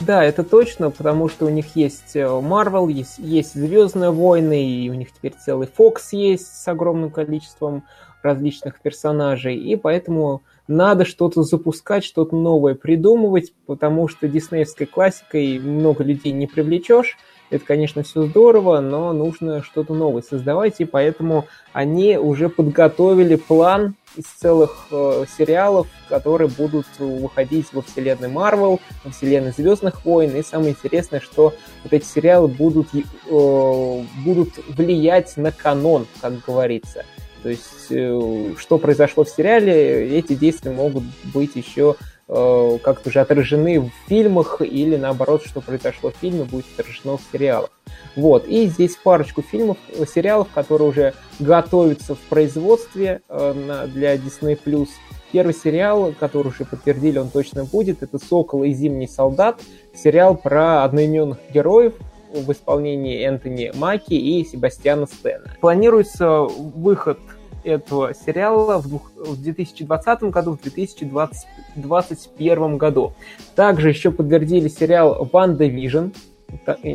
Да, 0.00 0.24
это 0.24 0.44
точно, 0.44 0.90
потому 0.90 1.28
что 1.28 1.46
у 1.46 1.50
них 1.50 1.76
есть 1.76 2.16
э, 2.16 2.20
Marvel, 2.20 2.90
есть, 2.90 3.18
есть 3.18 3.54
Звездные 3.54 4.10
войны, 4.10 4.66
и 4.66 4.88
у 4.88 4.94
них 4.94 5.12
теперь 5.12 5.34
целый 5.34 5.68
Fox 5.68 5.96
есть 6.12 6.46
с 6.46 6.68
огромным 6.68 7.10
количеством 7.10 7.84
различных 8.22 8.80
персонажей, 8.80 9.56
и 9.56 9.76
поэтому 9.76 10.42
надо 10.68 11.04
что-то 11.04 11.42
запускать, 11.42 12.04
что-то 12.04 12.36
новое 12.36 12.74
придумывать, 12.74 13.52
потому 13.66 14.08
что 14.08 14.28
диснеевской 14.28 14.86
классикой 14.86 15.58
много 15.58 16.04
людей 16.04 16.32
не 16.32 16.46
привлечешь. 16.46 17.18
Это, 17.50 17.64
конечно, 17.64 18.02
все 18.04 18.26
здорово, 18.26 18.80
но 18.80 19.12
нужно 19.12 19.62
что-то 19.62 19.92
новое 19.92 20.22
создавать, 20.22 20.76
и 20.78 20.84
поэтому 20.84 21.46
они 21.72 22.16
уже 22.16 22.48
подготовили 22.48 23.34
план 23.34 23.96
из 24.16 24.24
целых 24.24 24.86
э, 24.90 25.24
сериалов, 25.36 25.88
которые 26.08 26.48
будут 26.48 26.86
выходить 26.98 27.72
во 27.72 27.82
вселенной 27.82 28.28
Марвел, 28.28 28.80
во 29.04 29.10
вселенной 29.10 29.52
Звездных 29.52 30.04
войн. 30.04 30.34
И 30.36 30.42
самое 30.42 30.70
интересное, 30.70 31.20
что 31.20 31.54
вот 31.82 31.92
эти 31.92 32.04
сериалы 32.04 32.48
будут, 32.48 32.88
э, 32.94 34.04
будут 34.24 34.50
влиять 34.68 35.36
на 35.36 35.52
канон, 35.52 36.06
как 36.20 36.44
говорится. 36.44 37.04
То 37.42 37.48
есть, 37.48 37.86
э, 37.90 38.54
что 38.58 38.78
произошло 38.78 39.24
в 39.24 39.28
сериале, 39.28 40.18
эти 40.18 40.34
действия 40.34 40.72
могут 40.72 41.04
быть 41.32 41.56
еще 41.56 41.96
э, 42.30 42.78
как-то 42.82 43.08
уже 43.08 43.20
отражены 43.20 43.80
в 43.80 43.90
фильмах, 44.08 44.62
или 44.62 44.96
наоборот, 44.96 45.42
что 45.44 45.60
произошло 45.60 46.10
в 46.10 46.16
фильме, 46.16 46.44
будет 46.44 46.64
отражено 46.78 47.16
в 47.16 47.22
сериалах. 47.32 47.70
Вот, 48.16 48.46
и 48.46 48.66
здесь 48.66 48.96
парочку 48.96 49.42
фильмов, 49.42 49.76
э, 49.88 50.04
сериалов, 50.06 50.48
которые 50.54 50.88
уже 50.88 51.14
готовятся 51.38 52.14
в 52.14 52.20
производстве 52.20 53.20
для 53.28 54.16
Disney+. 54.16 54.88
Первый 55.32 55.54
сериал, 55.54 56.14
который 56.18 56.48
уже 56.48 56.64
подтвердили, 56.64 57.18
он 57.18 57.28
точно 57.28 57.64
будет, 57.64 58.02
это 58.02 58.18
«Сокол 58.18 58.64
и 58.64 58.72
зимний 58.72 59.06
солдат», 59.06 59.60
сериал 59.94 60.36
про 60.36 60.84
одноименных 60.84 61.38
героев, 61.52 61.94
в 62.32 62.52
исполнении 62.52 63.24
Энтони 63.24 63.72
Маки 63.74 64.14
и 64.14 64.44
Себастьяна 64.44 65.06
Стена. 65.06 65.44
Планируется 65.60 66.42
выход 66.42 67.18
этого 67.64 68.14
сериала 68.14 68.78
в, 68.78 68.88
двух, 68.88 69.10
в 69.16 69.42
2020 69.42 70.22
году, 70.24 70.52
в 70.52 70.60
2021 70.62 72.78
году. 72.78 73.12
Также 73.54 73.88
еще 73.88 74.10
подтвердили 74.10 74.68
сериал 74.68 75.28
«Ванда 75.32 75.64
Вижн», 75.66 76.08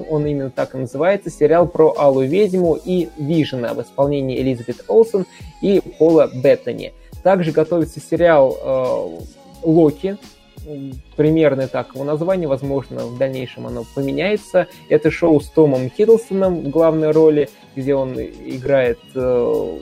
он 0.09 0.25
именно 0.25 0.49
так 0.49 0.75
и 0.75 0.77
называется, 0.77 1.29
сериал 1.29 1.65
про 1.67 1.93
Алую 1.97 2.23
Ведьму 2.23 2.75
и 2.75 3.07
Вижена 3.17 3.73
в 3.73 3.81
исполнении 3.81 4.41
Элизабет 4.41 4.83
Олсен 4.87 5.25
и 5.61 5.81
Пола 5.97 6.29
Беттани. 6.33 6.93
Также 7.23 7.51
готовится 7.51 8.01
сериал 8.01 8.57
э, 8.61 9.19
Локи, 9.63 10.17
примерно 11.15 11.67
так 11.67 11.95
его 11.95 12.03
название, 12.03 12.47
возможно, 12.47 13.05
в 13.05 13.17
дальнейшем 13.17 13.67
оно 13.67 13.85
поменяется. 13.95 14.67
Это 14.89 15.11
шоу 15.11 15.39
с 15.39 15.49
Томом 15.49 15.89
Хиддлстоном 15.89 16.61
в 16.61 16.69
главной 16.69 17.11
роли, 17.11 17.49
где 17.75 17.95
он 17.95 18.19
играет 18.19 18.99
э, 19.13 19.79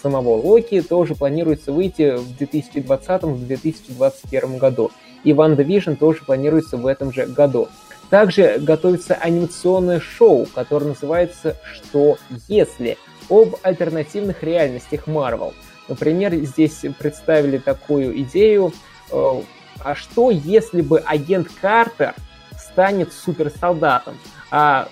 самого 0.00 0.36
Локи, 0.36 0.82
тоже 0.82 1.14
планируется 1.14 1.72
выйти 1.72 2.16
в 2.16 2.40
2020-2021 2.40 4.58
году. 4.58 4.90
и 5.24 5.32
Ванда 5.32 5.62
Вижн 5.62 5.94
тоже 5.94 6.24
планируется 6.24 6.76
в 6.76 6.86
этом 6.86 7.12
же 7.12 7.26
году. 7.26 7.68
Также 8.10 8.58
готовится 8.58 9.14
анимационное 9.14 10.00
шоу, 10.00 10.46
которое 10.54 10.86
называется 10.86 11.56
«Что 11.64 12.16
если?» 12.46 12.96
об 13.28 13.56
альтернативных 13.62 14.42
реальностях 14.42 15.06
Марвел. 15.06 15.52
Например, 15.88 16.34
здесь 16.34 16.84
представили 16.98 17.58
такую 17.58 18.18
идею, 18.22 18.72
э, 19.10 19.42
а 19.80 19.94
что 19.94 20.30
если 20.30 20.80
бы 20.80 21.00
агент 21.00 21.48
Картер 21.60 22.14
станет 22.56 23.12
суперсолдатом, 23.12 24.16
а 24.50 24.88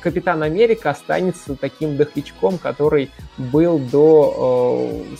Капитан 0.00 0.42
Америка 0.42 0.90
останется 0.90 1.56
таким 1.56 1.96
дохлячком, 1.96 2.58
который 2.58 3.10
был 3.36 3.78
до 3.78 5.04
э, 5.12 5.16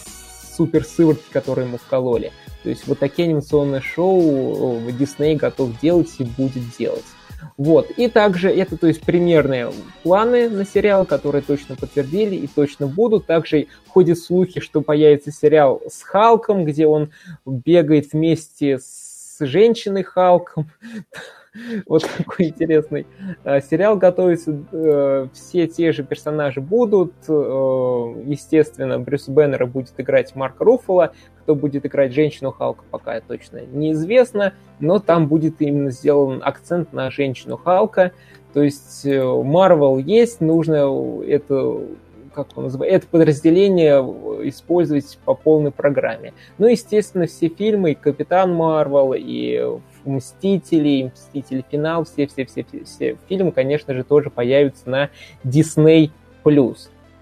суперсыворотки, 0.57 1.31
которую 1.33 1.69
ему 1.69 1.79
вкололи. 1.79 2.33
То 2.63 2.69
есть 2.69 2.87
вот 2.87 2.99
такие 2.99 3.27
анимационные 3.29 3.81
шоу 3.81 4.81
Дисней 4.93 5.37
готов 5.37 5.79
делать 5.81 6.11
и 6.19 6.25
будет 6.25 6.63
делать. 6.79 7.05
Вот. 7.57 7.91
И 7.93 8.09
также 8.09 8.51
это, 8.51 8.77
то 8.77 8.87
есть, 8.87 9.03
примерные 9.03 9.73
планы 10.03 10.49
на 10.49 10.65
сериал, 10.65 11.07
которые 11.07 11.43
точно 11.43 11.77
подтвердили 11.77 12.37
и 12.37 12.47
точно 12.47 12.87
будут. 12.87 13.27
Также 13.27 13.67
ходят 13.89 14.19
слухи, 14.19 14.61
что 14.61 14.83
появится 14.83 15.33
сериал 15.33 15.81
с 15.89 16.03
Халком, 16.03 16.65
где 16.65 16.87
он 16.87 17.13
бегает 17.47 18.13
вместе 18.13 18.79
с 18.79 19.39
женщиной 19.41 20.03
Халком. 20.03 20.71
Вот 21.87 22.05
какой 22.05 22.47
интересный 22.47 23.07
э, 23.45 23.61
сериал 23.61 23.97
готовится. 23.97 24.59
Э, 24.73 25.29
все 25.33 25.67
те 25.67 25.93
же 25.93 26.03
персонажи 26.03 26.61
будут. 26.61 27.13
Э, 27.29 27.33
естественно, 28.25 28.99
Брюс 28.99 29.29
Беннера 29.29 29.67
будет 29.67 29.95
играть 29.99 30.35
Марк 30.35 30.61
Руффало. 30.61 31.13
Кто 31.43 31.55
будет 31.55 31.87
играть 31.87 32.13
женщину 32.13 32.53
Халка, 32.53 32.85
пока 32.91 33.21
точно 33.21 33.63
неизвестно. 33.67 34.55
Но 34.79 34.99
там 34.99 35.27
будет 35.27 35.61
именно 35.61 35.91
сделан 35.91 36.41
акцент 36.45 36.93
на 36.93 37.11
женщину 37.11 37.57
Халка. 37.57 38.13
То 38.53 38.63
есть 38.63 39.05
Марвел 39.05 39.99
есть, 39.99 40.41
нужно 40.41 41.23
это 41.25 41.81
как 42.33 42.47
он 42.57 42.65
называется, 42.65 42.97
это 42.97 43.07
подразделение 43.09 43.99
использовать 44.49 45.19
по 45.25 45.35
полной 45.35 45.73
программе. 45.73 46.33
Ну, 46.59 46.69
естественно, 46.69 47.27
все 47.27 47.49
фильмы, 47.49 47.93
и 47.93 47.95
Капитан 47.95 48.55
Марвел, 48.55 49.15
и 49.17 49.81
Мстители, 50.05 51.11
Мстители 51.13 51.65
Финал, 51.71 52.05
все-все-все-все 52.05 53.17
фильмы, 53.29 53.53
конечно 53.53 53.95
же, 53.95 54.05
тоже 54.05 54.31
появятся 54.31 54.89
на 54.89 55.11
Disney+. 55.45 56.11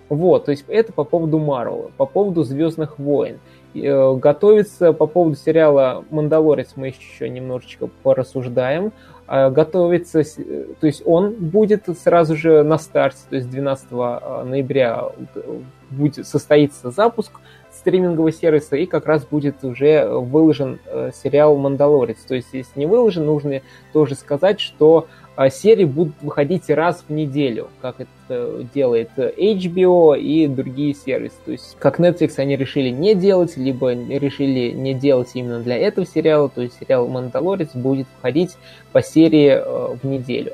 Вот, 0.09 0.45
то 0.47 0.51
есть 0.51 0.65
это 0.69 0.93
по 0.93 1.05
поводу 1.05 1.39
Марвела. 1.39 1.91
По 1.97 2.07
поводу 2.07 2.43
Звездных 2.43 2.99
войн. 2.99 3.39
Э, 3.75 4.15
готовится 4.15 4.93
по 4.93 5.07
поводу 5.07 5.37
сериала 5.37 6.05
«Мандалорец» 6.11 6.73
мы 6.77 6.89
еще 6.89 7.29
немножечко 7.29 7.89
порассуждаем. 8.03 8.93
А, 9.31 9.51
готовится, 9.51 10.23
то 10.81 10.87
есть 10.87 11.03
он 11.05 11.35
будет 11.35 11.85
сразу 12.03 12.35
же 12.35 12.63
на 12.63 12.79
старте, 12.79 13.19
то 13.29 13.37
есть 13.37 13.51
12 13.51 13.87
а, 13.91 14.45
ноября 14.45 15.05
будет 15.91 16.27
состоится 16.27 16.91
запуск 16.91 17.33
стримингового 17.79 18.33
сервиса, 18.33 18.77
и 18.77 18.87
как 18.87 19.07
раз 19.07 19.25
будет 19.25 19.65
уже 19.65 20.07
выложен 20.09 20.79
э, 20.87 21.11
сериал 21.15 21.57
«Мандалорец». 21.57 22.19
То 22.27 22.35
есть, 22.35 22.49
если 22.53 22.79
не 22.79 22.87
выложен, 22.87 23.27
нужно 23.27 23.63
тоже 23.93 24.15
сказать, 24.15 24.61
что 24.61 25.07
э, 25.37 25.49
серии 25.51 25.85
будут 25.85 26.15
выходить 26.21 26.69
раз 26.71 27.05
в 27.09 27.13
неделю, 27.13 27.69
как 27.81 27.97
это 28.01 28.65
делает 28.75 29.11
HBO 29.17 30.19
и 30.19 30.47
другие 30.47 30.95
сервисы. 30.95 31.37
То 31.45 31.53
есть, 31.53 31.77
как 31.79 32.01
Netflix 32.01 32.35
они 32.37 32.57
решили 32.57 32.91
не 32.91 33.15
делать, 33.15 33.57
либо 33.57 33.93
решили 33.93 34.73
не 34.73 34.95
делать 34.95 35.31
именно 35.35 35.61
для 35.61 35.77
этого 35.77 36.07
сериала, 36.07 36.49
то 36.49 36.63
есть 36.63 36.79
сериал 36.79 37.09
«Мандалорец» 37.09 37.71
будет 37.75 38.07
выходить 38.17 38.57
по 38.93 39.03
серии 39.03 39.51
э, 39.51 39.97
в 40.03 40.05
неделю. 40.05 40.53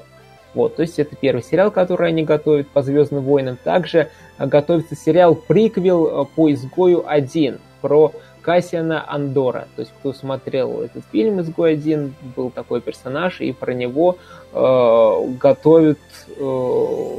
Вот, 0.55 0.77
то 0.77 0.83
есть 0.83 0.99
это 0.99 1.17
первый 1.17 1.43
сериал, 1.43 1.71
который 1.71 2.09
они 2.09 2.23
готовят 2.23 2.69
по 2.69 2.83
Звездным 2.83 3.25
войнам. 3.25 3.59
Также 3.63 4.11
э, 4.39 4.47
готовится 4.47 4.95
сериал 4.95 5.35
приквел 5.35 6.23
э, 6.23 6.25
по 6.35 6.53
изгою 6.53 7.05
1 7.07 7.59
про 7.81 8.13
Кассиана 8.45 9.05
Андора. 9.11 9.67
То 9.75 9.81
есть, 9.81 9.93
кто 9.99 10.13
смотрел 10.13 10.83
этот 10.83 11.05
фильм 11.11 11.41
«Изгой 11.41 11.73
один», 11.73 12.15
был 12.37 12.51
такой 12.51 12.81
персонаж, 12.81 13.41
и 13.41 13.53
про 13.53 13.73
него 13.73 14.19
э, 14.53 15.35
готовят 15.41 15.99
э, 16.37 17.17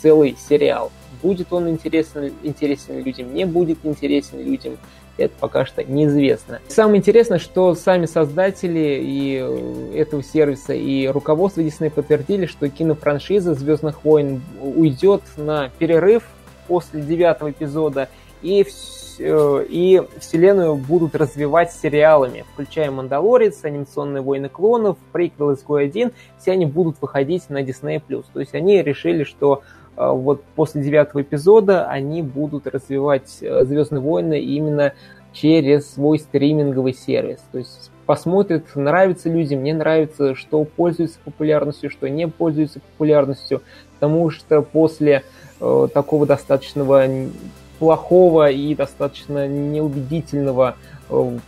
целый 0.00 0.36
сериал. 0.38 0.92
Будет 1.22 1.52
он 1.52 1.68
интересен, 1.70 2.32
интересен 2.42 3.02
людям, 3.02 3.34
не 3.34 3.46
будет 3.46 3.78
интересен 3.84 4.38
людям 4.38 4.76
это 5.16 5.34
пока 5.40 5.64
что 5.64 5.82
неизвестно. 5.82 6.60
Самое 6.68 6.98
интересное, 6.98 7.38
что 7.38 7.74
сами 7.74 8.06
создатели 8.06 9.00
и 9.02 9.38
э, 9.40 10.00
этого 10.00 10.22
сервиса 10.22 10.74
и 10.74 11.06
руководство 11.06 11.60
Disney 11.60 11.90
подтвердили, 11.90 12.46
что 12.46 12.68
кинофраншиза 12.68 13.54
«Звездных 13.54 14.04
войн» 14.04 14.42
уйдет 14.60 15.22
на 15.36 15.70
перерыв 15.78 16.24
после 16.66 17.00
девятого 17.00 17.50
эпизода, 17.50 18.08
и, 18.42 18.66
э, 19.18 19.64
и 19.68 20.02
вселенную 20.18 20.76
будут 20.76 21.14
развивать 21.14 21.72
сериалами, 21.72 22.44
включая 22.52 22.90
«Мандалорец», 22.90 23.64
«Анимационные 23.64 24.22
войны 24.22 24.48
клонов», 24.48 24.98
«Приквел 25.12 25.54
«Изгой-1», 25.54 26.12
все 26.38 26.52
они 26.52 26.66
будут 26.66 27.00
выходить 27.00 27.48
на 27.48 27.62
Disney+. 27.62 28.02
То 28.06 28.40
есть 28.40 28.54
они 28.54 28.82
решили, 28.82 29.24
что 29.24 29.62
вот 29.96 30.42
после 30.54 30.82
девятого 30.82 31.22
эпизода 31.22 31.86
они 31.86 32.22
будут 32.22 32.66
развивать 32.66 33.38
э, 33.40 33.64
Звездные 33.64 34.00
войны 34.00 34.40
именно 34.40 34.92
через 35.32 35.92
свой 35.92 36.18
стриминговый 36.18 36.94
сервис. 36.94 37.40
То 37.52 37.58
есть 37.58 37.90
посмотрят, 38.06 38.64
нравится 38.74 39.28
людям, 39.28 39.62
не 39.62 39.72
нравится, 39.72 40.34
что 40.34 40.64
пользуется 40.64 41.18
популярностью, 41.24 41.90
что 41.90 42.08
не 42.08 42.28
пользуется 42.28 42.80
популярностью, 42.80 43.62
потому 43.94 44.30
что 44.30 44.62
после 44.62 45.24
э, 45.60 45.88
такого 45.92 46.26
достаточного 46.26 47.06
плохого 47.78 48.50
и 48.50 48.74
достаточно 48.74 49.46
неубедительного 49.46 50.76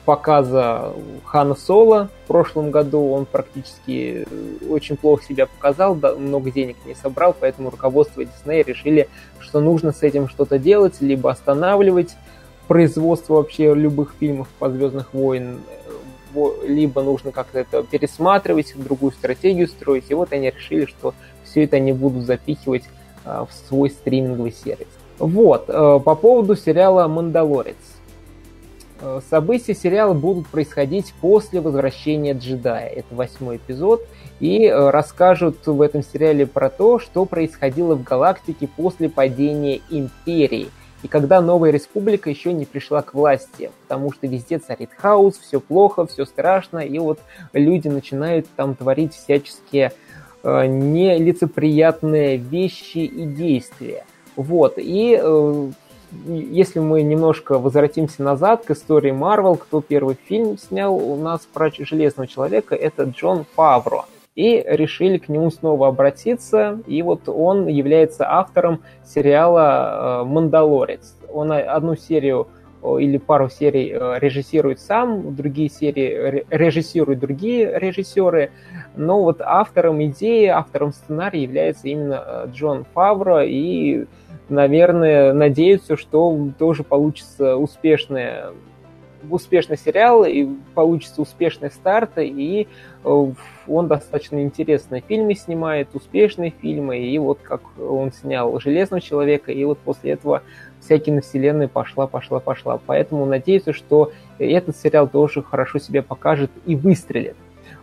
показа 0.05 0.93
Хана 1.25 1.55
Соло 1.55 2.11
в 2.25 2.29
прошлом 2.29 2.71
году. 2.71 3.11
Он 3.11 3.27
практически 3.27 4.25
э, 4.31 4.67
очень 4.69 4.97
плохо 4.97 5.25
себя 5.25 5.47
показал, 5.47 5.95
много 5.95 6.51
денег 6.51 6.77
не 6.87 6.95
собрал, 6.95 7.35
поэтому 7.39 7.71
руководство 7.71 8.25
Диснея 8.25 8.65
решили, 8.65 9.09
что 9.41 9.61
нужно 9.61 9.93
с 9.93 10.03
этим 10.03 10.29
что-то 10.29 10.59
делать, 10.59 11.01
либо 11.01 11.31
останавливать 11.31 12.17
производство 12.69 13.35
вообще 13.35 13.75
любых 13.75 14.15
фильмов 14.21 14.49
по 14.59 14.71
Звездных 14.71 15.13
войн, 15.13 15.61
э, 16.35 16.45
либо 16.67 17.03
нужно 17.03 17.33
как-то 17.33 17.59
это 17.59 17.83
пересматривать, 17.83 18.75
другую 18.77 19.11
стратегию 19.13 19.67
строить. 19.67 20.05
И 20.09 20.15
вот 20.15 20.33
они 20.33 20.51
решили, 20.51 20.87
что 20.87 21.15
все 21.45 21.65
это 21.65 21.77
они 21.77 21.93
будут 21.93 22.27
запихивать 22.27 22.85
в 23.25 23.49
свой 23.67 23.91
стриминговый 23.91 24.53
сервис. 24.53 24.87
Вот, 25.19 25.67
по 25.67 26.15
поводу 26.15 26.55
сериала 26.55 27.09
«Мандалорец». 27.09 27.98
Э, 29.01 29.21
события 29.31 29.75
сериала 29.75 30.13
будут 30.13 30.49
происходить 30.49 31.15
после 31.21 31.61
возвращения 31.61 32.33
джедая. 32.33 32.89
Это 32.89 33.15
восьмой 33.15 33.57
эпизод. 33.57 34.03
И 34.41 34.67
э, 34.67 34.91
расскажут 34.91 35.67
в 35.67 35.81
этом 35.81 36.03
сериале 36.03 36.47
про 36.47 36.71
то, 36.71 36.99
что 36.99 37.25
происходило 37.25 37.95
в 37.95 38.03
галактике 38.03 38.69
после 38.69 39.09
падения 39.09 39.81
Империи. 39.91 40.69
И 41.05 41.09
когда 41.09 41.41
новая 41.41 41.71
республика 41.71 42.29
еще 42.29 42.53
не 42.53 42.65
пришла 42.65 43.03
к 43.03 43.15
власти, 43.15 43.71
потому 43.83 44.13
что 44.13 44.27
везде 44.27 44.59
царит 44.59 44.91
хаос, 44.97 45.39
все 45.39 45.61
плохо, 45.61 46.07
все 46.07 46.25
страшно, 46.25 46.79
и 46.79 46.99
вот 46.99 47.21
люди 47.53 47.87
начинают 47.87 48.49
там 48.57 48.75
творить 48.75 49.15
всяческие 49.15 49.93
э, 50.43 50.67
нелицеприятные 50.67 52.37
вещи 52.37 52.99
и 52.99 53.27
действия. 53.27 54.05
Вот, 54.35 54.75
и 54.77 55.21
если 56.27 56.81
мы 56.81 57.03
немножко 57.03 57.59
возвратимся 57.59 58.23
назад 58.23 58.65
к 58.65 58.71
истории 58.71 59.11
Марвел, 59.11 59.57
кто 59.57 59.81
первый 59.81 60.17
фильм 60.27 60.59
снял 60.59 60.95
у 60.95 61.17
нас 61.17 61.47
про 61.53 61.71
Железного 61.71 62.27
Человека, 62.27 62.75
это 62.75 63.05
Джон 63.05 63.45
Фавро. 63.55 64.05
И 64.35 64.65
решили 64.67 65.19
к 65.19 65.29
нему 65.29 65.51
снова 65.51 65.89
обратиться, 65.89 66.81
и 66.87 67.03
вот 67.03 67.29
он 67.29 67.67
является 67.67 68.31
автором 68.31 68.81
сериала 69.05 70.23
э, 70.23 70.25
«Мандалорец». 70.25 71.17
Он 71.33 71.51
одну 71.51 71.97
серию 71.97 72.47
или 72.83 73.19
пару 73.19 73.49
серий 73.51 73.91
э, 73.93 74.19
режиссирует 74.21 74.81
сам, 74.81 75.35
другие 75.35 75.69
серии 75.69 76.45
режиссируют 76.51 77.19
другие 77.19 77.79
режиссеры, 77.79 78.53
но 78.97 79.23
вот 79.23 79.41
автором 79.41 80.03
идеи, 80.05 80.47
автором 80.47 80.93
сценария 80.93 81.43
является 81.43 81.89
именно 81.89 82.23
э, 82.25 82.47
Джон 82.53 82.85
Фавро, 82.95 83.45
и 83.45 84.07
наверное, 84.49 85.33
надеются, 85.33 85.97
что 85.97 86.51
тоже 86.59 86.83
получится 86.83 87.57
успешная 87.57 88.53
успешный 89.29 89.77
сериал, 89.77 90.25
и 90.25 90.47
получится 90.75 91.23
успешный 91.23 91.71
старт, 91.71 92.13
и 92.19 92.69
э, 93.05 93.27
он 93.67 93.89
достаточно 93.89 94.43
интересные 94.43 95.03
фильмы 95.07 95.35
снимает, 95.35 95.89
успешные 95.95 96.51
фильмы, 96.51 96.99
и 96.99 97.19
вот 97.19 97.41
как 97.43 97.63
он 97.79 98.13
снял 98.13 98.59
«Железного 98.61 99.01
человека», 99.01 99.53
и 99.53 99.65
вот 99.65 99.79
после 99.79 100.13
этого 100.13 100.43
вся 100.81 100.99
киновселенная 100.99 101.69
пошла, 101.69 102.07
пошла, 102.07 102.39
пошла. 102.39 102.79
Поэтому 102.87 103.27
надеюсь, 103.27 103.65
что 103.73 104.13
этот 104.39 104.77
сериал 104.77 105.09
тоже 105.09 105.43
хорошо 105.43 105.79
себя 105.79 106.03
покажет 106.03 106.51
и 106.65 106.77
выстрелит. 106.77 107.37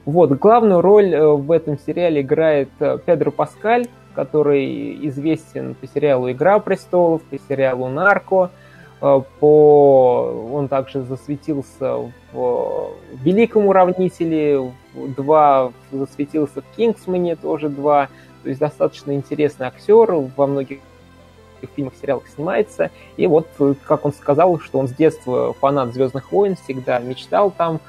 Вот, 0.06 0.32
главную 0.34 0.82
роль 0.82 1.14
э, 1.14 1.28
в 1.28 1.52
этом 1.52 1.80
сериале 1.80 2.22
играет 2.22 2.70
э, 2.80 3.00
Педро 3.04 3.32
Паскаль, 3.32 3.88
который 4.14 5.08
известен 5.08 5.74
по 5.74 5.88
сериалу 5.88 6.32
«Игра 6.32 6.60
престолов», 6.60 7.24
по 7.24 7.40
сериалу 7.50 7.88
«Нарко», 7.88 8.52
э, 9.02 9.22
по... 9.40 10.50
он 10.54 10.68
также 10.68 11.02
засветился 11.02 12.12
в 12.32 12.92
«Великом 13.24 13.66
уравнителе», 13.66 14.72
два 14.94 15.72
засветился 15.92 16.62
в 16.62 16.76
«Кингсмане», 16.78 17.36
тоже 17.36 17.70
два, 17.70 18.10
то 18.44 18.50
есть 18.50 18.60
достаточно 18.60 19.12
интересный 19.12 19.66
актер, 19.66 20.12
во 20.38 20.46
многих 20.46 20.80
фильмах, 21.76 21.94
сериалах 22.00 22.28
снимается. 22.28 22.92
И 23.18 23.26
вот, 23.26 23.48
как 23.86 24.06
он 24.06 24.14
сказал, 24.14 24.60
что 24.60 24.78
он 24.78 24.88
с 24.88 24.92
детства 24.92 25.54
фанат 25.54 25.96
«Звездных 25.96 26.32
войн», 26.32 26.56
всегда 26.56 27.00
мечтал 27.00 27.50
там 27.50 27.80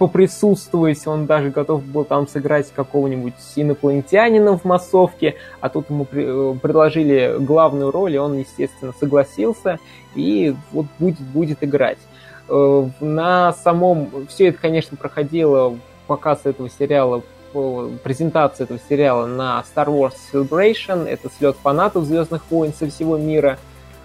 поприсутствовать, 0.00 1.06
он 1.06 1.26
даже 1.26 1.50
готов 1.50 1.84
был 1.84 2.04
там 2.06 2.26
сыграть 2.26 2.72
какого-нибудь 2.72 3.34
инопланетянина 3.54 4.56
в 4.56 4.64
массовке, 4.64 5.34
а 5.60 5.68
тут 5.68 5.90
ему 5.90 6.06
э, 6.10 6.54
предложили 6.62 7.36
главную 7.38 7.90
роль, 7.90 8.14
и 8.14 8.18
он, 8.18 8.38
естественно, 8.38 8.94
согласился, 8.98 9.78
и 10.14 10.56
вот 10.72 10.86
будет, 10.98 11.20
будет 11.20 11.62
играть. 11.62 11.98
Э, 12.48 12.88
на 13.00 13.52
самом... 13.52 14.26
Все 14.28 14.48
это, 14.48 14.58
конечно, 14.58 14.96
проходило, 14.96 15.76
показ 16.06 16.40
этого 16.44 16.70
сериала, 16.70 17.20
презентация 17.52 18.64
этого 18.64 18.80
сериала 18.88 19.26
на 19.26 19.62
Star 19.74 19.88
Wars 19.88 20.14
Celebration, 20.32 21.06
это 21.06 21.28
слет 21.36 21.56
фанатов 21.62 22.04
Звездных 22.04 22.42
войн 22.50 22.72
со 22.72 22.88
всего 22.88 23.18
мира. 23.18 23.58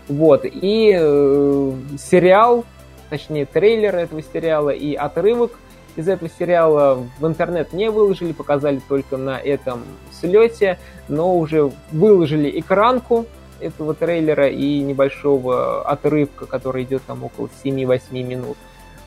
Вот, 0.10 0.41
и 0.43 0.93
э, 0.93 1.72
сериал, 1.98 2.66
точнее 3.10 3.46
трейлер 3.46 3.96
этого 3.96 4.22
сериала 4.22 4.72
и 4.72 4.93
отрывок 4.93 5.54
из 5.96 6.08
этого 6.08 6.30
сериала 6.30 7.04
в 7.20 7.28
интернет 7.28 7.74
не 7.74 7.89
выложили, 7.89 8.34
показали 8.34 8.82
только 8.88 9.18
на 9.18 9.38
этом 9.38 9.84
слете, 10.12 10.78
но 11.08 11.38
уже 11.38 11.72
выложили 11.91 12.60
экранку 12.60 13.26
этого 13.60 13.93
трейлера 13.93 14.50
и 14.50 14.82
небольшого 14.82 15.82
отрывка, 15.84 16.46
который 16.46 16.84
идет 16.84 17.04
там 17.04 17.24
около 17.24 17.50
7-8 17.64 18.24
минут. 18.24 18.58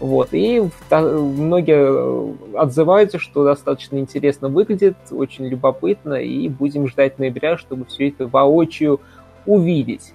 Вот, 0.00 0.28
и 0.30 0.62
многие 0.90 2.56
отзываются, 2.56 3.18
что 3.18 3.44
достаточно 3.44 3.98
интересно 3.98 4.48
выглядит, 4.48 4.96
очень 5.10 5.46
любопытно, 5.46 6.14
и 6.14 6.48
будем 6.48 6.86
ждать 6.86 7.18
ноября, 7.18 7.58
чтобы 7.58 7.84
все 7.84 8.08
это 8.08 8.28
воочию 8.28 9.00
увидеть. 9.44 10.14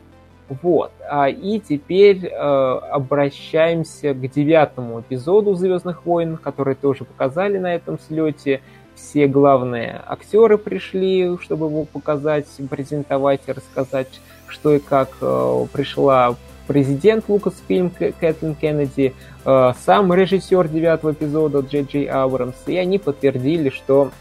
Вот. 0.49 0.91
А, 1.09 1.29
и 1.29 1.59
теперь 1.59 2.25
э, 2.25 2.29
обращаемся 2.31 4.13
к 4.13 4.31
девятому 4.31 5.01
эпизоду 5.01 5.55
Звездных 5.55 6.05
войн, 6.05 6.37
который 6.37 6.75
тоже 6.75 7.05
показали 7.05 7.57
на 7.57 7.73
этом 7.73 7.99
слете. 7.99 8.61
Все 8.95 9.27
главные 9.27 10.01
актеры 10.05 10.57
пришли, 10.57 11.37
чтобы 11.41 11.65
его 11.67 11.85
показать, 11.85 12.45
презентовать 12.69 13.41
и 13.47 13.51
рассказать, 13.51 14.21
что 14.47 14.73
и 14.73 14.79
как 14.79 15.09
э, 15.21 15.65
пришла 15.71 16.35
президент 16.67 17.27
Лукасфильм 17.27 17.89
Кэтлин 17.89 18.55
Кеннеди, 18.55 19.13
э, 19.45 19.71
сам 19.85 20.13
режиссер 20.13 20.67
девятого 20.67 21.13
эпизода 21.13 21.59
Джей 21.59 21.83
Джей 21.83 22.05
Абрамс, 22.05 22.55
и 22.67 22.77
они 22.77 22.99
подтвердили, 22.99 23.69
что 23.69 24.11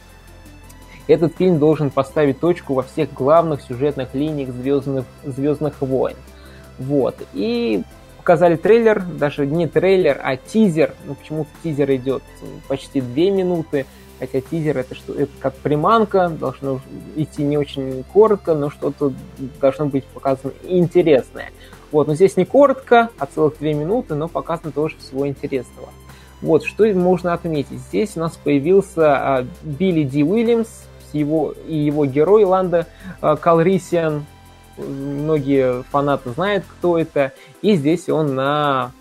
этот 1.12 1.36
фильм 1.36 1.58
должен 1.58 1.90
поставить 1.90 2.40
точку 2.40 2.74
во 2.74 2.82
всех 2.82 3.12
главных 3.12 3.62
сюжетных 3.62 4.14
линиях 4.14 4.50
Звездных, 4.50 5.04
Звездных 5.24 5.80
войн. 5.80 6.16
Вот. 6.78 7.16
И 7.32 7.82
показали 8.18 8.56
трейлер, 8.56 9.02
даже 9.02 9.46
не 9.46 9.66
трейлер, 9.66 10.20
а 10.22 10.36
тизер. 10.36 10.94
Ну, 11.06 11.14
почему-то 11.14 11.50
тизер 11.62 11.90
идет 11.92 12.22
почти 12.68 13.00
две 13.00 13.30
минуты, 13.30 13.86
хотя 14.18 14.40
тизер 14.40 14.78
это 14.78 14.94
что 14.94 15.12
это 15.14 15.32
как 15.40 15.54
приманка, 15.54 16.28
должно 16.28 16.80
идти 17.16 17.42
не 17.42 17.58
очень 17.58 18.04
коротко, 18.12 18.54
но 18.54 18.70
что-то 18.70 19.12
должно 19.60 19.86
быть 19.86 20.04
показано 20.04 20.52
интересное. 20.64 21.50
Вот, 21.90 22.06
но 22.06 22.14
здесь 22.14 22.36
не 22.36 22.44
коротко, 22.44 23.10
а 23.18 23.26
целых 23.26 23.58
две 23.58 23.74
минуты, 23.74 24.14
но 24.14 24.28
показано 24.28 24.72
тоже 24.72 24.96
всего 24.98 25.26
интересного. 25.26 25.88
Вот, 26.40 26.64
что 26.64 26.84
можно 26.94 27.34
отметить. 27.34 27.78
Здесь 27.88 28.16
у 28.16 28.20
нас 28.20 28.36
появился 28.36 29.16
а, 29.16 29.46
Билли 29.62 30.02
Ди 30.02 30.24
Уильямс, 30.24 30.68
его, 31.14 31.54
и 31.66 31.76
его 31.76 32.06
герой 32.06 32.44
Ланда 32.44 32.86
э, 33.20 33.36
Калрисиан. 33.40 34.24
Многие 34.78 35.82
фанаты 35.84 36.30
знают, 36.30 36.64
кто 36.66 36.98
это. 36.98 37.32
И 37.60 37.76
здесь 37.76 38.08
он 38.08 38.34
на 38.34 38.92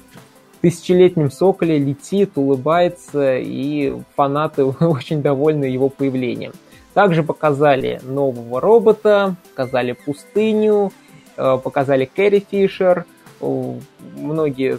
тысячелетнем 0.62 1.32
соколе 1.32 1.80
летит, 1.80 2.32
улыбается, 2.36 3.38
и 3.38 3.96
фанаты 4.16 4.66
очень 4.80 5.22
довольны 5.22 5.66
его 5.66 5.90
появлением. 5.90 6.54
Также 6.94 7.24
показали 7.24 8.02
нового 8.04 8.60
робота, 8.60 9.36
показали 9.50 9.94
пустыню, 9.94 10.92
э, 11.38 11.58
показали 11.64 12.06
Кэрри 12.06 12.46
Фишер. 12.50 13.06
Многие, 13.40 14.78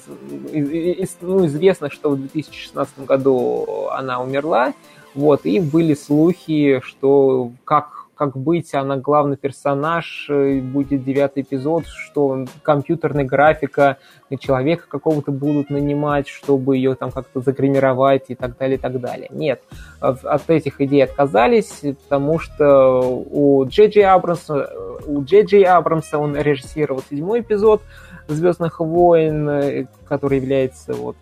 ну, 1.20 1.46
известно, 1.46 1.90
что 1.90 2.10
в 2.10 2.16
2016 2.16 3.06
году 3.06 3.88
она 3.90 4.22
умерла, 4.22 4.72
вот, 5.14 5.44
и 5.44 5.60
были 5.60 5.94
слухи, 5.94 6.80
что 6.82 7.52
как, 7.64 8.06
как 8.14 8.36
быть, 8.36 8.72
она 8.74 8.96
главный 8.96 9.36
персонаж, 9.36 10.26
э, 10.30 10.60
будет 10.60 11.04
девятый 11.04 11.42
эпизод, 11.42 11.86
что 11.86 12.46
компьютерная 12.62 13.24
графика 13.24 13.98
человека 14.38 14.84
какого-то 14.88 15.30
будут 15.30 15.68
нанимать, 15.68 16.28
чтобы 16.28 16.76
ее 16.76 16.94
там 16.94 17.10
как-то 17.10 17.40
загримировать 17.40 18.26
и 18.28 18.34
так 18.34 18.56
далее, 18.56 18.78
и 18.78 18.80
так 18.80 19.00
далее. 19.00 19.28
Нет, 19.30 19.62
от 20.00 20.48
этих 20.48 20.80
идей 20.80 21.04
отказались, 21.04 21.82
потому 22.04 22.38
что 22.38 23.00
у 23.02 23.66
Джей 23.66 23.88
Джей 23.88 24.06
Абрамса, 24.06 24.70
у 25.06 25.22
Джей 25.24 25.44
Джей 25.44 25.64
Абрамса 25.64 26.18
он 26.18 26.36
режиссировал 26.36 27.02
седьмой 27.10 27.40
эпизод, 27.40 27.82
Звездных 28.28 28.80
войн, 28.80 29.48
э, 29.48 29.86
который 30.06 30.38
является 30.38 30.94
вот 30.94 31.16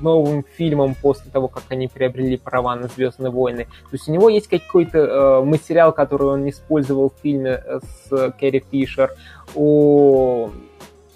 новым 0.00 0.44
фильмом 0.56 0.94
после 0.94 1.30
того, 1.30 1.48
как 1.48 1.64
они 1.70 1.88
приобрели 1.88 2.36
права 2.36 2.76
на 2.76 2.88
Звездные 2.88 3.30
войны. 3.30 3.64
То 3.64 3.96
есть 3.96 4.08
у 4.08 4.12
него 4.12 4.28
есть 4.28 4.48
какой-то 4.48 4.98
э, 4.98 5.44
материал, 5.44 5.92
который 5.92 6.28
он 6.28 6.48
использовал 6.48 7.10
в 7.10 7.22
фильме 7.22 7.62
э, 7.64 7.80
с 7.80 8.32
Кэрри 8.38 8.64
Фишер. 8.70 9.12
У 9.54 10.50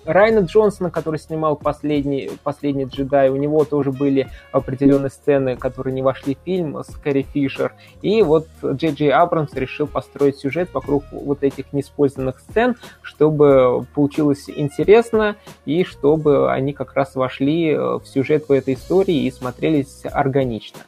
Райана 0.06 0.44
Джонсона, 0.44 0.90
который 0.90 1.18
снимал 1.18 1.56
последний, 1.56 2.30
последний 2.42 2.84
джедай, 2.84 3.28
у 3.28 3.36
него 3.36 3.64
тоже 3.64 3.92
были 3.92 4.28
определенные 4.52 5.10
сцены, 5.10 5.56
которые 5.56 5.94
не 5.94 6.02
вошли 6.02 6.34
в 6.34 6.44
фильм 6.44 6.78
с 6.78 6.94
Кэрри 6.96 7.26
Фишер. 7.32 7.74
И 8.02 8.22
вот 8.22 8.46
Джей 8.64 8.92
Джей 8.92 9.10
Абрамс 9.10 9.52
решил 9.54 9.86
построить 9.86 10.38
сюжет 10.38 10.72
вокруг 10.72 11.04
вот 11.10 11.42
этих 11.42 11.72
неиспользованных 11.72 12.40
сцен, 12.40 12.76
чтобы 13.02 13.86
получилось 13.94 14.48
интересно 14.48 15.36
и 15.64 15.84
чтобы 15.84 16.52
они 16.52 16.72
как 16.72 16.94
раз 16.94 17.14
вошли 17.16 17.76
в 17.76 18.02
сюжет 18.04 18.48
в 18.48 18.52
этой 18.52 18.74
истории 18.74 19.24
и 19.24 19.30
смотрелись 19.30 20.02
органично. 20.04 20.80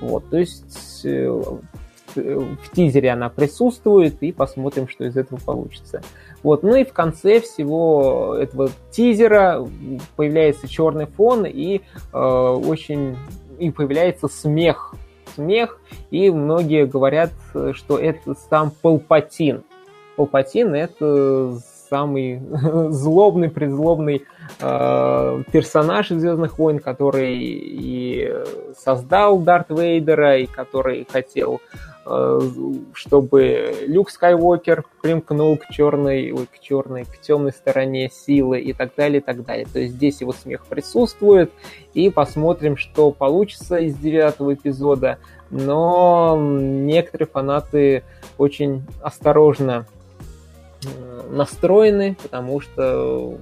Вот, 0.00 0.28
то 0.28 0.36
есть 0.36 1.04
э, 1.04 1.28
в 2.16 2.70
тизере 2.72 3.10
она 3.10 3.28
присутствует, 3.28 4.22
и 4.22 4.32
посмотрим, 4.32 4.88
что 4.88 5.04
из 5.04 5.16
этого 5.16 5.38
получится. 5.38 6.02
Вот. 6.46 6.62
Ну 6.62 6.76
и 6.76 6.84
в 6.84 6.92
конце 6.92 7.40
всего 7.40 8.36
этого 8.38 8.70
тизера 8.92 9.66
появляется 10.14 10.68
черный 10.68 11.06
фон 11.06 11.44
и 11.44 11.80
э, 12.12 12.16
очень 12.16 13.16
и 13.58 13.72
появляется 13.72 14.28
смех. 14.28 14.94
Смех, 15.34 15.80
и 16.12 16.30
многие 16.30 16.86
говорят, 16.86 17.32
что 17.72 17.98
это 17.98 18.36
сам 18.48 18.70
Палпатин. 18.70 19.64
Палпатин 20.14 20.76
это 20.76 21.58
самый 21.90 22.40
злобный, 22.90 23.50
призлобный 23.50 24.22
э, 24.60 25.42
персонаж 25.50 26.12
из 26.12 26.20
Звездных 26.20 26.60
войн, 26.60 26.78
который 26.78 27.38
и 27.40 28.32
создал 28.78 29.40
Дарт 29.40 29.70
Вейдера, 29.70 30.38
и 30.38 30.46
который 30.46 31.08
хотел 31.10 31.60
чтобы 32.92 33.74
Люк 33.86 34.10
Скайуокер 34.10 34.84
примкнул 35.02 35.56
к 35.56 35.68
черной, 35.68 36.30
ой, 36.30 36.46
к 36.46 36.60
черной, 36.60 37.04
к 37.04 37.18
темной 37.20 37.52
стороне 37.52 38.10
силы 38.10 38.60
и 38.60 38.72
так 38.72 38.94
далее, 38.96 39.20
и 39.20 39.24
так 39.24 39.44
далее. 39.44 39.66
То 39.72 39.80
есть 39.80 39.94
здесь 39.94 40.20
его 40.20 40.32
смех 40.32 40.66
присутствует, 40.66 41.50
и 41.94 42.08
посмотрим, 42.10 42.76
что 42.76 43.10
получится 43.10 43.78
из 43.78 43.96
девятого 43.96 44.54
эпизода. 44.54 45.18
Но 45.50 46.36
некоторые 46.38 47.26
фанаты 47.26 48.04
очень 48.38 48.84
осторожно 49.02 49.86
настроены, 51.30 52.16
потому 52.22 52.60
что 52.60 53.38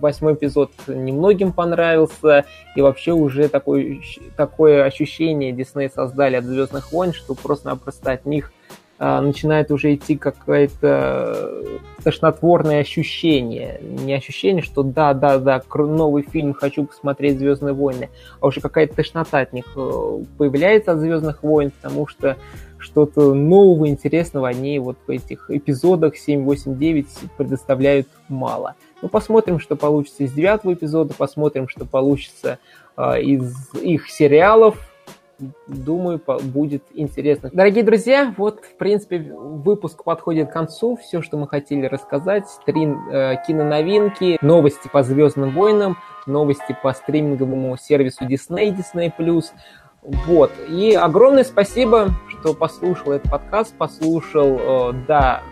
восьмой 0.00 0.34
эпизод 0.34 0.72
немногим 0.86 1.52
понравился, 1.52 2.44
и 2.76 2.80
вообще 2.80 3.12
уже 3.12 3.48
такое, 3.48 4.00
такое 4.36 4.84
ощущение 4.84 5.52
Дисней 5.52 5.90
создали 5.90 6.36
от 6.36 6.44
«Звездных 6.44 6.92
войн», 6.92 7.12
что 7.12 7.34
просто-напросто 7.34 8.12
от 8.12 8.26
них 8.26 8.52
а, 9.04 9.20
начинает 9.20 9.72
уже 9.72 9.96
идти 9.96 10.16
какое-то 10.16 11.64
тошнотворное 12.04 12.80
ощущение. 12.82 13.80
Не 13.82 14.14
ощущение, 14.14 14.62
что 14.62 14.84
да, 14.84 15.12
да, 15.12 15.38
да, 15.38 15.60
новый 15.74 16.22
фильм, 16.22 16.54
хочу 16.54 16.84
посмотреть 16.84 17.38
«Звездные 17.38 17.74
войны», 17.74 18.10
а 18.40 18.46
уже 18.46 18.60
какая-то 18.60 18.94
тошнота 18.94 19.40
от 19.40 19.52
них 19.52 19.64
э, 19.74 20.22
появляется 20.38 20.92
от 20.92 21.00
«Звездных 21.00 21.42
войн», 21.42 21.72
потому 21.80 22.06
что 22.06 22.36
что-то 22.82 23.32
нового, 23.34 23.88
интересного 23.88 24.48
они 24.48 24.78
вот 24.78 24.98
в 25.06 25.10
этих 25.10 25.50
эпизодах 25.50 26.16
7, 26.16 26.44
8, 26.44 26.78
9 26.78 27.06
предоставляют 27.36 28.08
мало. 28.28 28.74
Ну, 29.00 29.08
посмотрим, 29.08 29.58
что 29.58 29.76
получится 29.76 30.24
из 30.24 30.32
девятого 30.32 30.74
эпизода, 30.74 31.14
посмотрим, 31.14 31.68
что 31.68 31.84
получится 31.84 32.58
э, 32.96 33.22
из 33.22 33.74
их 33.74 34.08
сериалов. 34.08 34.76
Думаю, 35.66 36.20
будет 36.44 36.84
интересно. 36.94 37.50
Дорогие 37.52 37.82
друзья, 37.82 38.32
вот, 38.36 38.60
в 38.64 38.76
принципе, 38.76 39.18
выпуск 39.18 40.04
подходит 40.04 40.50
к 40.50 40.52
концу. 40.52 40.96
Все, 40.96 41.20
что 41.20 41.36
мы 41.36 41.48
хотели 41.48 41.86
рассказать. 41.86 42.44
Три 42.64 42.86
э, 42.86 43.34
киноновинки, 43.46 44.38
новости 44.40 44.88
по 44.92 45.02
«Звездным 45.02 45.50
войнам», 45.50 45.96
новости 46.26 46.76
по 46.80 46.92
стриминговому 46.92 47.76
сервису 47.76 48.24
Disney, 48.24 48.76
Disney+, 48.76 49.12
вот. 50.02 50.50
И 50.68 50.94
огромное 50.94 51.44
спасибо, 51.44 52.10
что 52.28 52.54
послушал 52.54 53.12
этот 53.12 53.30
подкаст, 53.30 53.76
послушал 53.76 54.58
э, 54.58 54.92
до 55.06 55.42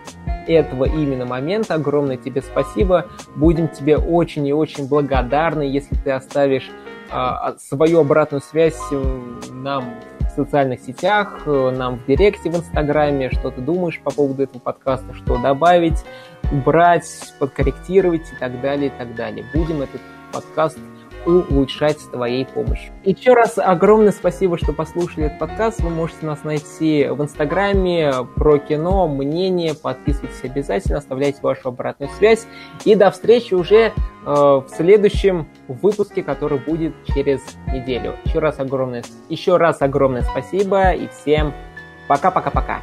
этого 0.45 0.85
именно 0.85 1.25
момента. 1.25 1.75
Огромное 1.75 2.17
тебе 2.17 2.41
спасибо. 2.41 3.07
Будем 3.35 3.69
тебе 3.69 3.97
очень 3.97 4.45
и 4.45 4.51
очень 4.51 4.89
благодарны, 4.89 5.61
если 5.61 5.95
ты 5.95 6.11
оставишь 6.11 6.69
э, 7.11 7.31
свою 7.59 8.01
обратную 8.01 8.41
связь 8.41 8.79
э, 8.91 9.21
нам 9.53 9.93
в 10.19 10.35
социальных 10.35 10.81
сетях, 10.81 11.43
э, 11.45 11.73
нам 11.73 11.99
в 11.99 12.05
директе 12.05 12.49
в 12.49 12.57
Инстаграме, 12.57 13.31
что 13.31 13.51
ты 13.51 13.61
думаешь 13.61 14.01
по 14.01 14.11
поводу 14.11 14.43
этого 14.43 14.59
подкаста, 14.59 15.13
что 15.13 15.37
добавить, 15.37 16.03
убрать, 16.51 17.33
подкорректировать 17.39 18.29
и 18.33 18.35
так 18.37 18.59
далее, 18.59 18.87
и 18.87 18.97
так 18.97 19.15
далее. 19.15 19.45
Будем 19.53 19.81
этот 19.81 20.01
подкаст 20.33 20.77
улучшать 21.25 21.99
с 21.99 22.07
твоей 22.07 22.45
помощью. 22.45 22.93
Еще 23.03 23.33
раз 23.33 23.57
огромное 23.57 24.11
спасибо, 24.11 24.57
что 24.57 24.73
послушали 24.73 25.25
этот 25.27 25.39
подкаст. 25.39 25.81
Вы 25.81 25.89
можете 25.89 26.25
нас 26.25 26.43
найти 26.43 27.07
в 27.09 27.21
Инстаграме 27.21 28.11
про 28.35 28.57
кино, 28.57 29.07
мнение. 29.07 29.73
Подписывайтесь 29.73 30.43
обязательно, 30.43 30.97
оставляйте 30.97 31.39
вашу 31.41 31.69
обратную 31.69 32.11
связь. 32.17 32.47
И 32.85 32.95
до 32.95 33.11
встречи 33.11 33.53
уже 33.53 33.77
э, 33.77 33.91
в 34.25 34.65
следующем 34.67 35.47
выпуске, 35.67 36.23
который 36.23 36.59
будет 36.59 36.93
через 37.05 37.41
неделю. 37.67 38.15
Еще 38.25 38.39
раз 38.39 38.59
огромное, 38.59 39.03
еще 39.29 39.57
раз 39.57 39.81
огромное 39.81 40.23
спасибо 40.23 40.91
и 40.91 41.07
всем 41.07 41.53
пока-пока-пока. 42.07 42.81